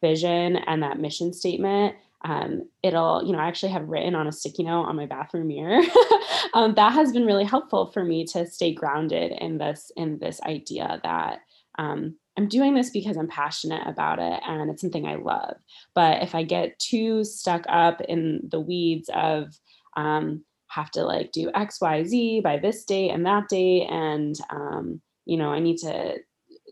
vision 0.01 0.57
and 0.57 0.83
that 0.83 0.99
mission 0.99 1.33
statement, 1.33 1.95
um, 2.25 2.69
it'll, 2.83 3.23
you 3.25 3.31
know, 3.31 3.39
I 3.39 3.47
actually 3.47 3.71
have 3.71 3.89
written 3.89 4.17
on 4.17 4.27
a 4.27 4.33
sticky 4.33 4.65
note 4.65 4.87
on 4.87 4.97
my 4.97 5.07
bathroom 5.07 5.47
mirror. 5.47 5.83
um, 6.55 6.75
that 6.75 6.95
has 6.95 7.13
been 7.13 7.27
really 7.27 7.45
helpful 7.45 7.93
for 7.93 8.03
me 8.03 8.25
to 8.33 8.45
stay 8.45 8.75
grounded 8.75 9.35
in 9.41 9.59
this 9.59 9.93
in 9.97 10.19
this 10.19 10.41
idea 10.43 11.01
that 11.05 11.43
um, 11.79 12.17
I'm 12.37 12.49
doing 12.49 12.75
this 12.75 12.91
because 12.91 13.17
I'm 13.17 13.29
passionate 13.29 13.87
about 13.87 14.19
it 14.19 14.43
and 14.47 14.71
it's 14.71 14.83
something 14.83 15.07
I 15.07 15.15
love. 15.17 15.57
But 15.95 16.23
if 16.23 16.35
I 16.35 16.43
get 16.43 16.79
too 16.79 17.25
stuck 17.25 17.65
up 17.69 18.01
in 18.03 18.41
the 18.51 18.61
weeds 18.61 19.09
of 19.15 19.55
um, 19.97 20.45
have 20.69 20.91
to 20.93 21.05
like 21.05 21.33
do 21.33 21.51
X, 21.55 21.81
Y, 21.81 22.05
Z 22.05 22.41
by 22.41 22.59
this 22.59 22.85
date 22.85 23.11
and 23.11 23.25
that 23.27 23.49
date, 23.49 23.87
and 23.89 24.35
um, 24.51 25.01
you 25.25 25.37
know, 25.37 25.51
I 25.51 25.61
need 25.61 25.79
to 25.79 26.17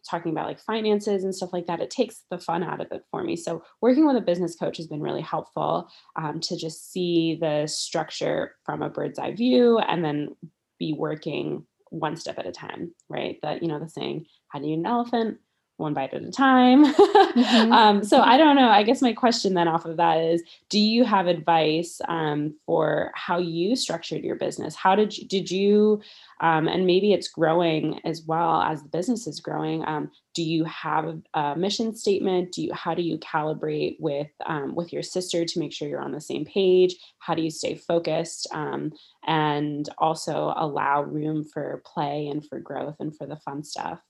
talking 0.09 0.33
about 0.33 0.47
like 0.47 0.61
finances 0.61 1.25
and 1.25 1.35
stuff 1.35 1.53
like 1.53 1.67
that, 1.67 1.81
it 1.81 1.91
takes 1.91 2.25
the 2.31 2.39
fun 2.39 2.63
out 2.63 2.81
of 2.81 2.93
it 2.93 3.03
for 3.11 3.25
me. 3.25 3.37
So 3.37 3.63
working 3.81 4.07
with 4.07 4.17
a 4.17 4.21
business 4.21 4.55
coach 4.55 4.77
has 4.77 4.87
been 4.87 5.01
really 5.01 5.23
helpful 5.23 5.89
um, 6.17 6.41
to 6.41 6.57
just 6.57 6.93
see 6.93 7.39
the 7.41 7.67
structure 7.67 8.55
from 8.65 8.83
a 8.83 8.91
bird's 8.91 9.19
eye 9.19 9.33
view 9.33 9.79
and 9.79 10.05
then 10.05 10.37
be 10.79 10.93
working 10.93 11.65
one 11.91 12.17
step 12.17 12.39
at 12.39 12.47
a 12.47 12.53
time, 12.53 12.95
right? 13.09 13.39
That, 13.43 13.63
you 13.63 13.69
know, 13.69 13.79
the 13.79 13.89
saying, 13.89 14.27
how 14.49 14.59
do 14.59 14.67
you 14.67 14.75
eat 14.75 14.81
an 14.81 14.87
elephant? 14.87 15.39
One 15.77 15.95
bite 15.95 16.15
at 16.15 16.23
a 16.23 16.31
time. 16.31 16.85
mm-hmm. 16.95 17.73
um, 17.73 18.05
so 18.05 18.21
I 18.21 18.37
don't 18.37 18.57
know. 18.57 18.69
I 18.69 18.83
guess 18.85 19.03
my 19.03 19.13
question 19.13 19.55
then 19.55 19.67
off 19.67 19.85
of 19.85 19.97
that 19.97 20.19
is, 20.19 20.43
do 20.69 20.79
you 20.79 21.05
have 21.05 21.27
advice 21.27 22.01
um, 22.09 22.55
for 22.65 23.11
how 23.15 23.39
you 23.39 23.75
structured 23.75 24.23
your 24.23 24.37
business? 24.37 24.77
How 24.77 24.95
did 24.95 25.17
you, 25.17 25.27
did 25.27 25.51
you, 25.51 26.01
um, 26.41 26.69
and 26.69 26.87
maybe 26.87 27.13
it's 27.13 27.29
growing 27.29 28.01
as 28.05 28.23
well 28.23 28.63
as 28.63 28.83
the 28.83 28.89
business 28.89 29.27
is 29.27 29.41
growing. 29.41 29.87
Um, 29.87 30.11
do 30.35 30.43
you 30.43 30.65
have 30.65 31.21
a 31.35 31.57
mission 31.57 31.95
statement? 31.95 32.53
Do 32.53 32.63
you, 32.63 32.73
how 32.73 32.95
do 32.95 33.03
you 33.03 33.19
calibrate 33.19 33.97
with, 34.01 34.31
um, 34.47 34.75
with 34.75 34.93
your 34.93 35.03
sister 35.03 35.45
to 35.45 35.59
make 35.59 35.73
sure 35.73 35.89
you're 35.89 36.01
on 36.01 36.13
the 36.13 36.21
same 36.21 36.45
page? 36.45 36.97
How 37.19 37.35
do 37.35 37.43
you 37.43 37.51
stay 37.51 37.75
focused 37.75 38.47
um, 38.53 38.93
and 39.27 39.89
also 39.99 40.53
allow 40.57 41.03
room 41.03 41.45
for 41.45 41.83
play 41.85 42.29
and 42.29 42.47
for 42.47 42.61
growth 42.61 42.97
and 43.01 43.17
for 43.17 43.27
the 43.27 43.37
fun 43.37 43.65
stuff? 43.65 44.01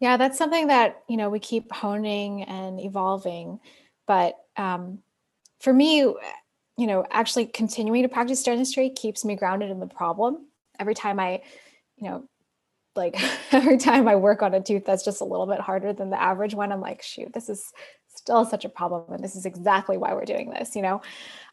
Yeah, 0.00 0.16
that's 0.16 0.38
something 0.38 0.66
that, 0.68 1.02
you 1.08 1.16
know, 1.16 1.30
we 1.30 1.38
keep 1.38 1.72
honing 1.72 2.42
and 2.42 2.80
evolving. 2.80 3.60
But 4.06 4.34
um, 4.56 4.98
for 5.60 5.72
me, 5.72 5.98
you 6.00 6.86
know, 6.86 7.06
actually 7.10 7.46
continuing 7.46 8.02
to 8.02 8.08
practice 8.08 8.42
dentistry 8.42 8.90
keeps 8.90 9.24
me 9.24 9.36
grounded 9.36 9.70
in 9.70 9.80
the 9.80 9.86
problem. 9.86 10.46
Every 10.78 10.94
time 10.94 11.20
I, 11.20 11.42
you 11.96 12.08
know, 12.08 12.28
like 12.96 13.16
every 13.52 13.78
time 13.78 14.08
I 14.08 14.16
work 14.16 14.42
on 14.42 14.54
a 14.54 14.60
tooth 14.60 14.84
that's 14.84 15.04
just 15.04 15.20
a 15.20 15.24
little 15.24 15.46
bit 15.46 15.60
harder 15.60 15.92
than 15.92 16.10
the 16.10 16.20
average 16.20 16.54
one, 16.54 16.72
I'm 16.72 16.80
like, 16.80 17.02
shoot, 17.02 17.32
this 17.32 17.48
is 17.48 17.72
still 18.08 18.44
such 18.44 18.64
a 18.64 18.68
problem. 18.68 19.12
And 19.12 19.22
this 19.22 19.36
is 19.36 19.46
exactly 19.46 19.96
why 19.96 20.14
we're 20.14 20.24
doing 20.24 20.50
this, 20.50 20.76
you 20.76 20.82
know? 20.82 21.02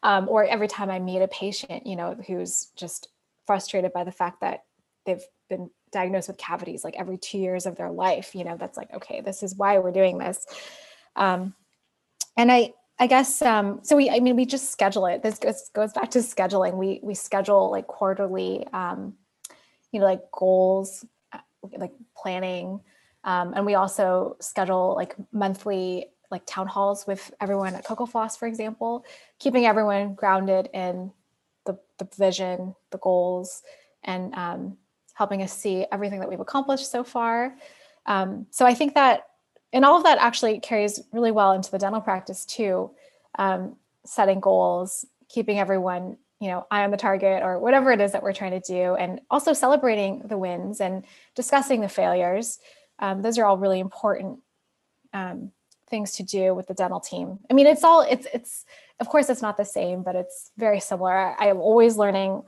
Um, 0.02 0.28
or 0.28 0.44
every 0.44 0.68
time 0.68 0.90
I 0.90 0.98
meet 0.98 1.22
a 1.22 1.28
patient, 1.28 1.86
you 1.86 1.96
know, 1.96 2.16
who's 2.26 2.70
just 2.76 3.08
frustrated 3.46 3.92
by 3.92 4.04
the 4.04 4.12
fact 4.12 4.40
that 4.40 4.64
they've 5.06 5.22
been 5.48 5.70
diagnosed 5.92 6.28
with 6.28 6.38
cavities 6.38 6.84
like 6.84 6.96
every 6.96 7.18
two 7.18 7.38
years 7.38 7.66
of 7.66 7.76
their 7.76 7.90
life 7.90 8.34
you 8.34 8.44
know 8.44 8.56
that's 8.56 8.76
like 8.76 8.92
okay 8.92 9.20
this 9.20 9.42
is 9.42 9.54
why 9.54 9.78
we're 9.78 9.92
doing 9.92 10.18
this. 10.18 10.46
Um, 11.16 11.54
and 12.36 12.50
i 12.50 12.72
i 12.98 13.06
guess 13.06 13.42
um, 13.42 13.80
so 13.82 13.96
we 13.96 14.08
i 14.10 14.20
mean 14.20 14.36
we 14.36 14.46
just 14.46 14.70
schedule 14.70 15.06
it. 15.06 15.22
This 15.22 15.38
goes, 15.38 15.70
goes 15.74 15.92
back 15.92 16.10
to 16.12 16.20
scheduling. 16.20 16.74
We 16.74 17.00
we 17.02 17.14
schedule 17.14 17.70
like 17.70 17.86
quarterly 17.86 18.66
um, 18.72 19.14
you 19.92 20.00
know 20.00 20.06
like 20.06 20.30
goals 20.30 21.04
uh, 21.32 21.38
like 21.76 21.92
planning. 22.16 22.80
Um, 23.24 23.52
and 23.54 23.64
we 23.64 23.74
also 23.76 24.36
schedule 24.40 24.94
like 24.96 25.14
monthly 25.30 26.06
like 26.32 26.44
town 26.46 26.66
halls 26.66 27.06
with 27.06 27.32
everyone 27.40 27.74
at 27.74 27.84
coco 27.84 28.06
floss 28.06 28.36
for 28.36 28.48
example 28.48 29.04
keeping 29.38 29.66
everyone 29.66 30.14
grounded 30.14 30.68
in 30.72 31.12
the, 31.66 31.78
the 31.98 32.08
vision 32.16 32.74
the 32.90 32.98
goals 32.98 33.62
and 34.02 34.34
um, 34.34 34.76
helping 35.14 35.42
us 35.42 35.52
see 35.52 35.86
everything 35.92 36.20
that 36.20 36.28
we've 36.28 36.40
accomplished 36.40 36.90
so 36.90 37.04
far. 37.04 37.54
Um, 38.06 38.46
so 38.50 38.66
I 38.66 38.74
think 38.74 38.94
that, 38.94 39.24
and 39.72 39.84
all 39.84 39.96
of 39.96 40.04
that 40.04 40.18
actually 40.18 40.60
carries 40.60 41.00
really 41.12 41.30
well 41.30 41.52
into 41.52 41.70
the 41.70 41.78
dental 41.78 42.00
practice 42.00 42.44
too. 42.44 42.90
Um, 43.38 43.76
setting 44.04 44.40
goals, 44.40 45.06
keeping 45.28 45.58
everyone, 45.58 46.16
you 46.40 46.48
know, 46.48 46.66
eye 46.70 46.84
on 46.84 46.90
the 46.90 46.96
target 46.96 47.42
or 47.42 47.58
whatever 47.58 47.92
it 47.92 48.00
is 48.00 48.12
that 48.12 48.22
we're 48.22 48.32
trying 48.32 48.60
to 48.60 48.60
do, 48.60 48.94
and 48.96 49.20
also 49.30 49.52
celebrating 49.52 50.22
the 50.26 50.36
wins 50.36 50.80
and 50.80 51.04
discussing 51.34 51.80
the 51.80 51.88
failures. 51.88 52.58
Um, 52.98 53.22
those 53.22 53.38
are 53.38 53.44
all 53.44 53.56
really 53.56 53.80
important 53.80 54.40
um, 55.12 55.52
things 55.88 56.16
to 56.16 56.22
do 56.22 56.54
with 56.54 56.66
the 56.66 56.74
dental 56.74 57.00
team. 57.00 57.38
I 57.50 57.54
mean, 57.54 57.66
it's 57.66 57.84
all 57.84 58.00
it's 58.02 58.26
it's 58.34 58.64
of 58.98 59.08
course 59.08 59.30
it's 59.30 59.42
not 59.42 59.56
the 59.56 59.64
same, 59.64 60.02
but 60.02 60.16
it's 60.16 60.50
very 60.56 60.80
similar. 60.80 61.40
I 61.40 61.46
am 61.46 61.58
always 61.58 61.96
learning, 61.96 62.42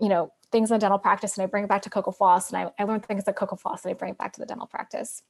you 0.00 0.08
know, 0.08 0.32
things 0.56 0.70
in 0.70 0.78
dental 0.78 0.98
practice 0.98 1.36
and 1.36 1.42
I 1.42 1.46
bring 1.46 1.64
it 1.64 1.68
back 1.68 1.82
to 1.82 1.90
Coco 1.90 2.10
Floss 2.10 2.50
and 2.50 2.56
I, 2.56 2.82
I 2.82 2.84
learn 2.84 3.00
things 3.00 3.24
at 3.28 3.36
Coco 3.36 3.56
Floss 3.56 3.84
and 3.84 3.90
I 3.90 3.94
bring 3.94 4.12
it 4.12 4.18
back 4.18 4.32
to 4.32 4.40
the 4.40 4.46
dental 4.46 4.66
practice. 4.66 5.22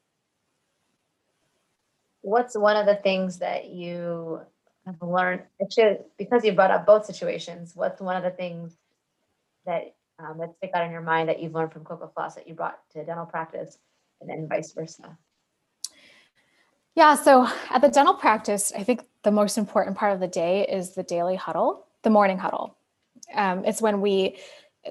What's 2.20 2.56
one 2.56 2.76
of 2.76 2.86
the 2.86 2.94
things 2.94 3.40
that 3.40 3.70
you 3.70 4.40
have 4.86 5.02
learned, 5.02 5.42
actually, 5.60 5.96
because 6.16 6.44
you 6.44 6.52
brought 6.52 6.70
up 6.70 6.86
both 6.86 7.06
situations, 7.06 7.72
what's 7.74 8.00
one 8.00 8.14
of 8.14 8.22
the 8.22 8.30
things 8.30 8.76
that 9.64 9.96
um, 10.20 10.38
that 10.38 10.54
stick 10.56 10.70
out 10.74 10.84
in 10.84 10.92
your 10.92 11.02
mind 11.02 11.28
that 11.28 11.42
you've 11.42 11.54
learned 11.54 11.72
from 11.72 11.84
Coco 11.84 12.06
Floss 12.14 12.36
that 12.36 12.46
you 12.46 12.54
brought 12.54 12.78
to 12.92 13.04
dental 13.04 13.26
practice 13.26 13.78
and 14.20 14.30
then 14.30 14.46
vice 14.48 14.72
versa? 14.72 15.18
Yeah, 16.94 17.16
so 17.16 17.48
at 17.70 17.80
the 17.80 17.88
dental 17.88 18.14
practice, 18.14 18.72
I 18.74 18.84
think 18.84 19.02
the 19.24 19.32
most 19.32 19.58
important 19.58 19.96
part 19.96 20.12
of 20.12 20.20
the 20.20 20.28
day 20.28 20.66
is 20.66 20.94
the 20.94 21.02
daily 21.02 21.34
huddle, 21.34 21.86
the 22.02 22.10
morning 22.10 22.38
huddle. 22.38 22.76
Um, 23.34 23.64
it's 23.64 23.82
when 23.82 24.00
we 24.00 24.38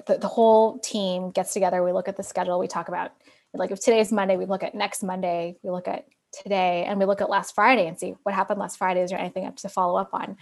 the, 0.06 0.18
the 0.18 0.28
whole 0.28 0.78
team 0.78 1.30
gets 1.30 1.52
together. 1.52 1.82
We 1.82 1.92
look 1.92 2.08
at 2.08 2.16
the 2.16 2.22
schedule. 2.22 2.58
We 2.58 2.68
talk 2.68 2.88
about 2.88 3.12
like 3.54 3.70
if 3.70 3.80
today's 3.80 4.12
Monday, 4.12 4.36
we 4.36 4.46
look 4.46 4.62
at 4.62 4.74
next 4.74 5.02
Monday. 5.02 5.56
We 5.62 5.70
look 5.70 5.88
at 5.88 6.06
today, 6.32 6.84
and 6.84 6.98
we 6.98 7.06
look 7.06 7.20
at 7.20 7.30
last 7.30 7.54
Friday 7.54 7.86
and 7.86 7.98
see 7.98 8.14
what 8.22 8.34
happened 8.34 8.60
last 8.60 8.76
Friday. 8.76 9.02
Is 9.02 9.10
there 9.10 9.18
anything 9.18 9.50
to 9.50 9.68
follow 9.68 9.98
up 9.98 10.10
on? 10.12 10.36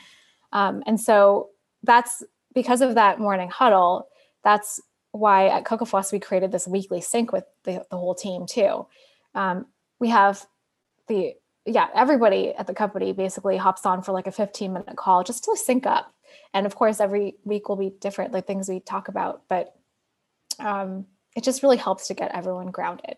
Um, 0.53 0.83
and 0.87 1.01
so 1.01 1.51
that's 1.83 2.23
because 2.55 2.81
of 2.81 2.95
that 2.95 3.21
morning 3.21 3.49
huddle. 3.49 4.09
That's 4.43 4.81
why 5.13 5.49
at 5.49 5.65
Coco 5.65 5.85
Floss 5.85 6.13
we 6.13 6.19
created 6.19 6.51
this 6.51 6.67
weekly 6.67 7.01
sync 7.01 7.33
with 7.33 7.45
the, 7.65 7.85
the 7.91 7.97
whole 7.97 8.15
team 8.15 8.47
too. 8.47 8.87
Um, 9.35 9.67
we 10.01 10.09
have 10.09 10.47
the 11.09 11.35
yeah 11.67 11.89
everybody 11.95 12.55
at 12.55 12.67
the 12.67 12.75
company 12.75 13.13
basically 13.13 13.57
hops 13.57 13.87
on 13.87 14.03
for 14.03 14.13
like 14.13 14.27
a 14.27 14.33
15 14.33 14.73
minute 14.73 14.97
call 14.97 15.23
just 15.23 15.45
to 15.45 15.57
sync 15.57 15.87
up 15.87 16.14
and 16.53 16.66
of 16.66 16.74
course 16.74 17.01
every 17.01 17.37
week 17.45 17.68
will 17.68 17.76
be 17.76 17.91
different 18.01 18.32
like 18.32 18.47
things 18.47 18.68
we 18.68 18.80
talk 18.80 19.09
about 19.09 19.43
but 19.49 19.74
um, 20.61 21.07
it 21.35 21.45
just 21.45 21.62
really 21.62 21.76
helps 21.76 22.07
to 22.09 22.14
get 22.14 22.35
everyone 22.35 22.70
grounded. 22.70 23.16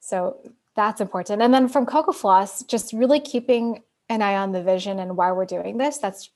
So 0.00 0.38
that's 0.74 1.00
important. 1.00 1.42
And 1.42 1.52
then 1.52 1.68
from 1.68 1.86
coco 1.86 2.12
floss 2.12 2.62
just 2.62 2.92
really 2.92 3.20
keeping 3.20 3.82
an 4.08 4.22
eye 4.22 4.36
on 4.36 4.52
the 4.52 4.62
vision 4.62 5.00
and 5.00 5.16
why 5.16 5.32
we're 5.32 5.46
doing 5.46 5.78
this 5.78 5.98
that's 5.98 6.30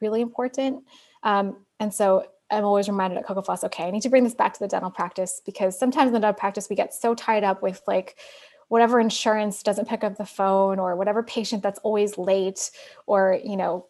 really 0.00 0.20
important. 0.20 0.84
Um, 1.22 1.56
and 1.80 1.92
so 1.92 2.26
i'm 2.50 2.64
always 2.64 2.88
reminded 2.88 3.18
at 3.18 3.26
coco 3.26 3.42
floss 3.42 3.62
okay 3.62 3.84
i 3.84 3.90
need 3.90 4.00
to 4.00 4.08
bring 4.08 4.24
this 4.24 4.34
back 4.34 4.54
to 4.54 4.60
the 4.60 4.68
dental 4.68 4.90
practice 4.90 5.42
because 5.44 5.78
sometimes 5.78 6.08
in 6.08 6.14
the 6.14 6.20
dental 6.20 6.32
practice 6.32 6.68
we 6.70 6.76
get 6.76 6.94
so 6.94 7.14
tied 7.14 7.44
up 7.44 7.62
with 7.62 7.82
like 7.86 8.16
whatever 8.68 8.98
insurance 9.00 9.62
doesn't 9.62 9.86
pick 9.86 10.02
up 10.02 10.16
the 10.16 10.24
phone 10.24 10.78
or 10.78 10.96
whatever 10.96 11.22
patient 11.22 11.62
that's 11.62 11.78
always 11.80 12.16
late 12.16 12.70
or 13.06 13.38
you 13.44 13.56
know 13.56 13.86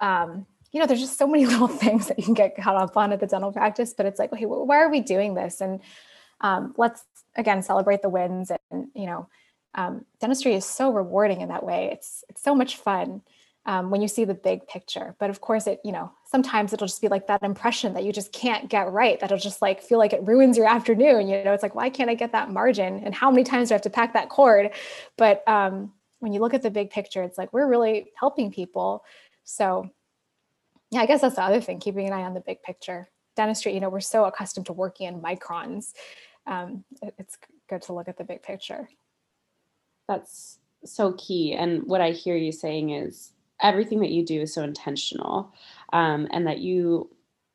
um, 0.00 0.44
you 0.74 0.80
know, 0.80 0.86
there's 0.86 1.00
just 1.00 1.16
so 1.16 1.28
many 1.28 1.46
little 1.54 1.68
things 1.68 2.08
that 2.08 2.18
you 2.18 2.24
can 2.24 2.34
get 2.34 2.56
caught 2.56 2.76
up 2.76 2.96
on 2.96 3.12
at 3.12 3.20
the 3.20 3.26
dental 3.26 3.52
practice, 3.52 3.94
but 3.96 4.04
it's 4.04 4.18
like, 4.18 4.32
okay, 4.32 4.44
why 4.44 4.78
are 4.78 4.90
we 4.90 5.00
doing 5.00 5.34
this? 5.34 5.62
And 5.62 5.80
um, 6.40 6.74
let's 6.76 7.04
again 7.36 7.62
celebrate 7.62 8.02
the 8.02 8.08
wins. 8.08 8.50
And 8.70 8.88
you 8.94 9.06
know, 9.06 9.28
um, 9.76 10.04
dentistry 10.20 10.54
is 10.54 10.66
so 10.66 10.92
rewarding 10.92 11.40
in 11.40 11.48
that 11.48 11.64
way. 11.64 11.90
It's 11.92 12.24
it's 12.28 12.42
so 12.42 12.54
much 12.54 12.76
fun 12.76 13.22
um, 13.66 13.90
when 13.90 14.02
you 14.02 14.08
see 14.08 14.24
the 14.24 14.34
big 14.34 14.66
picture. 14.66 15.14
But 15.20 15.30
of 15.30 15.40
course, 15.40 15.68
it 15.68 15.80
you 15.84 15.92
know 15.92 16.10
sometimes 16.26 16.72
it'll 16.72 16.88
just 16.88 17.00
be 17.00 17.08
like 17.08 17.28
that 17.28 17.44
impression 17.44 17.94
that 17.94 18.02
you 18.02 18.12
just 18.12 18.32
can't 18.32 18.68
get 18.68 18.90
right. 18.90 19.18
That'll 19.20 19.38
just 19.38 19.62
like 19.62 19.80
feel 19.80 19.98
like 19.98 20.12
it 20.12 20.26
ruins 20.26 20.56
your 20.56 20.66
afternoon. 20.66 21.28
You 21.28 21.44
know, 21.44 21.52
it's 21.52 21.62
like 21.62 21.76
why 21.76 21.88
can't 21.88 22.10
I 22.10 22.14
get 22.14 22.32
that 22.32 22.50
margin? 22.50 23.00
And 23.04 23.14
how 23.14 23.30
many 23.30 23.44
times 23.44 23.68
do 23.68 23.74
I 23.74 23.76
have 23.76 23.82
to 23.82 23.90
pack 23.90 24.12
that 24.14 24.28
cord? 24.28 24.72
But 25.16 25.46
um, 25.46 25.92
when 26.18 26.32
you 26.32 26.40
look 26.40 26.52
at 26.52 26.62
the 26.62 26.70
big 26.70 26.90
picture, 26.90 27.22
it's 27.22 27.38
like 27.38 27.52
we're 27.52 27.68
really 27.68 28.10
helping 28.18 28.50
people. 28.50 29.04
So 29.44 29.90
yeah, 30.94 31.00
I 31.00 31.06
guess 31.06 31.22
that's 31.22 31.34
the 31.34 31.42
other 31.42 31.60
thing, 31.60 31.80
keeping 31.80 32.06
an 32.06 32.12
eye 32.12 32.22
on 32.22 32.34
the 32.34 32.40
big 32.40 32.62
picture. 32.62 33.08
Dentistry, 33.36 33.74
you 33.74 33.80
know, 33.80 33.88
we're 33.88 33.98
so 33.98 34.26
accustomed 34.26 34.66
to 34.66 34.72
working 34.72 35.08
in 35.08 35.20
microns. 35.20 35.92
Um, 36.46 36.84
it's 37.18 37.36
good 37.68 37.82
to 37.82 37.92
look 37.92 38.06
at 38.06 38.16
the 38.16 38.22
big 38.22 38.44
picture. 38.44 38.88
That's 40.06 40.60
so 40.84 41.14
key. 41.14 41.52
And 41.52 41.82
what 41.82 42.00
I 42.00 42.12
hear 42.12 42.36
you 42.36 42.52
saying 42.52 42.90
is 42.90 43.32
everything 43.60 43.98
that 44.00 44.10
you 44.10 44.24
do 44.24 44.40
is 44.42 44.54
so 44.54 44.62
intentional. 44.62 45.52
Um, 45.92 46.28
and 46.30 46.46
that 46.46 46.58
you, 46.58 47.10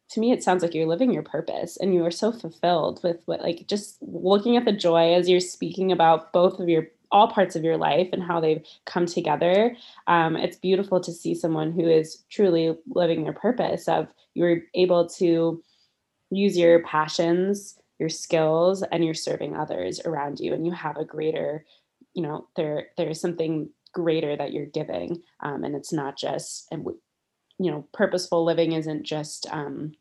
to 0.09 0.19
me, 0.19 0.33
it 0.33 0.43
sounds 0.43 0.61
like 0.61 0.73
you're 0.73 0.85
living 0.85 1.13
your 1.13 1.23
purpose 1.23 1.77
and 1.77 1.93
you 1.93 2.03
are 2.03 2.11
so 2.11 2.33
fulfilled 2.33 2.99
with 3.03 3.21
what, 3.25 3.39
like, 3.41 3.67
just 3.67 4.01
looking 4.01 4.57
at 4.57 4.65
the 4.65 4.73
joy 4.73 5.13
as 5.13 5.29
you're 5.29 5.39
speaking 5.39 5.93
about 5.93 6.33
both 6.33 6.59
of 6.59 6.67
your 6.67 6.87
all 7.11 7.27
parts 7.27 7.55
of 7.55 7.63
your 7.63 7.77
life 7.77 8.09
and 8.13 8.21
how 8.23 8.39
they've 8.39 8.63
come 8.85 9.05
together. 9.05 9.75
Um, 10.07 10.35
it's 10.35 10.57
beautiful 10.57 10.99
to 11.01 11.11
see 11.11 11.33
someone 11.33 11.71
who 11.71 11.87
is 11.87 12.23
truly 12.29 12.77
living 12.87 13.23
their 13.23 13.33
purpose 13.33 13.87
of 13.87 14.07
you 14.35 14.43
were 14.43 14.61
able 14.75 15.07
to 15.09 15.63
use 16.29 16.57
your 16.57 16.83
passions 16.83 17.79
your 17.99 18.09
skills 18.09 18.81
and 18.91 19.03
you're 19.03 19.13
serving 19.13 19.55
others 19.55 19.99
around 20.05 20.39
you 20.39 20.53
and 20.53 20.65
you 20.65 20.71
have 20.71 20.97
a 20.97 21.05
greater 21.05 21.65
you 22.13 22.23
know 22.23 22.47
there 22.55 22.87
there's 22.97 23.19
something 23.19 23.69
greater 23.93 24.35
that 24.35 24.53
you're 24.53 24.65
giving 24.65 25.21
um, 25.41 25.63
and 25.63 25.75
it's 25.75 25.93
not 25.93 26.17
just 26.17 26.67
and 26.71 26.85
you 27.59 27.69
know 27.69 27.85
purposeful 27.93 28.45
living 28.45 28.71
isn't 28.71 29.03
just 29.03 29.45
um, 29.51 29.91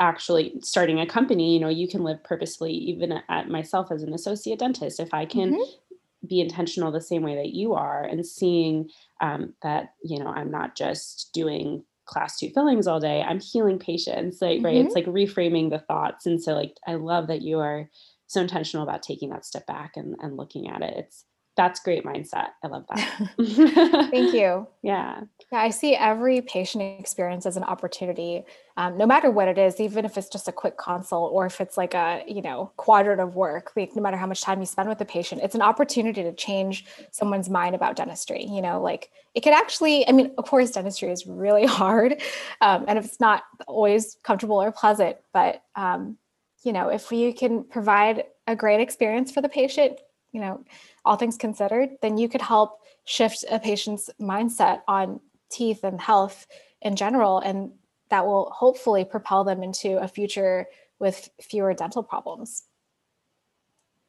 actually 0.00 0.54
starting 0.62 0.98
a 0.98 1.06
company 1.06 1.54
you 1.54 1.60
know 1.60 1.68
you 1.68 1.86
can 1.86 2.02
live 2.02 2.22
purposefully 2.24 2.72
even 2.72 3.20
at 3.28 3.48
myself 3.48 3.92
as 3.92 4.02
an 4.02 4.14
associate 4.14 4.58
dentist 4.58 4.98
if 4.98 5.12
i 5.12 5.24
can 5.24 5.52
mm-hmm. 5.52 6.26
be 6.26 6.40
intentional 6.40 6.90
the 6.90 7.00
same 7.00 7.22
way 7.22 7.36
that 7.36 7.50
you 7.50 7.74
are 7.74 8.02
and 8.02 8.26
seeing 8.26 8.88
um, 9.20 9.52
that 9.62 9.92
you 10.02 10.18
know 10.18 10.28
i'm 10.28 10.50
not 10.50 10.74
just 10.74 11.30
doing 11.34 11.84
class 12.06 12.38
two 12.38 12.50
fillings 12.50 12.86
all 12.86 12.98
day 12.98 13.22
i'm 13.22 13.38
healing 13.38 13.78
patients 13.78 14.40
like 14.40 14.56
mm-hmm. 14.56 14.66
right 14.66 14.76
it's 14.76 14.94
like 14.94 15.06
reframing 15.06 15.70
the 15.70 15.78
thoughts 15.78 16.26
and 16.26 16.42
so 16.42 16.54
like 16.54 16.76
i 16.86 16.94
love 16.94 17.28
that 17.28 17.42
you 17.42 17.58
are 17.58 17.88
so 18.26 18.40
intentional 18.40 18.84
about 18.84 19.02
taking 19.02 19.30
that 19.30 19.44
step 19.44 19.66
back 19.66 19.92
and, 19.96 20.16
and 20.20 20.36
looking 20.36 20.68
at 20.68 20.82
it 20.82 20.94
it's 20.96 21.24
that's 21.56 21.80
great 21.80 22.04
mindset. 22.04 22.48
I 22.62 22.68
love 22.68 22.84
that. 22.88 23.28
Thank 24.10 24.32
you. 24.32 24.66
Yeah. 24.82 25.22
Yeah. 25.52 25.58
I 25.58 25.70
see 25.70 25.94
every 25.96 26.40
patient 26.42 27.00
experience 27.00 27.44
as 27.44 27.56
an 27.56 27.64
opportunity, 27.64 28.44
um, 28.76 28.96
no 28.96 29.04
matter 29.04 29.30
what 29.30 29.48
it 29.48 29.58
is, 29.58 29.80
even 29.80 30.04
if 30.04 30.16
it's 30.16 30.28
just 30.28 30.46
a 30.48 30.52
quick 30.52 30.78
consult 30.78 31.32
or 31.32 31.46
if 31.46 31.60
it's 31.60 31.76
like 31.76 31.92
a, 31.92 32.22
you 32.26 32.40
know, 32.40 32.70
quadrant 32.76 33.20
of 33.20 33.34
work, 33.34 33.72
like 33.76 33.94
no 33.96 34.02
matter 34.02 34.16
how 34.16 34.26
much 34.26 34.42
time 34.42 34.60
you 34.60 34.66
spend 34.66 34.88
with 34.88 34.98
the 34.98 35.04
patient, 35.04 35.42
it's 35.42 35.54
an 35.54 35.62
opportunity 35.62 36.22
to 36.22 36.32
change 36.32 36.86
someone's 37.10 37.50
mind 37.50 37.74
about 37.74 37.96
dentistry. 37.96 38.44
You 38.44 38.62
know, 38.62 38.80
like 38.80 39.10
it 39.34 39.40
could 39.40 39.52
actually, 39.52 40.06
I 40.08 40.12
mean, 40.12 40.32
of 40.38 40.46
course, 40.46 40.70
dentistry 40.70 41.10
is 41.10 41.26
really 41.26 41.66
hard 41.80 42.22
um, 42.60 42.84
and 42.86 42.98
it's 42.98 43.20
not 43.20 43.42
always 43.66 44.16
comfortable 44.22 44.62
or 44.62 44.70
pleasant, 44.70 45.16
but, 45.32 45.62
um, 45.74 46.16
you 46.62 46.72
know, 46.72 46.88
if 46.88 47.10
you 47.10 47.34
can 47.34 47.64
provide 47.64 48.24
a 48.46 48.54
great 48.54 48.80
experience 48.80 49.32
for 49.32 49.40
the 49.40 49.48
patient, 49.48 49.98
you 50.32 50.40
know, 50.40 50.64
all 51.04 51.16
things 51.16 51.36
considered, 51.36 51.90
then 52.02 52.18
you 52.18 52.28
could 52.28 52.42
help 52.42 52.80
shift 53.04 53.44
a 53.50 53.58
patient's 53.58 54.10
mindset 54.20 54.82
on 54.86 55.20
teeth 55.50 55.84
and 55.84 56.00
health 56.00 56.46
in 56.80 56.96
general. 56.96 57.38
And 57.40 57.72
that 58.10 58.26
will 58.26 58.50
hopefully 58.50 59.04
propel 59.04 59.44
them 59.44 59.62
into 59.62 59.98
a 59.98 60.08
future 60.08 60.66
with 60.98 61.28
fewer 61.40 61.74
dental 61.74 62.02
problems. 62.02 62.64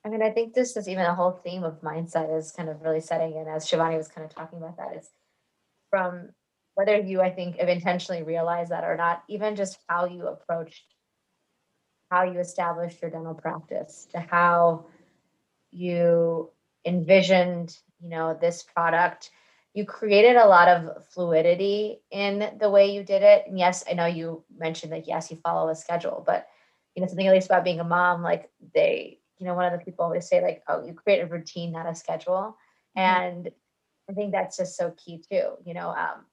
I 0.03 0.09
mean, 0.09 0.24
I 0.24 0.32
think 0.32 0.53
this 0.53 0.76
is 0.76 0.89
even 0.89 1.05
a 1.05 1.13
whole 1.13 1.32
theme 1.32 1.63
of 1.63 1.82
mindset 1.82 2.36
is 2.36 2.51
kind 2.51 2.69
of 2.69 2.82
really 2.82 3.01
setting 3.01 3.36
in 3.36 3.47
as 3.47 3.67
Shivani 3.67 3.97
was 3.97 4.07
kind 4.07 4.26
of 4.26 4.34
talking 4.34 4.57
about 4.57 4.78
that 4.78 4.95
is 4.97 5.09
from 5.89 6.30
whether 6.74 6.97
you, 6.97 7.22
I 7.22 7.30
think, 7.30 7.57
have 7.57 7.69
intentionally 7.69 8.24
realized 8.24 8.72
that 8.72 8.84
or 8.84 8.95
not, 8.95 9.24
even 9.28 9.55
just 9.55 9.78
how 9.88 10.05
you 10.05 10.28
approached 10.28 10.84
how 12.11 12.24
you 12.24 12.39
established 12.39 13.01
your 13.01 13.09
dental 13.09 13.34
practice 13.34 14.05
to 14.11 14.19
how 14.19 14.86
you 15.72 16.49
envisioned, 16.86 17.78
you 17.99 18.09
know, 18.09 18.38
this 18.39 18.63
product. 18.63 19.32
You 19.74 19.86
created 19.86 20.36
a 20.36 20.47
lot 20.47 20.67
of 20.67 21.07
fluidity 21.07 22.01
in 22.11 22.51
the 22.59 22.69
way 22.69 22.93
you 22.93 23.03
did 23.03 23.22
it. 23.22 23.45
And 23.47 23.57
yes, 23.57 23.84
I 23.89 23.93
know 23.93 24.05
you 24.05 24.43
mentioned 24.57 24.91
that 24.91 25.07
yes, 25.07 25.32
you 25.32 25.38
follow 25.38 25.69
a 25.69 25.76
schedule, 25.76 26.24
but 26.26 26.47
you 26.95 27.01
know, 27.01 27.07
something 27.07 27.26
at 27.26 27.34
least 27.34 27.47
about 27.47 27.63
being 27.63 27.80
a 27.80 27.86
mom, 27.86 28.22
like 28.22 28.49
they, 28.74 29.19
you 29.38 29.45
know, 29.45 29.53
one 29.53 29.65
of 29.65 29.72
the 29.72 29.84
people 29.84 30.03
always 30.03 30.28
say, 30.28 30.41
like, 30.41 30.61
oh, 30.67 30.86
you 30.86 30.93
create 30.93 31.22
a 31.22 31.26
routine, 31.26 31.72
not 31.72 31.88
a 31.88 31.95
schedule. 31.95 32.57
Mm-hmm. 32.97 32.99
And 32.99 33.51
I 34.09 34.13
think 34.13 34.34
that's 34.34 34.57
just 34.57 34.76
so 34.76 34.91
key 34.97 35.24
too. 35.32 35.53
You 35.65 35.74
know, 35.74 35.89
um, 35.89 36.26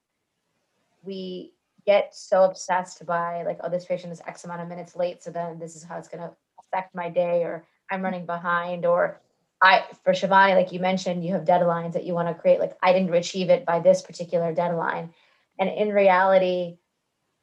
we 1.01 1.53
get 1.85 2.13
so 2.13 2.43
obsessed 2.43 3.05
by 3.05 3.43
like, 3.43 3.59
oh, 3.63 3.69
this 3.69 3.85
patient 3.85 4.11
is 4.11 4.21
X 4.27 4.43
amount 4.43 4.61
of 4.61 4.67
minutes 4.67 4.97
late. 4.97 5.23
So 5.23 5.31
then 5.31 5.59
this 5.59 5.75
is 5.77 5.83
how 5.83 5.97
it's 5.97 6.09
gonna 6.09 6.31
affect 6.59 6.93
my 6.93 7.09
day, 7.09 7.43
or 7.43 7.65
I'm 7.89 8.01
running 8.01 8.25
behind, 8.25 8.85
or 8.85 9.21
I 9.61 9.85
for 10.03 10.13
Shivani, 10.13 10.55
like 10.55 10.71
you 10.71 10.79
mentioned, 10.79 11.25
you 11.25 11.33
have 11.33 11.43
deadlines 11.43 11.93
that 11.93 12.05
you 12.05 12.13
want 12.13 12.29
to 12.29 12.33
create. 12.33 12.59
Like 12.59 12.77
I 12.81 12.93
didn't 12.93 13.13
achieve 13.13 13.49
it 13.49 13.65
by 13.65 13.79
this 13.79 14.01
particular 14.01 14.53
deadline. 14.53 15.13
And 15.59 15.69
in 15.69 15.89
reality, 15.89 16.77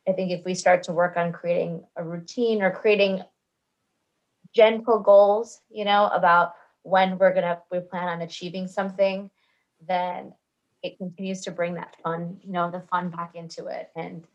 I 0.09 0.13
think 0.13 0.31
if 0.31 0.45
we 0.45 0.55
start 0.55 0.85
to 0.85 0.93
work 0.93 1.17
on 1.17 1.33
creating 1.33 1.85
a 1.97 2.05
routine 2.05 2.63
or 2.63 2.71
creating 2.71 3.23
gentle 4.55 5.01
goals, 5.01 5.61
you 5.71 5.85
know, 5.85 6.07
about 6.09 6.53
when 6.83 7.19
we're 7.19 7.35
gonna 7.35 7.61
we 7.71 7.81
plan 7.81 8.09
on 8.09 8.23
achieving 8.23 8.67
something, 8.67 9.31
then 9.87 10.33
it 10.83 10.97
continues 10.99 11.43
to 11.43 11.51
bring 11.51 11.75
that 11.75 11.97
fun, 12.03 12.39
you 12.43 12.53
know, 12.53 12.71
the 12.71 12.81
fun 12.81 13.11
back 13.11 13.35
into 13.35 13.67
it 13.67 13.91
and 13.97 14.27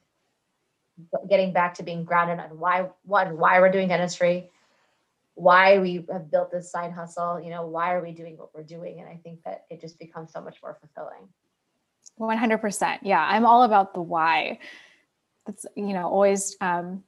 getting 1.30 1.54
back 1.54 1.76
to 1.76 1.84
being 1.84 2.04
grounded 2.04 2.40
on 2.40 2.60
why 2.60 2.90
one, 3.04 3.38
why 3.38 3.60
we're 3.60 3.72
doing 3.72 3.88
dentistry, 3.88 4.50
why 5.36 5.80
we 5.80 6.06
have 6.12 6.30
built 6.30 6.52
this 6.52 6.72
side 6.72 6.92
hustle 6.92 7.40
you 7.42 7.50
know 7.50 7.66
why 7.66 7.94
are 7.94 8.04
we 8.04 8.12
doing 8.12 8.38
what 8.38 8.54
we're 8.54 8.64
doing? 8.64 9.00
And 9.00 9.10
i 9.10 9.20
think 9.24 9.44
that 9.44 9.66
it 9.70 9.82
just 9.82 9.98
becomes 10.00 10.32
so 10.32 10.42
much 10.42 10.58
more 10.62 10.78
fulfilling. 10.80 11.28
100% 12.20 13.00
yeah 13.04 13.26
i'm 13.30 13.46
all 13.46 13.64
about 13.64 13.94
the 13.94 14.02
why. 14.02 14.60
That's 15.46 15.66
you 15.76 15.94
know 15.94 16.08
always 16.08 16.56
um, 16.62 17.04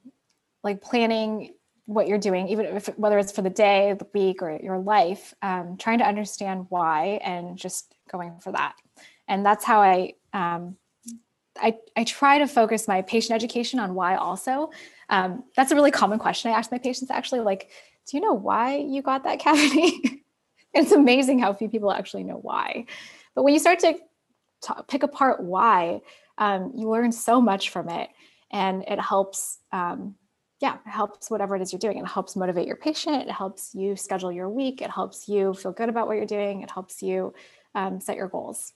like 0.64 0.82
planning 0.82 1.54
what 1.86 2.08
you're 2.08 2.18
doing 2.18 2.48
even 2.48 2.64
if 2.66 2.86
whether 2.98 3.18
it's 3.18 3.30
for 3.30 3.42
the 3.42 3.50
day 3.50 3.94
the 3.98 4.06
week 4.14 4.42
or 4.42 4.58
your 4.62 4.78
life 4.78 5.34
um, 5.42 5.76
trying 5.78 5.98
to 5.98 6.06
understand 6.06 6.66
why 6.70 7.20
and 7.22 7.58
just 7.58 7.94
going 8.10 8.38
for 8.40 8.52
that. 8.52 8.74
And 9.28 9.44
that's 9.44 9.64
how 9.64 9.80
i 9.82 10.14
um, 10.32 10.76
I, 11.56 11.76
I 11.96 12.02
try 12.02 12.38
to 12.38 12.48
focus 12.48 12.88
my 12.88 13.02
patient 13.02 13.36
education 13.36 13.78
on 13.78 13.94
why 13.94 14.16
also. 14.16 14.70
Um, 15.08 15.44
that's 15.54 15.70
a 15.70 15.74
really 15.74 15.90
common 15.90 16.18
question 16.18 16.50
i 16.50 16.54
ask 16.56 16.72
my 16.72 16.78
patients 16.78 17.10
actually 17.10 17.40
like 17.40 17.70
do 18.06 18.16
you 18.16 18.22
know 18.22 18.34
why 18.34 18.76
you 18.76 19.02
got 19.02 19.24
that 19.24 19.38
cavity? 19.40 20.24
it's 20.72 20.92
amazing 20.92 21.38
how 21.38 21.52
few 21.52 21.68
people 21.68 21.92
actually 21.92 22.24
know 22.24 22.38
why. 22.40 22.86
But 23.34 23.44
when 23.44 23.54
you 23.54 23.60
start 23.60 23.80
to 23.80 23.96
pick 24.88 25.02
apart 25.02 25.42
why, 25.42 26.00
um, 26.38 26.72
you 26.74 26.88
learn 26.88 27.12
so 27.12 27.40
much 27.40 27.70
from 27.70 27.88
it. 27.88 28.10
And 28.50 28.84
it 28.86 29.00
helps 29.00 29.58
um, 29.72 30.14
yeah 30.60 30.76
it 30.86 30.90
helps 30.90 31.30
whatever 31.30 31.56
it 31.56 31.62
is 31.62 31.72
you're 31.72 31.80
doing. 31.80 31.98
It 31.98 32.06
helps 32.06 32.36
motivate 32.36 32.66
your 32.66 32.76
patient. 32.76 33.24
It 33.24 33.30
helps 33.30 33.74
you 33.74 33.96
schedule 33.96 34.32
your 34.32 34.48
week. 34.48 34.80
It 34.80 34.90
helps 34.90 35.28
you 35.28 35.54
feel 35.54 35.72
good 35.72 35.88
about 35.88 36.06
what 36.06 36.16
you're 36.16 36.26
doing. 36.26 36.62
It 36.62 36.70
helps 36.70 37.02
you 37.02 37.34
um, 37.74 38.00
set 38.00 38.16
your 38.16 38.28
goals 38.28 38.72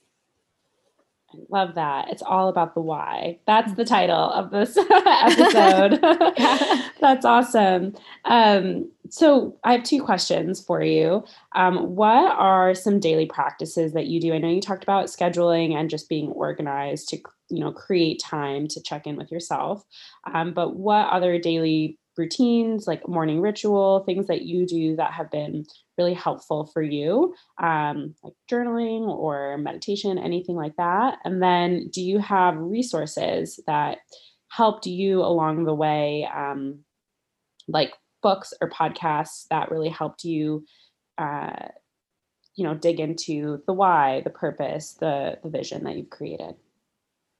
love 1.49 1.75
that. 1.75 2.09
It's 2.09 2.21
all 2.21 2.49
about 2.49 2.73
the 2.73 2.81
why. 2.81 3.39
That's 3.45 3.73
the 3.73 3.85
title 3.85 4.31
of 4.31 4.51
this 4.51 4.77
episode. 5.05 5.99
That's 6.99 7.25
awesome. 7.25 7.95
Um, 8.25 8.91
so 9.09 9.57
I 9.63 9.73
have 9.73 9.83
two 9.83 10.03
questions 10.03 10.63
for 10.63 10.81
you. 10.81 11.23
Um, 11.55 11.95
what 11.95 12.31
are 12.31 12.73
some 12.73 12.99
daily 12.99 13.25
practices 13.25 13.93
that 13.93 14.07
you 14.07 14.19
do? 14.19 14.33
I 14.33 14.37
know 14.37 14.49
you 14.49 14.61
talked 14.61 14.83
about 14.83 15.07
scheduling 15.07 15.73
and 15.73 15.89
just 15.89 16.09
being 16.09 16.29
organized 16.29 17.09
to, 17.09 17.17
you 17.49 17.59
know, 17.59 17.71
create 17.71 18.21
time 18.23 18.67
to 18.69 18.81
check 18.81 19.05
in 19.05 19.15
with 19.15 19.31
yourself. 19.31 19.83
Um, 20.31 20.53
but 20.53 20.75
what 20.75 21.09
other 21.09 21.37
daily 21.39 21.98
routines, 22.19 22.85
like 22.85 23.07
morning 23.07 23.41
ritual, 23.41 24.03
things 24.05 24.27
that 24.27 24.43
you 24.43 24.67
do 24.67 24.95
that 24.97 25.13
have 25.13 25.31
been 25.31 25.65
really 25.97 26.13
helpful 26.13 26.67
for 26.67 26.83
you, 26.83 27.33
um, 27.61 28.13
like 28.23 28.33
journaling 28.51 29.07
or 29.07 29.57
meditation, 29.57 30.19
anything 30.19 30.55
like 30.55 30.75
that? 30.75 31.17
And 31.25 31.41
then 31.41 31.89
do 31.91 32.01
you 32.01 32.19
have 32.19 32.57
resources 32.57 33.59
that 33.65 33.99
helped 34.49 34.85
you 34.85 35.21
along 35.21 35.63
the 35.63 35.73
way, 35.73 36.29
um, 36.35 36.79
like 37.67 37.93
books 38.21 38.53
or 38.61 38.69
podcasts 38.69 39.47
that 39.49 39.71
really 39.71 39.89
helped 39.89 40.23
you? 40.23 40.65
Uh, 41.17 41.69
you 42.59 42.65
know 42.65 42.73
dig 42.73 42.99
into 42.99 43.63
the 43.67 43.73
why 43.73 44.21
the 44.25 44.29
purpose 44.29 44.97
the 44.99 45.37
the 45.43 45.49
vision 45.49 45.85
that 45.85 45.95
you've 45.95 46.09
created 46.09 46.55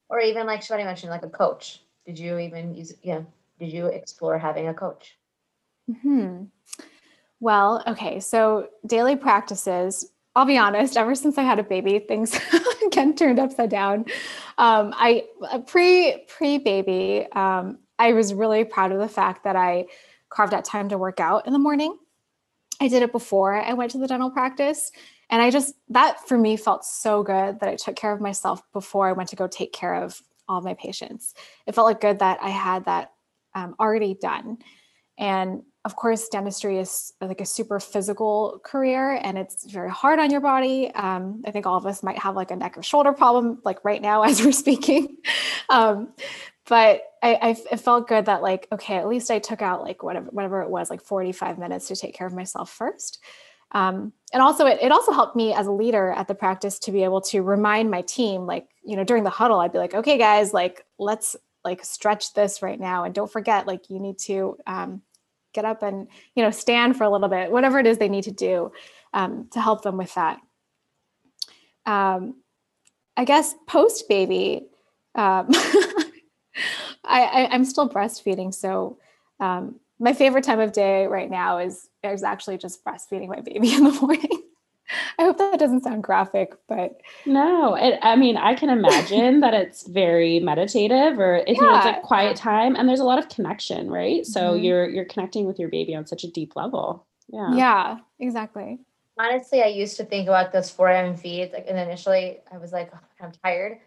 or 0.10 0.22
even 0.22 0.48
like 0.48 0.62
Shivani 0.62 0.86
mentioned 0.86 1.12
like 1.12 1.24
a 1.24 1.30
coach 1.30 1.82
did 2.06 2.18
you 2.18 2.40
even 2.40 2.74
use 2.74 2.94
yeah 3.04 3.24
did 3.60 3.72
you 3.72 3.88
explore 3.88 4.38
having 4.38 4.68
a 4.68 4.74
coach 4.74 5.18
hmm 6.02 6.46
well, 7.40 7.84
okay. 7.88 8.20
So 8.20 8.68
daily 8.86 9.16
practices, 9.16 10.12
I'll 10.36 10.46
be 10.46 10.58
honest, 10.58 10.98
ever 10.98 11.16
since 11.16 11.38
I 11.38 11.44
had 11.44 11.60
a 11.60 11.64
baby, 11.64 12.00
things 12.00 12.38
again 12.86 13.16
turned 13.16 13.40
upside 13.40 13.70
down. 13.70 14.06
Um, 14.58 14.94
I 14.96 15.26
pre 15.68 16.26
pre 16.28 16.58
baby, 16.58 17.26
um, 17.34 17.80
I 17.98 18.14
was 18.14 18.34
really 18.34 18.64
proud 18.64 18.92
of 18.92 19.00
the 19.00 19.08
fact 19.08 19.44
that 19.46 19.56
I 19.56 19.88
carved 20.30 20.54
out 20.54 20.66
time 20.66 20.90
to 20.90 20.98
work 20.98 21.20
out 21.20 21.48
in 21.48 21.54
the 21.54 21.60
morning. 21.60 21.98
I 22.82 22.88
did 22.88 23.04
it 23.04 23.12
before 23.12 23.54
I 23.54 23.74
went 23.74 23.92
to 23.92 23.98
the 23.98 24.08
dental 24.08 24.32
practice. 24.32 24.92
And 25.30 25.42
I 25.42 25.50
just, 25.52 25.76
that 25.90 26.28
for 26.28 26.38
me 26.38 26.56
felt 26.56 26.86
so 26.86 27.24
good 27.24 27.60
that 27.60 27.70
I 27.70 27.76
took 27.76 27.96
care 27.96 28.14
of 28.14 28.22
myself 28.22 28.62
before 28.74 29.08
I 29.08 29.12
went 29.12 29.30
to 29.30 29.36
go 29.36 29.48
take 29.48 29.74
care 29.74 29.96
of 29.96 30.22
all 30.48 30.62
my 30.62 30.74
patients. 30.74 31.34
It 31.68 31.76
felt 31.76 31.86
like 31.86 32.02
good 32.02 32.20
that 32.20 32.40
I 32.42 32.50
had 32.50 32.86
that 32.86 33.12
um, 33.56 33.76
already 33.80 34.14
done. 34.14 34.58
And 35.18 35.64
of 35.86 35.96
course, 35.96 36.28
dentistry 36.28 36.78
is 36.78 37.14
like 37.22 37.42
a 37.42 37.46
super 37.46 37.80
physical 37.80 38.62
career 38.64 39.20
and 39.24 39.38
it's 39.38 39.70
very 39.72 39.90
hard 39.90 40.20
on 40.20 40.30
your 40.30 40.42
body. 40.42 40.92
Um, 40.94 41.42
I 41.46 41.52
think 41.52 41.66
all 41.66 41.78
of 41.78 41.86
us 41.86 42.04
might 42.04 42.18
have 42.20 42.36
like 42.36 42.52
a 42.52 42.56
neck 42.56 42.78
or 42.78 42.84
shoulder 42.84 43.14
problem, 43.14 43.60
like 43.64 43.84
right 43.86 44.02
now 44.02 44.24
as 44.30 44.44
we're 44.44 44.52
speaking. 44.52 45.18
Um, 45.70 46.14
but 46.68 47.02
I, 47.24 47.36
I, 47.36 47.50
it 47.72 47.80
felt 47.80 48.08
good 48.08 48.26
that 48.26 48.42
like, 48.42 48.68
okay, 48.72 48.98
at 48.98 49.08
least 49.08 49.32
I 49.32 49.40
took 49.40 49.62
out 49.62 49.82
like 49.82 50.04
whatever, 50.04 50.28
whatever 50.32 50.62
it 50.62 50.70
was, 50.70 50.90
like 50.90 51.02
45 51.02 51.58
minutes 51.58 51.88
to 51.88 51.96
take 51.96 52.14
care 52.14 52.28
of 52.28 52.34
myself 52.34 52.70
first. 52.70 53.20
Um, 53.72 54.14
and 54.34 54.42
also 54.42 54.66
it, 54.66 54.80
it 54.82 54.92
also 54.92 55.12
helped 55.12 55.36
me 55.36 55.54
as 55.54 55.68
a 55.68 55.72
leader 55.72 56.12
at 56.12 56.28
the 56.28 56.36
practice 56.36 56.80
to 56.80 56.92
be 56.92 57.04
able 57.04 57.22
to 57.22 57.42
remind 57.42 57.90
my 57.90 58.02
team, 58.02 58.46
like, 58.46 58.68
you 58.84 58.96
know, 58.96 59.04
during 59.04 59.24
the 59.24 59.30
huddle, 59.30 59.60
I'd 59.60 59.72
be 59.72 59.78
like, 59.78 59.94
okay, 59.94 60.18
guys, 60.18 60.54
like, 60.54 60.86
let's 60.98 61.36
like 61.64 61.84
stretch 61.84 62.34
this 62.34 62.62
right 62.62 62.80
now. 62.80 63.04
And 63.04 63.14
don't 63.14 63.32
forget, 63.32 63.68
like, 63.68 63.90
you 63.90 64.00
need 64.00 64.18
to, 64.20 64.58
um, 64.68 65.02
get 65.52 65.66
up 65.66 65.82
and 65.82 66.08
you 66.36 66.44
know 66.44 66.52
stand 66.52 66.96
for 66.96 67.06
a 67.06 67.10
little 67.10 67.28
bit 67.28 67.52
whatever 67.52 67.80
it 67.80 67.88
is 67.88 67.98
they 67.98 68.08
need 68.08 68.24
to 68.24 68.32
do 68.32 68.72
um, 69.16 69.48
to 69.52 69.60
help 69.60 69.82
them 69.82 69.98
with 69.98 70.14
that. 70.14 70.40
Um, 71.88 72.36
i 73.18 73.26
guess 73.26 73.56
post 73.68 74.08
baby 74.08 74.68
um, 75.16 75.48
I, 77.04 77.24
I 77.24 77.56
am 77.56 77.66
still 77.66 77.90
breastfeeding. 77.90 78.54
So 78.54 78.98
um, 79.40 79.80
my 80.00 80.14
favorite 80.14 80.44
time 80.44 80.60
of 80.60 80.72
day 80.72 81.08
right 81.08 81.30
now 81.30 81.58
is 81.58 81.90
is 82.04 82.24
actually 82.24 82.58
just 82.58 82.84
breastfeeding 82.84 83.28
my 83.28 83.42
baby 83.42 83.74
in 83.74 83.84
the 83.84 83.92
morning 84.02 84.39
I 85.20 85.24
hope 85.24 85.38
that 85.38 85.60
doesn't 85.60 85.84
sound 85.84 86.02
graphic, 86.02 86.54
but 86.70 87.02
no, 87.26 87.76
it, 87.76 88.00
I 88.02 88.16
mean, 88.16 88.38
I 88.38 88.56
can 88.56 88.70
imagine 88.70 89.42
that 89.42 89.54
it's 89.54 89.86
very 89.86 90.40
meditative 90.40 91.20
or 91.20 91.36
it's, 91.36 91.50
yeah. 91.50 91.54
you 91.56 91.62
know, 91.62 91.76
it's 91.76 91.86
like 91.86 92.02
quiet 92.04 92.38
time 92.38 92.78
and 92.78 92.88
there's 92.88 93.02
a 93.02 93.04
lot 93.04 93.20
of 93.20 93.28
connection, 93.28 93.92
right? 93.92 94.26
So 94.26 94.54
mm-hmm. 94.54 94.64
you're, 94.64 94.90
you're 94.90 95.06
connecting 95.06 95.46
with 95.46 95.60
your 95.60 95.68
baby 95.68 95.94
on 95.94 96.08
such 96.08 96.24
a 96.24 96.32
deep 96.32 96.56
level. 96.56 97.06
Yeah. 97.28 97.54
Yeah, 97.54 97.98
exactly. 98.20 98.80
Honestly, 99.18 99.62
I 99.62 99.68
used 99.68 99.98
to 99.98 100.06
think 100.06 100.30
about 100.30 100.54
those 100.54 100.72
4 100.72 100.88
a.m. 100.88 101.18
feeds. 101.18 101.52
Like, 101.52 101.66
and 101.68 101.78
initially 101.78 102.38
I 102.50 102.58
was 102.58 102.72
like, 102.72 102.90
oh, 102.94 103.00
I'm 103.20 103.34
tired, 103.44 103.78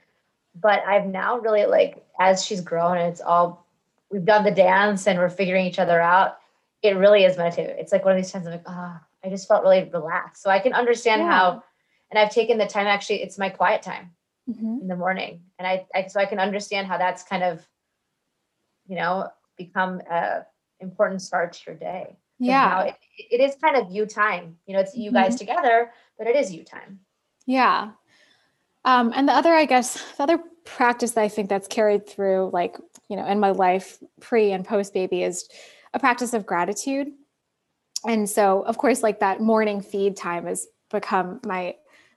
but 0.60 0.84
I've 0.86 1.06
now 1.06 1.38
really 1.38 1.64
like, 1.64 2.04
as 2.20 2.44
she's 2.44 2.60
grown 2.60 2.98
and 2.98 3.10
it's 3.10 3.22
all, 3.22 3.66
we've 4.10 4.26
done 4.26 4.44
the 4.44 4.50
dance 4.50 5.06
and 5.06 5.18
we're 5.18 5.30
figuring 5.30 5.64
each 5.64 5.78
other 5.78 5.98
out. 5.98 6.36
It 6.82 6.98
really 6.98 7.24
is 7.24 7.38
meditative. 7.38 7.74
It's 7.78 7.90
like 7.90 8.04
one 8.04 8.14
of 8.14 8.22
these 8.22 8.30
times 8.30 8.46
I'm 8.46 8.52
like, 8.52 8.64
ah, 8.66 9.00
oh, 9.00 9.06
I 9.24 9.28
just 9.28 9.48
felt 9.48 9.62
really 9.62 9.88
relaxed. 9.92 10.42
So 10.42 10.50
I 10.50 10.58
can 10.58 10.72
understand 10.72 11.22
yeah. 11.22 11.30
how, 11.30 11.62
and 12.10 12.18
I've 12.18 12.30
taken 12.30 12.58
the 12.58 12.66
time 12.66 12.86
actually, 12.86 13.22
it's 13.22 13.38
my 13.38 13.48
quiet 13.48 13.82
time 13.82 14.10
mm-hmm. 14.50 14.78
in 14.82 14.88
the 14.88 14.96
morning. 14.96 15.42
And 15.58 15.66
I, 15.66 15.86
I, 15.94 16.06
so 16.06 16.20
I 16.20 16.26
can 16.26 16.38
understand 16.38 16.86
how 16.86 16.98
that's 16.98 17.22
kind 17.22 17.42
of, 17.42 17.66
you 18.86 18.96
know, 18.96 19.28
become 19.56 20.00
a 20.10 20.44
important 20.80 21.22
start 21.22 21.52
to 21.52 21.60
your 21.68 21.76
day. 21.76 22.16
Yeah. 22.38 22.82
It, 22.84 22.96
it 23.30 23.40
is 23.40 23.54
kind 23.62 23.76
of 23.76 23.92
you 23.92 24.06
time, 24.06 24.56
you 24.66 24.74
know, 24.74 24.80
it's 24.80 24.96
you 24.96 25.12
guys 25.12 25.36
mm-hmm. 25.36 25.46
together, 25.46 25.92
but 26.18 26.26
it 26.26 26.34
is 26.34 26.52
you 26.52 26.64
time. 26.64 27.00
Yeah. 27.46 27.92
Um, 28.84 29.12
and 29.14 29.28
the 29.28 29.32
other, 29.32 29.52
I 29.52 29.64
guess, 29.64 30.02
the 30.16 30.24
other 30.24 30.40
practice 30.64 31.12
that 31.12 31.22
I 31.22 31.28
think 31.28 31.48
that's 31.48 31.68
carried 31.68 32.08
through, 32.08 32.50
like, 32.52 32.76
you 33.08 33.16
know, 33.16 33.26
in 33.26 33.38
my 33.38 33.50
life 33.50 33.98
pre 34.20 34.50
and 34.50 34.64
post 34.64 34.92
baby 34.92 35.22
is 35.22 35.48
a 35.94 36.00
practice 36.00 36.34
of 36.34 36.46
gratitude 36.46 37.08
and 38.06 38.28
so 38.28 38.62
of 38.62 38.78
course 38.78 39.02
like 39.02 39.20
that 39.20 39.40
morning 39.40 39.80
feed 39.80 40.16
time 40.16 40.46
has 40.46 40.66
become 40.90 41.40
my 41.44 41.74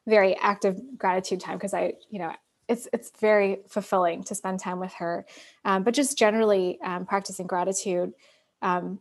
very 0.07 0.35
active 0.37 0.79
gratitude 0.97 1.39
time 1.39 1.57
because 1.57 1.73
i 1.73 1.93
you 2.09 2.19
know 2.19 2.31
it's 2.67 2.87
it's 2.93 3.11
very 3.19 3.59
fulfilling 3.69 4.23
to 4.23 4.33
spend 4.33 4.59
time 4.59 4.79
with 4.79 4.91
her. 4.93 5.23
Um, 5.65 5.83
but 5.83 5.93
just 5.93 6.17
generally 6.17 6.79
um, 6.83 7.05
practicing 7.05 7.45
gratitude 7.45 8.11
um, 8.61 8.99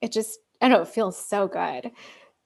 it 0.00 0.10
just 0.12 0.40
i 0.60 0.68
know 0.68 0.82
it 0.82 0.88
feels 0.88 1.16
so 1.16 1.46
good 1.46 1.90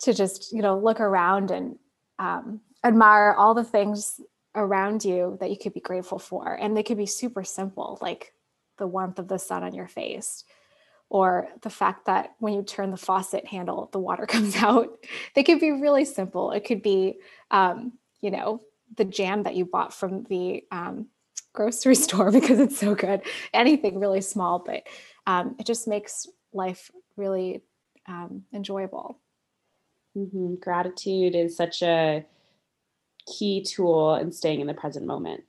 to 0.01 0.12
just 0.12 0.53
you 0.53 0.62
know 0.62 0.78
look 0.78 1.01
around 1.01 1.51
and 1.51 1.78
um, 2.18 2.61
admire 2.84 3.34
all 3.38 3.55
the 3.55 3.64
things 3.64 4.20
around 4.55 5.05
you 5.05 5.36
that 5.40 5.51
you 5.51 5.57
could 5.57 5.72
be 5.72 5.80
grateful 5.80 6.18
for. 6.18 6.55
And 6.55 6.76
they 6.76 6.82
could 6.82 6.96
be 6.96 7.07
super 7.07 7.44
simple 7.44 7.99
like 8.01 8.32
the 8.76 8.86
warmth 8.86 9.18
of 9.18 9.28
the 9.28 9.38
sun 9.38 9.62
on 9.62 9.74
your 9.74 9.88
face 9.88 10.44
or 11.11 11.48
the 11.62 11.70
fact 11.70 12.06
that 12.06 12.34
when 12.38 12.52
you 12.52 12.62
turn 12.62 12.90
the 12.90 12.96
faucet 12.96 13.46
handle, 13.46 13.88
the 13.92 13.98
water 13.98 14.26
comes 14.34 14.56
out. 14.56 14.98
They 15.34 15.42
could 15.42 15.61
be 15.61 15.70
really 15.70 16.04
simple. 16.04 16.50
It 16.50 16.64
could 16.64 16.82
be, 16.82 17.18
um, 17.50 17.92
you 18.20 18.30
know, 18.30 18.61
the 18.96 19.04
jam 19.04 19.42
that 19.44 19.54
you 19.54 19.64
bought 19.64 19.94
from 19.94 20.24
the 20.24 20.64
um, 20.70 21.06
grocery 21.52 21.94
store 22.06 22.30
because 22.30 22.59
it's 22.61 22.78
so 22.78 22.94
good. 22.94 23.22
Anything 23.52 23.98
really 23.98 24.20
small, 24.20 24.59
but 24.59 24.82
um, 25.26 25.56
it 25.59 25.66
just 25.66 25.88
makes 25.88 26.26
life 26.52 26.90
really 27.16 27.62
um, 28.06 28.44
enjoyable. 28.52 29.18
Mm-hmm. 30.16 30.56
Gratitude 30.56 31.34
is 31.34 31.56
such 31.56 31.82
a 31.82 32.24
key 33.26 33.62
tool 33.62 34.14
in 34.14 34.32
staying 34.32 34.61
in 34.61 34.66
the 34.66 34.74
present 34.74 35.06
moment. 35.06 35.44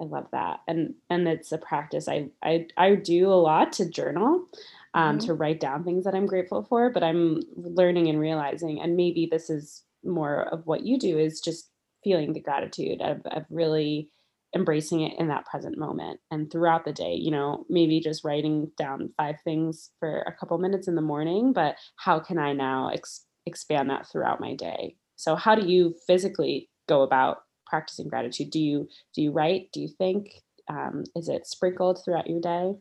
I 0.00 0.04
love 0.04 0.28
that, 0.32 0.60
and 0.66 0.94
and 1.10 1.28
it's 1.28 1.52
a 1.52 1.58
practice 1.58 2.08
I 2.08 2.30
I 2.42 2.68
I 2.76 2.94
do 2.94 3.28
a 3.28 3.34
lot 3.34 3.72
to 3.74 3.88
journal 3.88 4.46
um, 4.94 5.18
mm-hmm. 5.18 5.26
to 5.26 5.34
write 5.34 5.60
down 5.60 5.84
things 5.84 6.04
that 6.04 6.14
I'm 6.14 6.26
grateful 6.26 6.64
for. 6.68 6.90
But 6.90 7.02
I'm 7.02 7.40
learning 7.56 8.08
and 8.08 8.20
realizing, 8.20 8.80
and 8.80 8.96
maybe 8.96 9.28
this 9.30 9.50
is 9.50 9.84
more 10.04 10.42
of 10.52 10.66
what 10.66 10.84
you 10.84 10.98
do, 10.98 11.18
is 11.18 11.40
just 11.40 11.70
feeling 12.02 12.32
the 12.32 12.40
gratitude 12.40 13.00
of, 13.00 13.20
of 13.26 13.44
really 13.50 14.10
embracing 14.54 15.02
it 15.02 15.12
in 15.18 15.28
that 15.28 15.44
present 15.46 15.78
moment 15.78 16.18
and 16.30 16.50
throughout 16.50 16.84
the 16.84 16.92
day 16.92 17.14
you 17.14 17.30
know 17.30 17.64
maybe 17.68 18.00
just 18.00 18.24
writing 18.24 18.70
down 18.76 19.12
five 19.16 19.36
things 19.44 19.90
for 20.00 20.22
a 20.22 20.32
couple 20.32 20.58
minutes 20.58 20.88
in 20.88 20.96
the 20.96 21.00
morning 21.00 21.52
but 21.52 21.76
how 21.96 22.18
can 22.18 22.36
i 22.36 22.52
now 22.52 22.90
ex- 22.92 23.26
expand 23.46 23.88
that 23.88 24.06
throughout 24.10 24.40
my 24.40 24.54
day 24.54 24.96
so 25.14 25.36
how 25.36 25.54
do 25.54 25.68
you 25.68 25.94
physically 26.06 26.68
go 26.88 27.02
about 27.02 27.42
practicing 27.66 28.08
gratitude 28.08 28.50
do 28.50 28.58
you 28.58 28.88
do 29.14 29.22
you 29.22 29.30
write 29.30 29.68
do 29.72 29.80
you 29.80 29.88
think 29.88 30.42
um, 30.68 31.04
is 31.14 31.28
it 31.28 31.46
sprinkled 31.46 32.00
throughout 32.04 32.28
your 32.28 32.40
day 32.40 32.72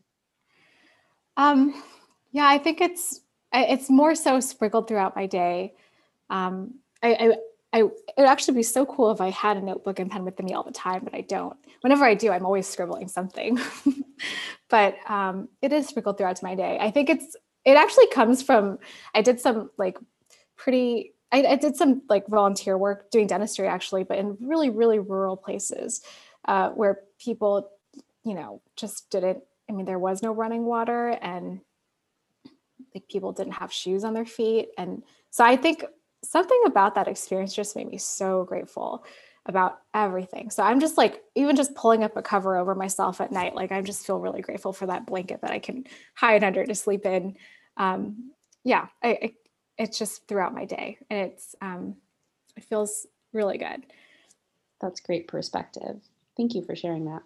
um 1.38 1.84
yeah, 2.32 2.48
I 2.48 2.58
think 2.58 2.82
it's 2.82 3.22
it's 3.54 3.90
more 3.90 4.16
so 4.16 4.40
sprinkled 4.40 4.88
throughout 4.88 5.16
my 5.16 5.26
day. 5.26 5.74
Um, 6.30 6.76
I, 7.02 7.14
I, 7.14 7.34
I, 7.72 7.80
it 7.82 7.92
would 8.18 8.28
actually 8.28 8.56
be 8.56 8.64
so 8.64 8.86
cool 8.86 9.12
if 9.12 9.22
I 9.22 9.30
had 9.30 9.58
a 9.58 9.62
notebook 9.62 10.00
and 10.00 10.10
pen 10.10 10.26
with 10.26 10.40
me 10.42 10.54
all 10.54 10.64
the 10.64 10.72
time, 10.72 11.02
but 11.04 11.16
I 11.16 11.22
don't. 11.22 11.58
Whenever 11.82 12.06
I 12.06 12.14
do, 12.14 12.32
I'm 12.32 12.46
always 12.46 12.68
scribbling 12.68 13.08
something. 13.08 13.60
but 14.70 14.98
um, 15.08 15.50
it 15.62 15.74
is 15.74 15.88
sprinkled 15.88 16.18
throughout 16.18 16.44
my 16.44 16.56
day. 16.56 16.78
I 16.80 16.92
think 16.92 17.10
it's 17.10 17.36
it 17.66 17.76
actually 17.78 18.08
comes 18.08 18.42
from 18.42 18.80
I 19.14 19.22
did 19.22 19.40
some 19.40 19.70
like 19.78 19.98
pretty 20.56 21.14
I, 21.32 21.44
I 21.44 21.56
did 21.56 21.76
some 21.76 22.02
like 22.10 22.28
volunteer 22.28 22.78
work 22.78 23.12
doing 23.12 23.28
dentistry 23.28 23.68
actually, 23.68 24.04
but 24.04 24.18
in 24.18 24.38
really 24.42 24.70
really 24.70 25.00
rural 25.00 25.38
places 25.38 26.02
uh, 26.46 26.70
where 26.70 27.02
people, 27.20 27.70
you 28.24 28.34
know, 28.34 28.62
just 28.76 29.10
didn't. 29.10 29.44
I 29.70 29.74
mean, 29.74 29.86
there 29.86 30.00
was 30.00 30.24
no 30.24 30.32
running 30.32 30.66
water 30.66 31.10
and 31.10 31.62
like 32.94 33.08
people 33.08 33.32
didn't 33.32 33.54
have 33.54 33.72
shoes 33.72 34.04
on 34.04 34.14
their 34.14 34.26
feet. 34.26 34.70
And 34.78 35.04
so 35.32 35.44
i 35.44 35.56
think 35.56 35.86
something 36.24 36.62
about 36.66 36.96
that 36.96 37.08
experience 37.08 37.54
just 37.54 37.76
made 37.76 37.88
me 37.88 37.98
so 37.98 38.44
grateful 38.44 39.06
about 39.46 39.80
everything. 39.94 40.50
So 40.50 40.64
i'm 40.64 40.80
just 40.80 40.98
like 40.98 41.24
even 41.36 41.56
just 41.56 41.76
pulling 41.76 42.04
up 42.04 42.18
a 42.18 42.22
cover 42.22 42.58
over 42.58 42.76
myself 42.76 43.22
at 43.22 43.32
night 43.32 43.56
like 43.56 43.72
i 43.72 43.82
just 43.82 44.06
feel 44.06 44.20
really 44.20 44.42
grateful 44.42 44.74
for 44.74 44.86
that 44.88 45.06
blanket 45.06 45.42
that 45.42 45.52
i 45.52 45.60
can 45.60 45.86
hide 46.14 46.44
under 46.44 46.66
to 46.66 46.76
sleep 46.76 47.06
in. 47.06 47.36
Um 47.78 48.32
yeah 48.64 48.88
I, 49.02 49.10
I 49.10 49.34
it's 49.78 49.98
just 49.98 50.28
throughout 50.28 50.54
my 50.54 50.66
day. 50.66 50.98
And 51.10 51.32
it's 51.32 51.56
um 51.62 51.96
it 52.58 52.66
feels 52.66 53.08
really 53.34 53.58
good. 53.58 53.86
That's 54.82 55.00
great 55.00 55.28
perspective. 55.28 56.02
Thank 56.36 56.54
you 56.54 56.64
for 56.64 56.76
sharing 56.76 57.06
that. 57.06 57.22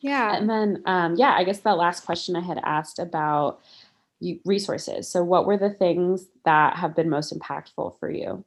Yeah. 0.00 0.36
And 0.36 0.48
then 0.48 0.82
um 0.86 1.16
yeah 1.16 1.32
i 1.34 1.42
guess 1.44 1.60
the 1.60 1.74
last 1.74 2.04
question 2.04 2.36
i 2.36 2.40
had 2.40 2.60
asked 2.62 2.98
about 2.98 3.60
resources. 4.44 5.08
So, 5.08 5.22
what 5.22 5.46
were 5.46 5.56
the 5.56 5.70
things 5.70 6.26
that 6.44 6.76
have 6.76 6.94
been 6.94 7.10
most 7.10 7.36
impactful 7.36 7.98
for 7.98 8.10
you 8.10 8.44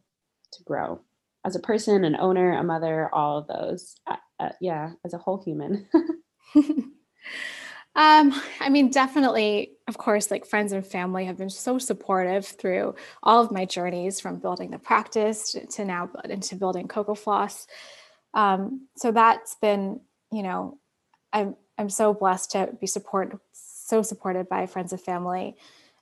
to 0.53 0.63
grow 0.63 1.01
as 1.45 1.55
a 1.55 1.59
person, 1.59 2.03
an 2.03 2.15
owner, 2.19 2.57
a 2.57 2.63
mother, 2.63 3.09
all 3.13 3.39
of 3.39 3.47
those? 3.47 3.95
Uh, 4.07 4.17
uh, 4.39 4.49
yeah, 4.61 4.91
as 5.05 5.13
a 5.13 5.17
whole 5.17 5.41
human. 5.43 5.87
um, 6.55 8.41
I 8.59 8.69
mean, 8.69 8.89
definitely, 8.89 9.73
of 9.87 9.97
course, 9.97 10.31
like 10.31 10.45
friends 10.45 10.71
and 10.71 10.85
family 10.85 11.25
have 11.25 11.37
been 11.37 11.49
so 11.49 11.77
supportive 11.77 12.45
through 12.45 12.95
all 13.21 13.41
of 13.41 13.51
my 13.51 13.65
journeys 13.65 14.19
from 14.19 14.39
building 14.39 14.71
the 14.71 14.79
practice 14.79 15.55
to 15.71 15.85
now 15.85 16.09
into 16.29 16.55
building 16.55 16.87
Coco 16.87 17.15
Floss. 17.15 17.67
Um, 18.33 18.87
so 18.95 19.11
that's 19.11 19.55
been, 19.55 19.99
you 20.31 20.43
know, 20.43 20.77
I'm 21.33 21.55
I'm 21.77 21.89
so 21.89 22.13
blessed 22.13 22.51
to 22.51 22.69
be 22.79 22.87
supported 22.87 23.39
so 23.89 24.01
supported 24.01 24.47
by 24.47 24.65
friends 24.65 24.91
and 24.91 25.01
family. 25.01 25.55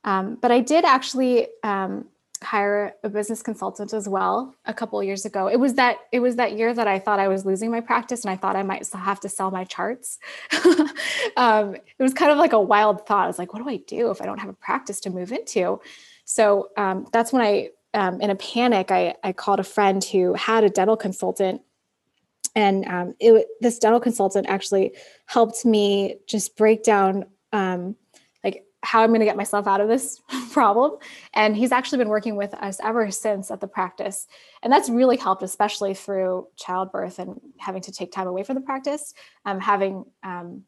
Um, 0.03 0.37
but 0.41 0.51
I 0.51 0.59
did 0.59 0.85
actually 0.85 1.47
um, 1.63 2.05
hire 2.43 2.93
a 3.03 3.09
business 3.09 3.41
consultant 3.41 3.93
as 3.93 4.07
well 4.07 4.55
a 4.65 4.73
couple 4.73 5.01
years 5.03 5.25
ago. 5.25 5.47
It 5.47 5.57
was 5.57 5.73
that 5.75 5.97
it 6.11 6.19
was 6.19 6.35
that 6.35 6.53
year 6.57 6.73
that 6.73 6.87
I 6.87 6.99
thought 6.99 7.19
I 7.19 7.27
was 7.27 7.45
losing 7.45 7.71
my 7.71 7.81
practice 7.81 8.23
and 8.23 8.31
I 8.31 8.35
thought 8.35 8.55
I 8.55 8.63
might 8.63 8.87
have 8.93 9.19
to 9.21 9.29
sell 9.29 9.51
my 9.51 9.63
charts. 9.63 10.19
um, 11.37 11.75
it 11.75 12.03
was 12.03 12.13
kind 12.13 12.31
of 12.31 12.37
like 12.37 12.53
a 12.53 12.61
wild 12.61 13.05
thought. 13.07 13.23
I 13.23 13.27
was 13.27 13.39
like, 13.39 13.53
what 13.53 13.63
do 13.63 13.69
I 13.69 13.77
do 13.77 14.11
if 14.11 14.21
I 14.21 14.25
don't 14.25 14.39
have 14.39 14.49
a 14.49 14.53
practice 14.53 14.99
to 15.01 15.09
move 15.09 15.31
into? 15.31 15.81
So 16.25 16.69
um, 16.77 17.07
that's 17.11 17.31
when 17.31 17.41
I, 17.41 17.69
um, 17.93 18.21
in 18.21 18.29
a 18.29 18.35
panic, 18.35 18.91
I, 18.91 19.15
I 19.23 19.31
called 19.31 19.59
a 19.59 19.63
friend 19.63 20.03
who 20.03 20.33
had 20.33 20.63
a 20.63 20.69
dental 20.69 20.97
consultant. 20.97 21.61
And 22.55 22.85
um, 22.85 23.15
it, 23.19 23.47
this 23.61 23.79
dental 23.79 23.99
consultant 23.99 24.47
actually 24.47 24.93
helped 25.25 25.65
me 25.65 26.17
just 26.27 26.57
break 26.57 26.83
down 26.83 27.25
um, 27.53 27.95
like 28.43 28.65
how 28.83 29.01
I'm 29.01 29.09
going 29.09 29.19
to 29.19 29.25
get 29.25 29.37
myself 29.37 29.67
out 29.67 29.81
of 29.81 29.87
this 29.87 30.21
problem. 30.51 30.97
And 31.33 31.55
he's 31.55 31.71
actually 31.71 31.99
been 31.99 32.09
working 32.09 32.35
with 32.35 32.53
us 32.53 32.79
ever 32.83 33.09
since 33.11 33.51
at 33.51 33.61
the 33.61 33.67
practice. 33.67 34.27
And 34.63 34.71
that's 34.71 34.89
really 34.89 35.17
helped, 35.17 35.43
especially 35.43 35.93
through 35.93 36.47
childbirth 36.55 37.19
and 37.19 37.39
having 37.57 37.81
to 37.83 37.91
take 37.91 38.11
time 38.11 38.27
away 38.27 38.43
from 38.43 38.55
the 38.55 38.61
practice, 38.61 39.13
um, 39.45 39.59
having 39.59 40.05
um, 40.23 40.63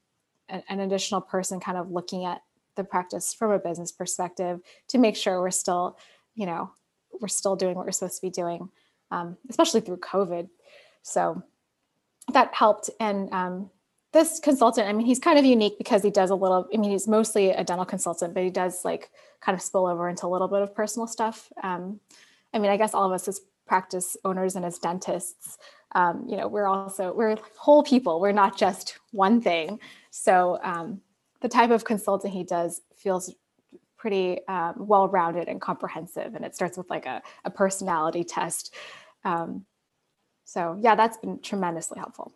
an 0.50 0.80
additional 0.80 1.22
person 1.22 1.60
kind 1.60 1.78
of 1.78 1.92
looking 1.92 2.26
at 2.26 2.42
the 2.76 2.84
practice 2.84 3.34
from 3.34 3.52
a 3.52 3.60
business 3.60 3.92
perspective 3.92 4.62
to 4.88 4.98
make 4.98 5.16
sure 5.16 5.42
we're 5.42 5.52
still, 5.52 5.98
you 6.36 6.46
know, 6.46 6.72
we're 7.20 7.28
still 7.28 7.56
doing 7.56 7.76
what 7.76 7.86
we're 7.86 7.92
supposed 7.92 8.16
to 8.16 8.22
be 8.22 8.30
doing, 8.30 8.70
um, 9.12 9.38
especially 9.50 9.82
through 9.82 9.98
COVID. 9.98 10.50
So 11.02 11.44
that 12.34 12.54
helped. 12.54 12.90
And 13.00 13.32
um, 13.34 13.70
this 14.12 14.40
consultant, 14.40 14.88
I 14.88 14.94
mean, 14.94 15.06
he's 15.06 15.20
kind 15.20 15.38
of 15.38 15.46
unique 15.46 15.78
because 15.78 16.02
he 16.02 16.10
does 16.10 16.32
a 16.32 16.36
little, 16.36 16.68
I 16.74 16.78
mean, 16.78 16.92
he's 16.92 17.08
mostly 17.08 17.52
a 17.52 17.64
dental 17.64 17.86
consultant, 17.86 18.34
but 18.34 18.44
he 18.44 18.50
does 18.50 18.84
like 18.84 19.12
kind 19.40 19.56
of 19.56 19.62
spill 19.62 19.86
over 19.86 20.10
into 20.10 20.26
a 20.26 20.30
little 20.30 20.48
bit 20.48 20.62
of 20.62 20.74
personal 20.74 21.08
stuff. 21.08 21.52
Um, 21.62 22.00
I 22.54 22.60
mean, 22.60 22.72
I 22.72 22.78
guess 22.78 22.94
all 22.94 23.06
of 23.06 23.12
us 23.12 23.28
as 23.28 23.42
practice 23.68 24.18
owners 24.26 24.56
and 24.56 24.66
as 24.66 24.80
dentists, 24.80 25.60
um, 25.94 26.26
you 26.28 26.38
know, 26.38 26.48
we're 26.48 26.66
also, 26.66 27.14
we're 27.14 27.38
whole 27.56 27.84
people. 27.84 28.20
We're 28.20 28.32
not 28.32 28.58
just 28.58 28.98
one 29.12 29.42
thing. 29.42 29.80
So 30.10 30.60
um, 30.64 31.02
the 31.42 31.50
type 31.50 31.70
of 31.70 31.86
consulting 31.86 32.32
he 32.32 32.44
does 32.44 32.82
feels 32.96 33.36
pretty 33.98 34.40
um, 34.48 34.74
well-rounded 34.78 35.48
and 35.48 35.62
comprehensive. 35.62 36.34
And 36.34 36.44
it 36.44 36.56
starts 36.56 36.78
with 36.78 36.90
like 36.90 37.06
a, 37.06 37.22
a 37.46 37.52
personality 37.52 38.24
test. 38.24 38.74
Um, 39.24 39.66
so 40.46 40.80
yeah, 40.82 40.96
that's 40.96 41.18
been 41.18 41.40
tremendously 41.42 42.00
helpful. 42.00 42.34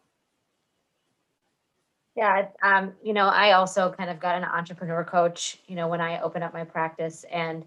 Yeah, 2.16 2.48
um, 2.62 2.94
you 3.02 3.14
know, 3.14 3.28
I 3.28 3.54
also 3.54 3.92
kind 3.92 4.10
of 4.10 4.20
got 4.20 4.36
an 4.36 4.44
entrepreneur 4.44 5.04
coach, 5.04 5.60
you 5.68 5.76
know, 5.76 5.88
when 5.88 6.00
I 6.00 6.22
opened 6.22 6.44
up 6.44 6.54
my 6.54 6.64
practice. 6.64 7.26
And 7.32 7.66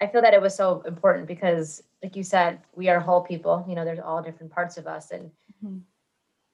I 0.00 0.06
feel 0.06 0.22
that 0.22 0.32
it 0.32 0.40
was 0.40 0.54
so 0.54 0.82
important 0.86 1.26
because, 1.26 1.82
like 2.02 2.16
you 2.16 2.22
said, 2.22 2.60
we 2.74 2.88
are 2.88 2.98
whole 2.98 3.20
people, 3.20 3.64
you 3.68 3.74
know, 3.74 3.84
there's 3.84 4.00
all 4.00 4.22
different 4.22 4.50
parts 4.50 4.78
of 4.78 4.86
us. 4.86 5.10
And 5.10 5.30
mm-hmm 5.64 5.78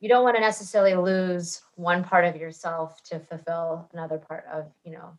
you 0.01 0.09
don't 0.09 0.23
want 0.23 0.37
to 0.37 0.41
necessarily 0.41 0.95
lose 0.95 1.63
one 1.75 2.05
part 2.05 2.25
of 2.25 2.37
yourself 2.37 3.03
to 3.05 3.19
fulfill 3.19 3.89
another 3.93 4.19
part 4.19 4.45
of 4.53 4.67
you 4.85 4.93
know 4.93 5.17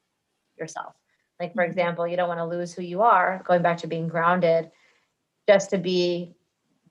yourself 0.58 0.94
like 1.40 1.54
for 1.54 1.64
mm-hmm. 1.64 1.72
example 1.72 2.08
you 2.08 2.18
don't 2.18 2.28
want 2.28 2.40
to 2.40 2.46
lose 2.46 2.74
who 2.74 2.82
you 2.82 3.02
are 3.02 3.42
going 3.46 3.62
back 3.62 3.78
to 3.78 3.88
being 3.88 4.08
grounded 4.08 4.72
just 5.48 5.70
to 5.70 5.78
be 5.78 6.34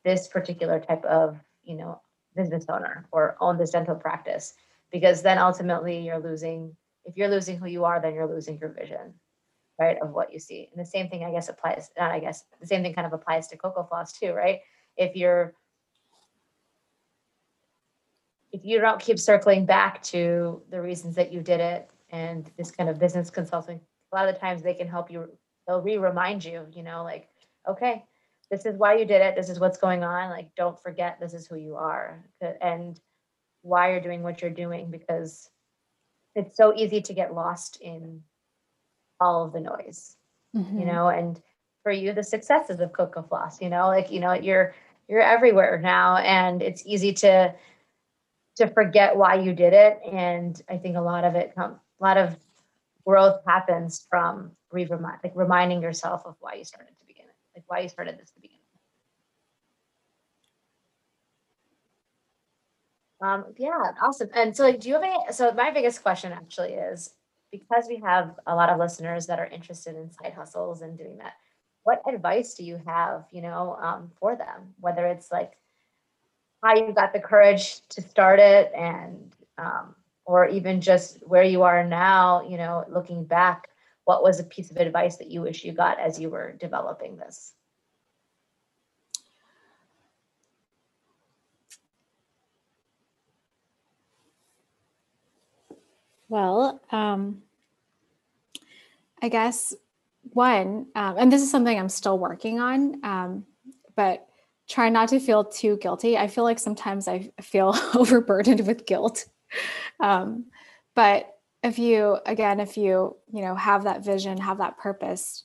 this 0.05 0.29
particular 0.29 0.81
type 0.81 1.05
of 1.05 1.39
you 1.65 1.77
know 1.77 2.01
business 2.37 2.67
owner 2.69 3.07
or 3.11 3.37
own 3.41 3.57
this 3.57 3.71
dental 3.71 3.97
practice 3.97 4.55
because 4.91 5.23
then 5.23 5.39
ultimately 5.39 6.01
you're 6.01 6.19
losing 6.19 6.75
if 7.05 7.17
you're 7.17 7.29
losing 7.29 7.59
who 7.59 7.67
you 7.67 7.85
are 7.85 8.01
then 8.01 8.15
you're 8.15 8.33
losing 8.33 8.59
your 8.59 8.71
vision 8.71 9.15
right 9.79 9.99
of 10.03 10.11
what 10.11 10.33
you 10.33 10.39
see 10.39 10.69
and 10.73 10.81
the 10.81 10.89
same 10.89 11.09
thing 11.09 11.25
i 11.25 11.31
guess 11.31 11.49
applies 11.49 11.91
not 11.99 12.11
i 12.11 12.19
guess 12.19 12.45
the 12.61 12.67
same 12.67 12.83
thing 12.83 12.95
kind 12.95 13.07
of 13.07 13.13
applies 13.13 13.49
to 13.49 13.57
coco 13.57 13.83
floss 13.85 14.13
too 14.13 14.33
right 14.33 14.61
if 14.97 15.15
you're 15.17 15.55
if 18.53 18.65
you 18.65 18.81
don't 18.81 19.01
keep 19.01 19.19
circling 19.19 19.67
back 19.67 20.03
to 20.03 20.63
the 20.71 20.81
reasons 20.81 21.15
that 21.15 21.33
you 21.33 21.41
did 21.43 21.61
it 21.61 21.91
and 22.11 22.51
this 22.57 22.71
kind 22.71 22.89
of 22.89 22.99
business 22.99 23.31
consulting, 23.31 23.81
a 24.13 24.17
lot 24.17 24.29
of 24.29 24.35
the 24.35 24.41
times 24.41 24.63
they 24.63 24.75
can 24.75 24.89
help 24.89 25.11
you, 25.11 25.29
they'll 25.67 25.83
re-remind 25.83 26.45
you, 26.45 26.67
you 26.73 26.83
know, 26.83 27.05
like, 27.05 27.29
okay, 27.69 28.05
this 28.51 28.65
is 28.65 28.77
why 28.79 28.97
you 28.97 29.05
did 29.05 29.21
it. 29.21 29.37
This 29.37 29.51
is 29.51 29.61
what's 29.61 29.77
going 29.77 30.03
on. 30.03 30.31
Like, 30.31 30.49
don't 30.57 30.81
forget 30.81 31.21
this 31.21 31.35
is 31.35 31.47
who 31.47 31.57
you 31.57 31.77
are 31.77 32.25
and 32.63 32.99
why 33.63 33.91
you're 33.91 34.01
doing 34.01 34.23
what 34.23 34.41
you're 34.41 34.51
doing 34.51 34.91
because 34.91 35.51
it's 36.35 36.57
so 36.57 36.75
easy 36.75 37.01
to 37.03 37.13
get 37.13 37.35
lost 37.35 37.79
in 37.81 38.23
all 39.21 39.45
of 39.45 39.53
the 39.53 39.61
noise, 39.61 40.17
mm-hmm. 40.57 40.81
you 40.81 40.87
know, 40.87 41.09
and 41.09 41.41
for 41.83 41.93
you, 41.93 42.13
the 42.13 42.23
successes 42.23 42.81
of 42.81 42.93
Coco 42.93 43.23
Floss, 43.23 43.61
you 43.61 43.69
know, 43.69 43.89
like, 43.89 44.11
you 44.11 44.21
know, 44.21 44.33
you're, 44.33 44.75
you're 45.09 45.23
everywhere 45.23 45.81
now 45.83 46.17
and 46.19 46.63
it's 46.63 46.83
easy 46.87 47.13
to 47.15 47.55
to 48.59 48.67
forget 48.67 49.17
why 49.17 49.35
you 49.37 49.53
did 49.55 49.73
it. 49.73 50.01
And 50.05 50.61
I 50.69 50.79
think 50.79 50.97
a 50.97 51.01
lot 51.01 51.25
of 51.25 51.37
it, 51.37 51.53
a 51.57 51.77
lot 52.01 52.17
of 52.17 52.37
growth 53.07 53.41
happens 53.47 54.05
from 54.11 54.51
re- 54.73 54.87
like 54.87 55.33
reminding 55.35 55.81
yourself 55.81 56.23
of 56.27 56.35
why 56.41 56.55
you 56.55 56.65
started 56.65 56.91
to 56.99 57.07
begin 57.07 57.25
it, 57.27 57.37
like 57.57 57.65
why 57.69 57.81
you 57.81 57.89
started 57.89 58.19
this 58.19 58.31
to 58.33 58.41
begin. 58.41 58.58
Um, 63.21 63.47
yeah, 63.57 63.93
awesome. 64.03 64.31
And 64.35 64.57
so, 64.57 64.65
like, 64.65 64.81
do 64.81 64.89
you 64.89 64.95
have 64.95 65.03
any? 65.03 65.17
So, 65.33 65.53
my 65.53 65.71
biggest 65.71 66.03
question 66.03 66.33
actually 66.33 66.75
is 66.75 67.15
because 67.51 67.87
we 67.89 67.97
have 68.05 68.39
a 68.47 68.55
lot 68.55 68.71
of 68.71 68.79
listeners 68.79 69.27
that 69.27 69.39
are 69.41 69.47
interested 69.47 69.97
in 69.97 70.11
side 70.13 70.35
hustles 70.35 70.83
and 70.83 70.97
doing 70.97 71.19
that. 71.19 71.35
What 71.83 72.03
advice 72.13 72.55
do 72.55 72.65
you 72.65 72.81
have, 72.87 73.25
you 73.31 73.43
know, 73.43 73.77
um, 73.81 74.13
for 74.21 74.37
them? 74.37 74.75
Whether 74.79 75.07
it's 75.07 75.33
like 75.33 75.55
how 76.63 76.75
you 76.75 76.93
got 76.93 77.13
the 77.13 77.21
courage 77.21 77.87
to 77.89 78.03
start 78.03 78.39
it 78.41 78.73
and 78.75 79.35
um, 79.59 79.95
or 80.25 80.49
even 80.49 80.81
just 80.81 81.19
where 81.27 81.43
you 81.43 81.63
are 81.63 81.85
now 81.85 82.43
you 82.49 82.57
know 82.57 82.85
looking 82.89 83.25
back 83.25 83.69
what 84.05 84.23
was 84.23 84.41
a 84.41 84.45
piece 84.45 84.71
of 84.71 84.77
advice 84.79 85.17
that 85.17 85.31
you 85.31 85.43
wish 85.43 85.65
you 85.65 85.73
got 85.73 85.99
as 86.01 86.19
you 86.19 86.31
were 86.31 86.53
developing 86.53 87.17
this 87.17 87.55
well 96.29 96.81
um, 96.91 97.43
i 99.23 99.29
guess 99.29 99.75
one 100.23 100.87
um, 100.95 101.17
and 101.19 101.33
this 101.33 101.43
is 101.43 101.51
something 101.51 101.79
i'm 101.79 101.89
still 101.89 102.19
working 102.19 102.61
on 102.61 103.01
um, 103.05 103.47
but 103.97 104.29
try 104.69 104.91
not 104.91 105.09
to 105.09 105.19
feel 105.19 105.45
too 105.45 105.79
guilty. 105.79 106.17
I 106.17 106.29
feel 106.29 106.45
like 106.45 106.59
sometimes 106.59 107.09
I 107.09 107.31
feel 107.41 107.75
overburdened 107.95 108.67
with 108.67 108.87
guilt. 108.87 109.25
Um, 109.99 110.47
but 110.95 111.35
if 111.63 111.79
you, 111.79 112.19
again, 112.27 112.61
if 112.61 112.77
you, 112.77 113.17
you 113.33 113.43
know, 113.43 113.55
have 113.55 113.85
that 113.85 114.05
vision, 114.05 114.39
have 114.39 114.59
that 114.59 114.79
purpose 114.79 115.45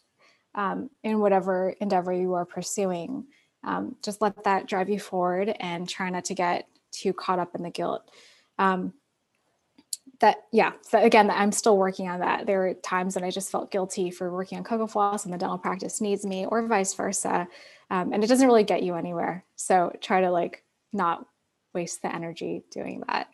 um, 0.55 0.89
in 1.03 1.19
whatever 1.19 1.69
endeavor 1.79 2.13
you 2.13 2.33
are 2.33 2.45
pursuing, 2.45 3.25
um, 3.63 3.95
just 4.03 4.21
let 4.21 4.43
that 4.43 4.67
drive 4.67 4.89
you 4.89 4.99
forward 4.99 5.55
and 5.59 5.87
try 5.87 6.09
not 6.09 6.25
to 6.25 6.35
get 6.35 6.67
too 6.91 7.13
caught 7.13 7.39
up 7.39 7.55
in 7.55 7.63
the 7.63 7.71
guilt. 7.71 8.07
Um, 8.59 8.93
that 10.23 10.45
yeah 10.53 10.71
so 10.81 10.97
again 10.99 11.29
i'm 11.29 11.51
still 11.51 11.77
working 11.77 12.07
on 12.07 12.21
that. 12.21 12.45
There 12.45 12.65
are 12.65 12.73
times 12.75 13.13
that 13.13 13.23
i 13.23 13.29
just 13.29 13.51
felt 13.51 13.71
guilty 13.71 14.09
for 14.09 14.31
working 14.31 14.57
on 14.57 14.63
Coco 14.63 14.87
Floss 14.87 15.25
and 15.25 15.33
the 15.33 15.37
dental 15.37 15.57
practice 15.57 15.99
needs 15.99 16.25
me 16.25 16.45
or 16.45 16.65
vice 16.65 16.93
versa 16.93 17.47
um, 17.91 18.13
and 18.13 18.23
it 18.23 18.27
doesn't 18.27 18.47
really 18.47 18.63
get 18.63 18.83
you 18.83 18.95
anywhere. 18.95 19.45
So 19.55 19.95
try 20.01 20.21
to 20.21 20.31
like 20.31 20.63
not 20.93 21.27
waste 21.73 22.01
the 22.01 22.15
energy 22.15 22.63
doing 22.71 23.03
that. 23.07 23.27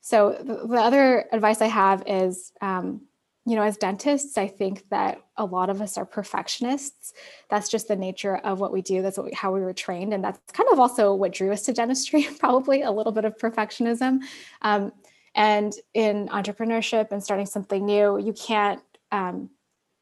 So 0.00 0.36
the, 0.38 0.66
the 0.66 0.76
other 0.76 1.24
advice 1.32 1.62
i 1.62 1.66
have 1.66 2.02
is 2.06 2.52
um, 2.60 3.00
you 3.46 3.56
know 3.56 3.62
as 3.62 3.78
dentists 3.78 4.36
i 4.36 4.46
think 4.46 4.84
that 4.90 5.22
a 5.38 5.44
lot 5.44 5.70
of 5.70 5.80
us 5.80 5.96
are 5.96 6.04
perfectionists. 6.04 7.14
That's 7.48 7.70
just 7.70 7.88
the 7.88 7.96
nature 7.96 8.36
of 8.36 8.60
what 8.60 8.72
we 8.74 8.82
do. 8.82 9.00
That's 9.00 9.16
what 9.16 9.26
we, 9.26 9.32
how 9.32 9.54
we 9.54 9.60
were 9.60 9.72
trained 9.72 10.12
and 10.12 10.22
that's 10.22 10.38
kind 10.52 10.68
of 10.70 10.78
also 10.78 11.14
what 11.14 11.32
drew 11.32 11.50
us 11.50 11.62
to 11.62 11.72
dentistry 11.72 12.28
probably 12.38 12.82
a 12.82 12.90
little 12.90 13.12
bit 13.12 13.24
of 13.24 13.38
perfectionism. 13.38 14.20
Um, 14.60 14.92
and 15.34 15.72
in 15.94 16.28
entrepreneurship 16.28 17.12
and 17.12 17.22
starting 17.22 17.46
something 17.46 17.84
new 17.84 18.18
you 18.18 18.32
can't 18.32 18.80
um, 19.12 19.50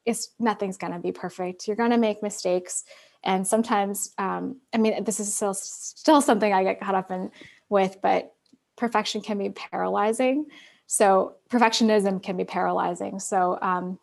it's 0.06 0.30
nothing's 0.38 0.76
going 0.76 0.92
to 0.92 1.00
be 1.00 1.12
perfect. 1.12 1.66
You're 1.66 1.76
going 1.76 1.90
to 1.90 1.98
make 1.98 2.22
mistakes. 2.22 2.84
And 3.24 3.46
sometimes 3.46 4.14
um, 4.18 4.60
i 4.72 4.78
mean 4.78 5.02
this 5.04 5.18
is 5.18 5.34
still 5.34 5.52
still 5.52 6.20
something 6.20 6.52
i 6.52 6.62
get 6.62 6.80
caught 6.80 6.94
up 6.94 7.10
in 7.10 7.30
with 7.68 7.98
but 8.00 8.32
perfection 8.76 9.20
can 9.20 9.38
be 9.38 9.50
paralyzing. 9.50 10.46
So 10.86 11.34
perfectionism 11.50 12.22
can 12.22 12.36
be 12.36 12.44
paralyzing. 12.44 13.18
So 13.18 13.58
um, 13.60 13.98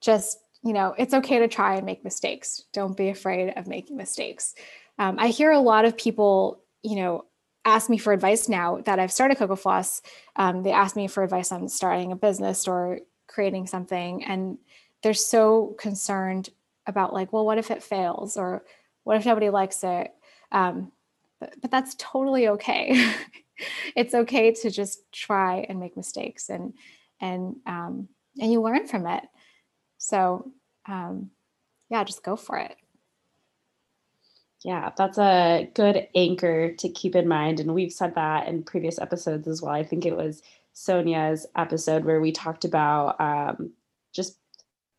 just 0.00 0.38
you 0.62 0.72
know 0.72 0.94
it's 0.98 1.14
okay 1.14 1.40
to 1.40 1.48
try 1.48 1.76
and 1.76 1.84
make 1.84 2.04
mistakes. 2.04 2.64
Don't 2.72 2.96
be 2.96 3.10
afraid 3.10 3.52
of 3.56 3.66
making 3.66 3.96
mistakes. 3.96 4.54
Um, 4.98 5.16
i 5.18 5.28
hear 5.28 5.50
a 5.50 5.60
lot 5.60 5.84
of 5.84 5.96
people 5.96 6.62
you 6.82 6.96
know 6.96 7.24
ask 7.64 7.90
me 7.90 7.98
for 7.98 8.12
advice 8.12 8.48
now 8.48 8.78
that 8.86 8.98
i've 8.98 9.12
started 9.12 9.36
coco 9.36 9.56
floss 9.56 10.00
um, 10.36 10.62
they 10.62 10.72
ask 10.72 10.96
me 10.96 11.06
for 11.06 11.22
advice 11.22 11.52
on 11.52 11.68
starting 11.68 12.12
a 12.12 12.16
business 12.16 12.66
or 12.66 13.00
creating 13.28 13.66
something 13.66 14.24
and 14.24 14.58
they're 15.02 15.14
so 15.14 15.74
concerned 15.78 16.50
about 16.86 17.14
like, 17.14 17.32
well, 17.32 17.44
what 17.44 17.58
if 17.58 17.70
it 17.70 17.82
fails 17.82 18.36
or 18.36 18.64
what 19.04 19.16
if 19.16 19.26
nobody 19.26 19.50
likes 19.50 19.82
it? 19.82 20.12
Um, 20.52 20.92
but, 21.38 21.54
but 21.60 21.70
that's 21.70 21.94
totally 21.98 22.48
okay. 22.48 23.12
it's 23.96 24.14
okay 24.14 24.52
to 24.52 24.70
just 24.70 25.10
try 25.12 25.64
and 25.68 25.80
make 25.80 25.96
mistakes 25.96 26.48
and 26.48 26.74
and 27.20 27.56
um, 27.66 28.08
and 28.40 28.52
you 28.52 28.60
learn 28.62 28.86
from 28.86 29.06
it. 29.06 29.24
So 29.98 30.52
um, 30.86 31.30
yeah, 31.88 32.04
just 32.04 32.22
go 32.22 32.36
for 32.36 32.58
it. 32.58 32.76
Yeah, 34.64 34.90
that's 34.96 35.18
a 35.18 35.70
good 35.74 36.06
anchor 36.14 36.72
to 36.72 36.88
keep 36.90 37.16
in 37.16 37.26
mind. 37.26 37.60
And 37.60 37.74
we've 37.74 37.92
said 37.92 38.14
that 38.14 38.46
in 38.46 38.62
previous 38.62 38.98
episodes 38.98 39.48
as 39.48 39.62
well. 39.62 39.72
I 39.72 39.82
think 39.82 40.04
it 40.04 40.16
was 40.16 40.42
Sonia's 40.74 41.46
episode 41.56 42.04
where 42.04 42.20
we 42.20 42.30
talked 42.30 42.64
about 42.64 43.18
um, 43.20 43.72
just 44.12 44.36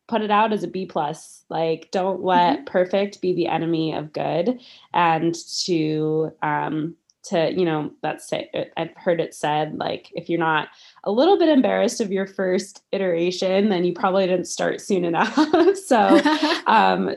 put 0.08 0.22
it 0.22 0.30
out 0.30 0.52
as 0.52 0.64
a 0.64 0.68
B 0.68 0.84
plus. 0.84 1.44
Like, 1.48 1.90
don't 1.92 2.24
let 2.24 2.56
mm-hmm. 2.56 2.64
perfect 2.64 3.20
be 3.20 3.34
the 3.34 3.46
enemy 3.46 3.94
of 3.94 4.12
good, 4.12 4.60
and 4.92 5.34
to 5.64 6.32
um, 6.42 6.96
to 7.24 7.52
you 7.52 7.64
know 7.64 7.90
that's 8.02 8.28
say 8.28 8.50
i've 8.76 8.94
heard 8.96 9.20
it 9.20 9.34
said 9.34 9.78
like 9.78 10.10
if 10.14 10.28
you're 10.28 10.38
not 10.38 10.68
a 11.04 11.10
little 11.10 11.38
bit 11.38 11.48
embarrassed 11.48 12.00
of 12.00 12.12
your 12.12 12.26
first 12.26 12.82
iteration 12.92 13.68
then 13.68 13.84
you 13.84 13.92
probably 13.92 14.26
didn't 14.26 14.46
start 14.46 14.80
soon 14.80 15.04
enough 15.04 15.34
so 15.86 16.20
um 16.66 17.10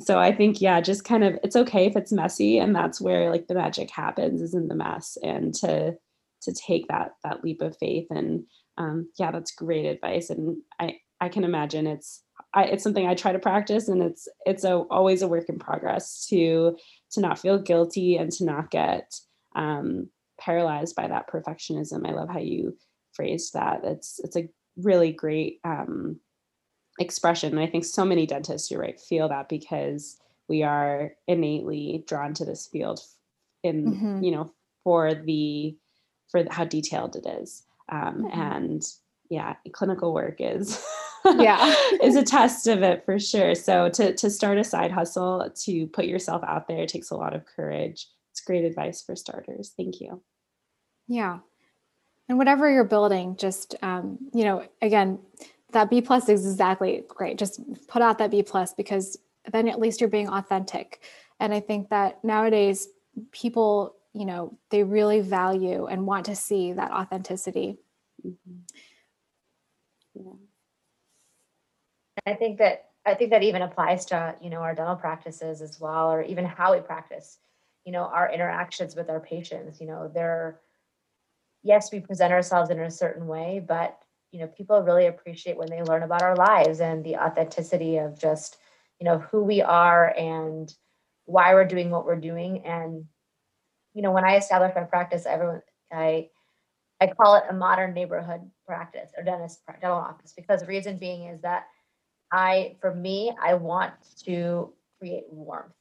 so 0.00 0.18
i 0.18 0.32
think 0.34 0.60
yeah 0.60 0.80
just 0.80 1.04
kind 1.04 1.24
of 1.24 1.38
it's 1.42 1.56
okay 1.56 1.86
if 1.86 1.96
it's 1.96 2.12
messy 2.12 2.58
and 2.58 2.74
that's 2.74 3.00
where 3.00 3.30
like 3.30 3.46
the 3.48 3.54
magic 3.54 3.90
happens 3.90 4.40
is 4.40 4.54
in 4.54 4.68
the 4.68 4.74
mess 4.74 5.16
and 5.22 5.54
to 5.54 5.94
to 6.40 6.52
take 6.52 6.88
that 6.88 7.12
that 7.24 7.42
leap 7.42 7.60
of 7.62 7.76
faith 7.78 8.06
and 8.10 8.44
um 8.78 9.08
yeah 9.18 9.30
that's 9.30 9.54
great 9.54 9.86
advice 9.86 10.30
and 10.30 10.56
i 10.80 10.96
i 11.20 11.28
can 11.28 11.44
imagine 11.44 11.86
it's 11.86 12.22
I, 12.54 12.64
it's 12.64 12.82
something 12.82 13.06
I 13.06 13.14
try 13.14 13.32
to 13.32 13.38
practice, 13.38 13.88
and 13.88 14.02
it's 14.02 14.28
it's 14.44 14.64
a, 14.64 14.78
always 14.90 15.22
a 15.22 15.28
work 15.28 15.48
in 15.48 15.58
progress 15.58 16.26
to 16.28 16.76
to 17.12 17.20
not 17.20 17.38
feel 17.38 17.58
guilty 17.58 18.16
and 18.16 18.30
to 18.32 18.44
not 18.44 18.70
get 18.70 19.14
um, 19.54 20.08
paralyzed 20.38 20.94
by 20.94 21.08
that 21.08 21.28
perfectionism. 21.28 22.06
I 22.06 22.12
love 22.12 22.28
how 22.28 22.40
you 22.40 22.76
phrased 23.14 23.54
that. 23.54 23.82
It's 23.84 24.20
it's 24.20 24.36
a 24.36 24.48
really 24.76 25.12
great 25.12 25.60
um, 25.64 26.20
expression. 26.98 27.52
And 27.52 27.60
I 27.60 27.66
think 27.66 27.84
so 27.84 28.04
many 28.04 28.26
dentists, 28.26 28.70
you're 28.70 28.80
right, 28.80 29.00
feel 29.00 29.28
that 29.28 29.48
because 29.48 30.18
we 30.48 30.62
are 30.62 31.12
innately 31.26 32.04
drawn 32.06 32.34
to 32.34 32.44
this 32.44 32.66
field 32.66 33.00
in 33.62 33.92
mm-hmm. 33.92 34.22
you 34.22 34.32
know 34.32 34.52
for 34.84 35.14
the 35.14 35.76
for 36.30 36.44
how 36.50 36.64
detailed 36.64 37.16
it 37.16 37.26
is. 37.26 37.64
Um, 37.90 38.24
mm-hmm. 38.24 38.40
And 38.40 38.82
yeah, 39.30 39.54
clinical 39.72 40.12
work 40.14 40.36
is 40.38 40.84
yeah 41.24 41.74
is 42.02 42.16
a 42.16 42.22
test 42.22 42.66
of 42.66 42.82
it 42.82 43.04
for 43.04 43.18
sure. 43.18 43.54
So 43.54 43.88
to 43.90 44.14
to 44.14 44.30
start 44.30 44.58
a 44.58 44.64
side 44.64 44.92
hustle, 44.92 45.50
to 45.64 45.86
put 45.88 46.06
yourself 46.06 46.42
out 46.46 46.68
there 46.68 46.86
takes 46.86 47.10
a 47.10 47.16
lot 47.16 47.34
of 47.34 47.46
courage 47.46 48.08
it's 48.32 48.40
great 48.40 48.64
advice 48.64 49.02
for 49.02 49.14
starters. 49.14 49.74
Thank 49.76 50.00
you. 50.00 50.22
Yeah. 51.06 51.40
And 52.32 52.38
whatever 52.38 52.70
you're 52.70 52.82
building, 52.82 53.36
just, 53.36 53.74
um, 53.82 54.16
you 54.32 54.44
know, 54.44 54.66
again, 54.80 55.18
that 55.72 55.90
B 55.90 56.00
plus 56.00 56.30
is 56.30 56.46
exactly 56.46 57.04
great. 57.06 57.36
Just 57.36 57.60
put 57.88 58.00
out 58.00 58.16
that 58.16 58.30
B 58.30 58.42
plus 58.42 58.72
because 58.72 59.18
then 59.52 59.68
at 59.68 59.78
least 59.78 60.00
you're 60.00 60.08
being 60.08 60.30
authentic. 60.30 61.02
And 61.40 61.52
I 61.52 61.60
think 61.60 61.90
that 61.90 62.24
nowadays 62.24 62.88
people, 63.32 63.96
you 64.14 64.24
know, 64.24 64.56
they 64.70 64.82
really 64.82 65.20
value 65.20 65.84
and 65.84 66.06
want 66.06 66.24
to 66.24 66.34
see 66.34 66.72
that 66.72 66.90
authenticity. 66.90 67.76
Mm-hmm. 68.26 68.60
Yeah. 70.14 70.32
I 72.24 72.32
think 72.32 72.56
that 72.60 72.86
I 73.04 73.12
think 73.12 73.28
that 73.32 73.42
even 73.42 73.60
applies 73.60 74.06
to 74.06 74.36
you 74.40 74.48
know 74.48 74.60
our 74.60 74.74
dental 74.74 74.96
practices 74.96 75.60
as 75.60 75.78
well, 75.78 76.10
or 76.10 76.22
even 76.22 76.46
how 76.46 76.72
we 76.74 76.80
practice 76.80 77.40
you 77.84 77.92
know 77.92 78.04
our 78.04 78.32
interactions 78.32 78.96
with 78.96 79.10
our 79.10 79.20
patients 79.20 79.80
you 79.80 79.86
know 79.86 80.10
they're 80.14 80.60
yes 81.62 81.92
we 81.92 82.00
present 82.00 82.32
ourselves 82.32 82.70
in 82.70 82.80
a 82.80 82.90
certain 82.90 83.26
way 83.26 83.62
but 83.66 83.98
you 84.30 84.40
know 84.40 84.46
people 84.46 84.80
really 84.82 85.06
appreciate 85.06 85.56
when 85.56 85.68
they 85.68 85.82
learn 85.82 86.02
about 86.02 86.22
our 86.22 86.36
lives 86.36 86.80
and 86.80 87.04
the 87.04 87.16
authenticity 87.16 87.98
of 87.98 88.18
just 88.18 88.58
you 89.00 89.04
know 89.04 89.18
who 89.18 89.42
we 89.42 89.62
are 89.62 90.14
and 90.18 90.74
why 91.26 91.54
we're 91.54 91.66
doing 91.66 91.90
what 91.90 92.06
we're 92.06 92.16
doing 92.16 92.64
and 92.64 93.04
you 93.94 94.02
know 94.02 94.10
when 94.12 94.24
i 94.24 94.36
established 94.36 94.76
my 94.76 94.82
practice 94.84 95.26
everyone 95.26 95.62
i 95.92 96.28
i 97.00 97.06
call 97.06 97.36
it 97.36 97.44
a 97.50 97.52
modern 97.52 97.92
neighborhood 97.94 98.40
practice 98.66 99.10
or 99.16 99.22
dentist 99.22 99.60
dental 99.80 99.98
office 99.98 100.32
because 100.36 100.60
the 100.60 100.66
reason 100.66 100.98
being 100.98 101.24
is 101.24 101.40
that 101.42 101.66
i 102.32 102.76
for 102.80 102.94
me 102.94 103.32
i 103.42 103.54
want 103.54 103.92
to 104.24 104.72
create 104.98 105.24
warmth 105.30 105.72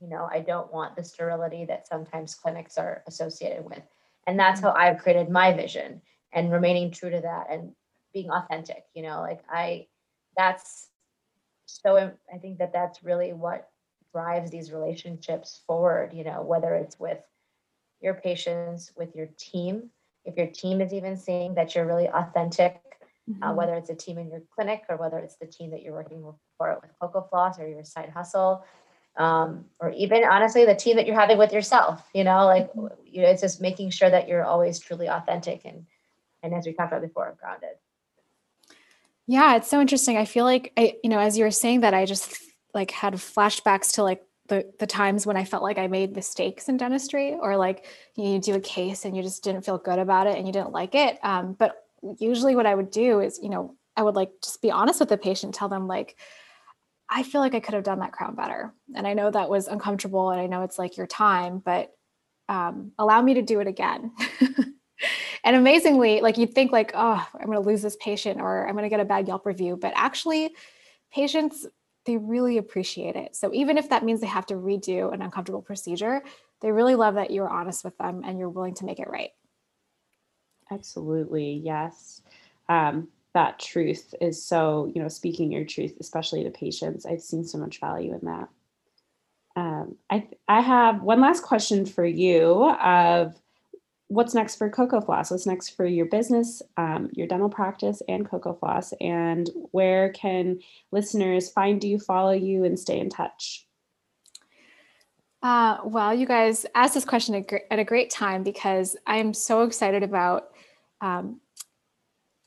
you 0.00 0.08
know, 0.08 0.28
I 0.30 0.40
don't 0.40 0.72
want 0.72 0.96
the 0.96 1.04
sterility 1.04 1.66
that 1.66 1.86
sometimes 1.86 2.34
clinics 2.34 2.78
are 2.78 3.02
associated 3.06 3.64
with. 3.64 3.82
And 4.26 4.38
that's 4.38 4.60
how 4.60 4.72
I've 4.72 4.98
created 4.98 5.30
my 5.30 5.52
vision 5.52 6.02
and 6.32 6.52
remaining 6.52 6.90
true 6.90 7.10
to 7.10 7.20
that 7.20 7.46
and 7.50 7.72
being 8.12 8.30
authentic, 8.30 8.84
you 8.94 9.02
know, 9.02 9.20
like 9.20 9.40
I, 9.48 9.86
that's 10.36 10.88
so, 11.66 12.12
I 12.32 12.38
think 12.38 12.58
that 12.58 12.72
that's 12.72 13.02
really 13.02 13.32
what 13.32 13.68
drives 14.12 14.50
these 14.50 14.72
relationships 14.72 15.60
forward, 15.66 16.12
you 16.12 16.24
know, 16.24 16.42
whether 16.42 16.74
it's 16.74 16.98
with 16.98 17.20
your 18.00 18.14
patients, 18.14 18.92
with 18.96 19.14
your 19.14 19.28
team, 19.38 19.90
if 20.24 20.36
your 20.36 20.46
team 20.46 20.80
is 20.80 20.92
even 20.92 21.16
seeing 21.16 21.54
that 21.54 21.74
you're 21.74 21.86
really 21.86 22.08
authentic, 22.08 22.80
uh, 22.82 23.30
mm-hmm. 23.30 23.42
uh, 23.42 23.54
whether 23.54 23.74
it's 23.74 23.90
a 23.90 23.94
team 23.94 24.18
in 24.18 24.30
your 24.30 24.42
clinic 24.54 24.82
or 24.88 24.96
whether 24.96 25.18
it's 25.18 25.36
the 25.36 25.46
team 25.46 25.70
that 25.70 25.82
you're 25.82 25.94
working 25.94 26.22
for 26.58 26.78
with 26.82 26.90
Coco 27.00 27.26
Floss 27.30 27.58
or 27.58 27.68
your 27.68 27.84
side 27.84 28.10
hustle, 28.10 28.64
um, 29.16 29.64
or 29.80 29.90
even 29.90 30.24
honestly 30.24 30.64
the 30.64 30.74
team 30.74 30.96
that 30.96 31.06
you're 31.06 31.18
having 31.18 31.38
with 31.38 31.52
yourself 31.52 32.02
you 32.14 32.24
know 32.24 32.46
like 32.46 32.72
mm-hmm. 32.72 32.86
you 33.04 33.22
know 33.22 33.28
it's 33.28 33.42
just 33.42 33.60
making 33.60 33.90
sure 33.90 34.10
that 34.10 34.28
you're 34.28 34.44
always 34.44 34.78
truly 34.78 35.08
authentic 35.08 35.62
and 35.64 35.86
and 36.42 36.54
as 36.54 36.66
we 36.66 36.72
talked 36.72 36.92
about 36.92 37.02
before 37.02 37.36
grounded 37.40 37.76
yeah 39.26 39.56
it's 39.56 39.68
so 39.68 39.80
interesting 39.80 40.16
i 40.16 40.24
feel 40.24 40.44
like 40.44 40.72
i 40.76 40.94
you 41.02 41.10
know 41.10 41.18
as 41.18 41.36
you 41.36 41.44
were 41.44 41.50
saying 41.50 41.80
that 41.80 41.94
i 41.94 42.04
just 42.04 42.38
like 42.72 42.90
had 42.90 43.14
flashbacks 43.14 43.94
to 43.94 44.02
like 44.02 44.22
the, 44.50 44.70
the 44.80 44.86
times 44.86 45.26
when 45.26 45.36
I 45.36 45.44
felt 45.44 45.62
like 45.62 45.78
I 45.78 45.86
made 45.86 46.14
mistakes 46.14 46.68
in 46.68 46.76
dentistry, 46.76 47.34
or 47.34 47.56
like 47.56 47.86
you 48.16 48.38
do 48.38 48.56
a 48.56 48.60
case 48.60 49.06
and 49.06 49.16
you 49.16 49.22
just 49.22 49.42
didn't 49.42 49.64
feel 49.64 49.78
good 49.78 49.98
about 49.98 50.26
it 50.26 50.36
and 50.36 50.46
you 50.46 50.52
didn't 50.52 50.72
like 50.72 50.94
it. 50.94 51.18
Um, 51.22 51.54
but 51.54 51.86
usually, 52.18 52.54
what 52.54 52.66
I 52.66 52.74
would 52.74 52.90
do 52.90 53.20
is, 53.20 53.38
you 53.42 53.48
know, 53.48 53.76
I 53.96 54.02
would 54.02 54.16
like 54.16 54.30
just 54.42 54.60
be 54.60 54.70
honest 54.70 55.00
with 55.00 55.08
the 55.08 55.16
patient, 55.16 55.54
tell 55.54 55.68
them 55.68 55.86
like, 55.86 56.16
I 57.10 57.24
feel 57.24 57.40
like 57.40 57.54
I 57.54 57.60
could 57.60 57.74
have 57.74 57.82
done 57.82 57.98
that 57.98 58.12
crown 58.12 58.36
better. 58.36 58.72
And 58.94 59.06
I 59.06 59.14
know 59.14 59.30
that 59.30 59.50
was 59.50 59.66
uncomfortable 59.66 60.30
and 60.30 60.40
I 60.40 60.46
know 60.46 60.62
it's 60.62 60.78
like 60.78 60.96
your 60.96 61.08
time, 61.08 61.58
but 61.58 61.90
um, 62.48 62.92
allow 62.98 63.20
me 63.20 63.34
to 63.34 63.42
do 63.42 63.60
it 63.60 63.66
again. 63.66 64.12
and 65.44 65.56
amazingly, 65.56 66.20
like 66.20 66.38
you'd 66.38 66.54
think 66.54 66.70
like, 66.70 66.92
oh, 66.94 67.26
I'm 67.34 67.46
going 67.46 67.60
to 67.60 67.68
lose 67.68 67.82
this 67.82 67.96
patient 68.00 68.40
or 68.40 68.66
I'm 68.66 68.74
going 68.74 68.84
to 68.84 68.88
get 68.88 69.00
a 69.00 69.04
bad 69.04 69.26
Yelp 69.26 69.44
review, 69.44 69.76
but 69.76 69.92
actually 69.96 70.54
patients, 71.12 71.66
they 72.06 72.16
really 72.16 72.58
appreciate 72.58 73.16
it. 73.16 73.34
So 73.34 73.52
even 73.52 73.76
if 73.76 73.88
that 73.90 74.04
means 74.04 74.20
they 74.20 74.26
have 74.28 74.46
to 74.46 74.54
redo 74.54 75.12
an 75.12 75.20
uncomfortable 75.20 75.62
procedure, 75.62 76.22
they 76.60 76.70
really 76.70 76.94
love 76.94 77.14
that 77.16 77.30
you're 77.32 77.48
honest 77.48 77.84
with 77.84 77.96
them 77.98 78.22
and 78.24 78.38
you're 78.38 78.48
willing 78.48 78.74
to 78.74 78.84
make 78.84 79.00
it 79.00 79.08
right. 79.08 79.30
Absolutely. 80.70 81.60
Yes. 81.64 82.22
Um, 82.68 83.08
that 83.34 83.58
truth 83.58 84.14
is 84.20 84.42
so 84.42 84.90
you 84.94 85.00
know 85.00 85.08
speaking 85.08 85.52
your 85.52 85.64
truth 85.64 85.96
especially 86.00 86.44
to 86.44 86.50
patients. 86.50 87.06
I've 87.06 87.22
seen 87.22 87.44
so 87.44 87.58
much 87.58 87.80
value 87.80 88.12
in 88.12 88.26
that. 88.26 88.48
Um, 89.56 89.96
I, 90.08 90.28
I 90.48 90.60
have 90.60 91.02
one 91.02 91.20
last 91.20 91.42
question 91.42 91.84
for 91.84 92.04
you 92.04 92.70
of 92.70 93.34
what's 94.08 94.34
next 94.34 94.56
for 94.56 94.70
coco 94.70 95.00
floss? 95.00 95.30
What's 95.30 95.46
next 95.46 95.70
for 95.70 95.84
your 95.84 96.06
business 96.06 96.62
um, 96.76 97.10
your 97.12 97.26
dental 97.26 97.48
practice 97.48 98.02
and 98.08 98.28
coco 98.28 98.54
floss? 98.54 98.92
And 99.00 99.48
where 99.70 100.12
can 100.12 100.60
listeners 100.90 101.50
find 101.50 101.82
you 101.82 101.98
follow 101.98 102.32
you 102.32 102.64
and 102.64 102.78
stay 102.78 102.98
in 102.98 103.10
touch? 103.10 103.66
Uh, 105.42 105.78
well 105.84 106.14
you 106.14 106.26
guys 106.26 106.66
asked 106.74 106.94
this 106.94 107.04
question 107.04 107.44
at 107.70 107.78
a 107.78 107.84
great 107.84 108.10
time 108.10 108.42
because 108.42 108.94
i'm 109.06 109.32
so 109.32 109.62
excited 109.62 110.02
about 110.02 110.50
um, 111.00 111.40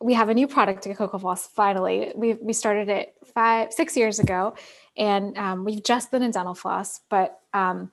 we 0.04 0.14
have 0.14 0.28
a 0.28 0.34
new 0.34 0.47
product 0.47 0.86
at 0.86 0.97
Coco 0.97 1.18
Floss. 1.18 1.47
Finally, 1.47 2.12
we 2.16 2.34
we 2.34 2.51
started 2.51 2.89
it 2.89 3.16
five 3.34 3.72
six 3.72 3.95
years 3.95 4.20
ago, 4.20 4.54
and 4.97 5.38
um, 5.38 5.64
we've 5.64 5.84
just 5.84 6.12
been 6.12 6.22
in 6.22 6.32
dental 6.32 6.54
floss. 6.54 6.99
But 7.10 7.39
um, 7.54 7.89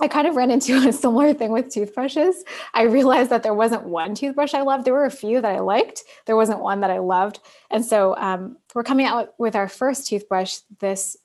I 0.00 0.08
kind 0.08 0.26
of 0.26 0.36
ran 0.36 0.50
into 0.50 0.76
a 0.88 0.92
similar 0.92 1.32
thing 1.32 1.50
with 1.50 1.72
toothbrushes. 1.72 2.44
I 2.74 2.82
realized 2.82 3.30
that 3.30 3.42
there 3.42 3.54
wasn't 3.54 3.84
one 3.84 4.14
toothbrush 4.14 4.52
I 4.52 4.60
loved. 4.60 4.84
There 4.84 4.92
were 4.92 5.06
a 5.06 5.10
few 5.10 5.40
that 5.40 5.50
I 5.50 5.60
liked. 5.60 6.02
There 6.26 6.36
wasn't 6.36 6.60
one 6.60 6.80
that 6.80 6.90
I 6.90 6.98
loved, 6.98 7.40
and 7.70 7.84
so 7.84 8.14
um, 8.16 8.58
we're 8.74 8.84
coming 8.84 9.06
out 9.06 9.34
with 9.38 9.56
our 9.56 9.68
first 9.68 10.06
toothbrush 10.06 10.58
this 10.78 11.16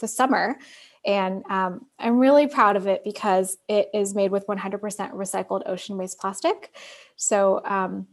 this 0.00 0.14
summer. 0.14 0.58
And 1.04 1.44
um, 1.48 1.86
I'm 2.00 2.18
really 2.18 2.48
proud 2.48 2.74
of 2.74 2.88
it 2.88 3.04
because 3.04 3.58
it 3.68 3.90
is 3.94 4.12
made 4.12 4.32
with 4.32 4.44
100% 4.48 4.80
recycled 5.12 5.62
ocean 5.64 5.96
waste 5.96 6.18
plastic. 6.18 6.74
So 7.14 7.64
um, 7.64 8.08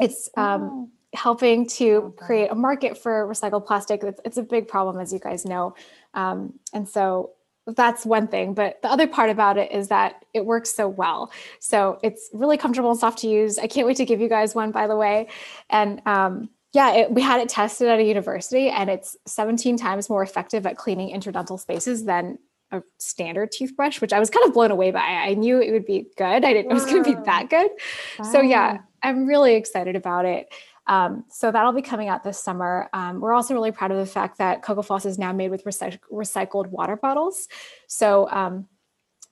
it's 0.00 0.28
um, 0.36 0.62
oh. 0.62 0.90
helping 1.14 1.66
to 1.68 2.14
create 2.16 2.50
a 2.50 2.54
market 2.54 2.98
for 2.98 3.26
recycled 3.26 3.66
plastic. 3.66 4.02
It's, 4.02 4.20
it's, 4.24 4.36
a 4.36 4.42
big 4.42 4.68
problem, 4.68 4.98
as 5.00 5.12
you 5.12 5.18
guys 5.18 5.44
know. 5.44 5.74
Um, 6.14 6.58
and 6.72 6.88
so 6.88 7.32
that's 7.66 8.04
one 8.04 8.28
thing. 8.28 8.54
But 8.54 8.82
the 8.82 8.88
other 8.88 9.06
part 9.06 9.30
about 9.30 9.56
it 9.56 9.72
is 9.72 9.88
that 9.88 10.24
it 10.34 10.44
works 10.44 10.74
so 10.74 10.88
well. 10.88 11.32
So 11.60 11.98
it's 12.02 12.30
really 12.32 12.56
comfortable 12.56 12.90
and 12.90 12.98
soft 12.98 13.18
to 13.20 13.28
use. 13.28 13.58
I 13.58 13.66
can't 13.66 13.86
wait 13.86 13.96
to 13.98 14.04
give 14.04 14.20
you 14.20 14.28
guys 14.28 14.54
one, 14.54 14.70
by 14.70 14.86
the 14.86 14.96
way. 14.96 15.28
And 15.70 16.02
um, 16.06 16.50
yeah, 16.72 16.92
it, 16.94 17.10
we 17.12 17.22
had 17.22 17.40
it 17.40 17.48
tested 17.48 17.88
at 17.88 18.00
a 18.00 18.04
university, 18.04 18.68
and 18.68 18.90
it's 18.90 19.16
17 19.26 19.76
times 19.76 20.10
more 20.10 20.22
effective 20.22 20.66
at 20.66 20.76
cleaning 20.76 21.14
interdental 21.14 21.58
spaces 21.58 22.04
than 22.04 22.38
a 22.72 22.82
standard 22.98 23.52
toothbrush, 23.52 24.00
which 24.00 24.12
I 24.12 24.18
was 24.18 24.28
kind 24.28 24.46
of 24.46 24.52
blown 24.52 24.72
away 24.72 24.90
by. 24.90 25.00
I 25.00 25.34
knew 25.34 25.60
it 25.60 25.70
would 25.70 25.86
be 25.86 26.06
good. 26.16 26.24
I 26.24 26.40
didn't 26.40 26.68
know 26.68 26.72
it 26.72 26.74
was 26.74 26.84
going 26.86 27.04
to 27.04 27.14
be 27.14 27.22
that 27.24 27.48
good. 27.48 27.70
Wow. 28.18 28.24
So 28.24 28.40
yeah, 28.40 28.78
I'm 29.04 29.26
really 29.26 29.54
excited 29.54 29.94
about 29.94 30.24
it. 30.24 30.52
Um, 30.86 31.24
so 31.30 31.52
that'll 31.52 31.72
be 31.72 31.82
coming 31.82 32.08
out 32.08 32.24
this 32.24 32.38
summer. 32.38 32.88
Um, 32.92 33.20
we're 33.20 33.32
also 33.32 33.54
really 33.54 33.70
proud 33.70 33.90
of 33.90 33.98
the 33.98 34.06
fact 34.06 34.38
that 34.38 34.62
Cocofloss 34.62 35.06
is 35.06 35.18
now 35.18 35.32
made 35.32 35.50
with 35.50 35.64
recy- 35.64 35.98
recycled 36.10 36.68
water 36.68 36.96
bottles. 36.96 37.48
So 37.86 38.28
um, 38.30 38.66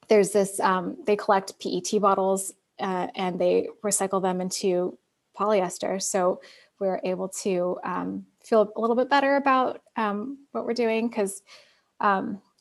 there's 0.08 0.30
this, 0.30 0.60
um, 0.60 0.96
they 1.06 1.16
collect 1.16 1.58
PET 1.60 2.00
bottles 2.00 2.52
uh, 2.78 3.08
and 3.16 3.38
they 3.38 3.68
recycle 3.84 4.22
them 4.22 4.40
into 4.40 4.98
polyester. 5.38 6.00
So 6.00 6.40
we're 6.78 7.00
able 7.04 7.28
to 7.28 7.78
um, 7.84 8.26
feel 8.42 8.72
a 8.76 8.80
little 8.80 8.96
bit 8.96 9.08
better 9.08 9.36
about 9.36 9.82
um, 9.96 10.38
what 10.52 10.66
we're 10.66 10.74
doing 10.74 11.08
because 11.08 11.42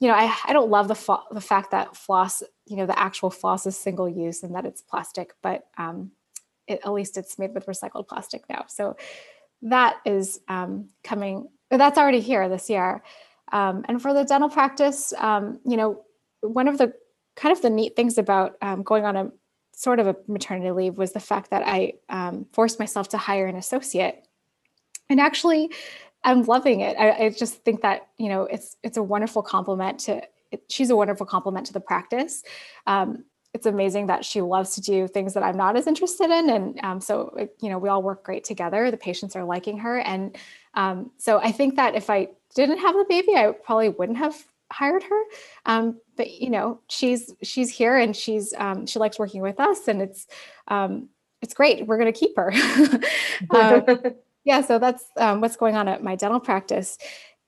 you 0.01 0.07
know, 0.07 0.16
I, 0.16 0.36
I 0.45 0.53
don't 0.53 0.72
love 0.72 0.88
the 0.88 0.95
fo- 0.95 1.24
the 1.32 1.41
fact 1.41 1.72
that 1.72 1.95
floss, 1.95 2.41
you 2.66 2.76
know, 2.76 2.88
the 2.88 2.97
actual 2.97 3.30
floss 3.30 3.68
is 3.68 3.78
single 3.78 4.09
use 4.09 4.41
and 4.41 4.55
that 4.55 4.66
it's 4.66 4.82
plastic, 4.82 5.34
but 5.43 5.68
it, 6.72 6.82
at 6.84 6.94
least 6.94 7.18
it's 7.18 7.38
made 7.38 7.54
with 7.54 7.66
recycled 7.68 8.08
plastic 8.08 8.44
now. 8.50 8.66
So 8.68 8.98
that 9.64 9.98
is 10.06 10.40
um, 10.48 10.90
coming. 11.04 11.50
That's 11.70 11.98
already 11.98 12.22
here 12.22 12.50
this 12.50 12.70
year. 12.70 13.04
Um, 13.52 13.86
and 13.88 14.02
for 14.02 14.14
the 14.14 14.24
dental 14.24 14.50
practice, 14.50 15.14
um, 15.18 15.60
you 15.66 15.78
know, 15.78 16.04
one 16.42 16.68
of 16.68 16.78
the 16.78 16.94
kind 17.36 17.56
of 17.56 17.62
the 17.62 17.70
neat 17.70 17.96
things 17.96 18.18
about 18.18 18.56
um, 18.62 18.84
going 18.84 19.06
on 19.06 19.16
a 19.16 19.32
sort 19.74 20.00
of 20.00 20.08
a 20.08 20.16
maternity 20.28 20.72
leave 20.72 20.98
was 20.98 21.12
the 21.12 21.20
fact 21.20 21.50
that 21.52 21.64
I 21.66 21.94
um, 22.10 22.46
forced 22.54 22.80
myself 22.80 23.10
to 23.10 23.18
hire 23.18 23.48
an 23.48 23.56
associate. 23.56 24.28
And 25.10 25.20
actually, 25.20 25.72
I'm 26.24 26.44
loving 26.44 26.82
it. 26.82 26.96
I, 26.98 27.26
I, 27.26 27.30
just 27.30 27.64
think 27.64 27.82
that 27.82 28.08
you 28.18 28.30
know 28.30 28.44
it's 28.44 28.78
it's 28.84 28.98
a 28.98 29.04
wonderful 29.04 29.42
compliment 29.42 30.00
to. 30.02 30.22
It, 30.52 30.64
she's 30.70 30.90
a 30.90 30.96
wonderful 30.96 31.26
compliment 31.26 31.66
to 31.68 31.74
the 31.74 31.80
practice. 31.80 32.44
Um, 32.86 33.26
it's 33.54 33.66
amazing 33.66 34.08
that 34.08 34.24
she 34.24 34.41
loves 34.41 34.76
to 34.76 34.82
do 34.82 35.08
things 35.08 35.34
that 35.34 35.43
I'm 35.43 35.58
not 35.58 35.76
as 35.76 35.88
interested 35.88 36.30
in, 36.30 36.49
and 36.49 36.80
um, 36.84 37.02
so 37.02 37.49
you 37.62 37.70
know 37.70 37.78
we 37.78 37.89
all 37.89 38.02
work 38.02 38.24
great 38.24 38.43
together. 38.43 38.91
The 38.91 38.97
patients 38.97 39.36
are 39.36 39.43
liking 39.43 39.78
her, 39.80 39.99
and 39.99 40.38
um, 40.74 41.12
so 41.18 41.39
I 41.39 41.52
think 41.52 41.76
that 41.76 41.95
if 41.95 42.10
I 42.10 42.30
didn't 42.56 42.80
have 42.80 42.95
the 42.95 43.06
baby, 43.08 43.36
I 43.36 43.52
probably 43.52 43.89
wouldn't 43.89 44.18
have 44.18 44.36
hired 44.72 45.04
her. 45.04 45.24
Um, 45.66 45.99
but 46.16 46.32
you 46.39 46.49
know 46.49 46.80
she's 46.89 47.34
she's 47.43 47.70
here 47.70 47.97
and 47.97 48.16
she's 48.16 48.54
um, 48.58 48.86
she 48.86 48.99
likes 48.99 49.20
working 49.20 49.41
with 49.41 49.60
us, 49.60 49.88
and 49.88 50.02
it's 50.02 50.28
um, 50.70 51.10
it's 51.41 51.54
great. 51.54 51.88
We're 51.88 51.97
going 51.97 52.12
to 52.12 52.20
keep 52.20 52.36
her. 52.38 52.54
Um, 53.49 53.84
yeah, 54.43 54.62
so 54.62 54.78
that's 54.78 55.04
um, 55.18 55.41
what's 55.41 55.56
going 55.56 55.76
on 55.76 55.88
at 55.88 56.04
my 56.04 56.16
dental 56.16 56.39
practice. 56.39 56.99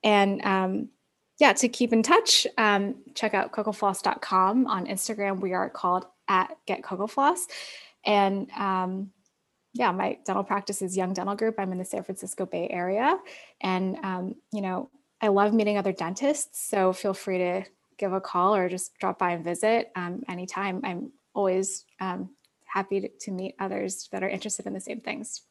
And 0.02 0.44
um, 0.44 0.88
yeah, 1.38 1.52
to 1.52 1.68
keep 1.68 1.92
in 1.92 2.02
touch, 2.02 2.46
um, 2.58 2.96
check 3.14 3.34
out 3.34 3.52
cocofloss.com. 3.52 4.66
On 4.66 4.86
Instagram, 4.86 5.40
we 5.40 5.52
are 5.52 5.68
called 5.68 6.06
at 6.28 6.56
Get 6.66 6.82
Cocofloss. 6.82 7.40
And 8.04 8.50
um, 8.52 9.10
yeah, 9.72 9.90
my 9.90 10.18
dental 10.24 10.44
practice 10.44 10.80
is 10.82 10.96
Young 10.96 11.12
Dental 11.12 11.34
Group. 11.34 11.56
I'm 11.58 11.72
in 11.72 11.78
the 11.78 11.84
San 11.84 12.04
Francisco 12.04 12.46
Bay 12.46 12.68
Area. 12.70 13.18
And, 13.60 13.96
um, 14.04 14.36
you 14.52 14.60
know, 14.60 14.90
I 15.20 15.28
love 15.28 15.52
meeting 15.52 15.76
other 15.76 15.92
dentists. 15.92 16.68
So 16.68 16.92
feel 16.92 17.14
free 17.14 17.38
to 17.38 17.64
give 17.98 18.12
a 18.12 18.20
call 18.20 18.54
or 18.54 18.68
just 18.68 18.96
drop 18.98 19.18
by 19.18 19.32
and 19.32 19.44
visit 19.44 19.90
um, 19.96 20.22
anytime. 20.28 20.80
I'm 20.84 21.12
always 21.34 21.84
um, 22.00 22.30
happy 22.64 23.00
to, 23.00 23.08
to 23.08 23.30
meet 23.32 23.56
others 23.58 24.08
that 24.12 24.22
are 24.22 24.28
interested 24.28 24.66
in 24.66 24.72
the 24.72 24.80
same 24.80 25.00
things. 25.00 25.42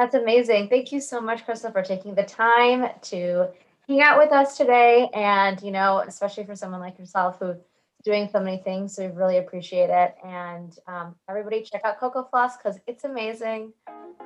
That's 0.00 0.14
amazing. 0.14 0.68
Thank 0.70 0.92
you 0.92 1.00
so 1.02 1.20
much, 1.20 1.44
Chrystle, 1.46 1.74
for 1.74 1.82
taking 1.82 2.14
the 2.14 2.22
time 2.22 2.88
to 3.02 3.48
hang 3.86 4.00
out 4.00 4.16
with 4.16 4.32
us 4.32 4.56
today. 4.56 5.10
And, 5.12 5.60
you 5.60 5.70
know, 5.70 6.02
especially 6.08 6.44
for 6.44 6.56
someone 6.56 6.80
like 6.80 6.98
yourself 6.98 7.36
who's 7.38 7.58
doing 8.02 8.26
so 8.32 8.40
many 8.40 8.56
things, 8.56 8.96
so 8.96 9.06
we 9.06 9.12
really 9.12 9.36
appreciate 9.36 9.90
it. 9.90 10.14
And 10.24 10.74
um, 10.86 11.16
everybody 11.28 11.62
check 11.62 11.82
out 11.84 12.00
Cocofloss 12.00 12.52
because 12.56 12.80
it's 12.86 13.04
amazing. 13.04 13.74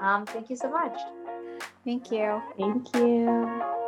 Um, 0.00 0.26
thank 0.26 0.48
you 0.48 0.54
so 0.54 0.70
much. 0.70 0.96
Thank 1.84 2.12
you. 2.12 2.40
Thank 2.56 2.94
you. 2.94 3.83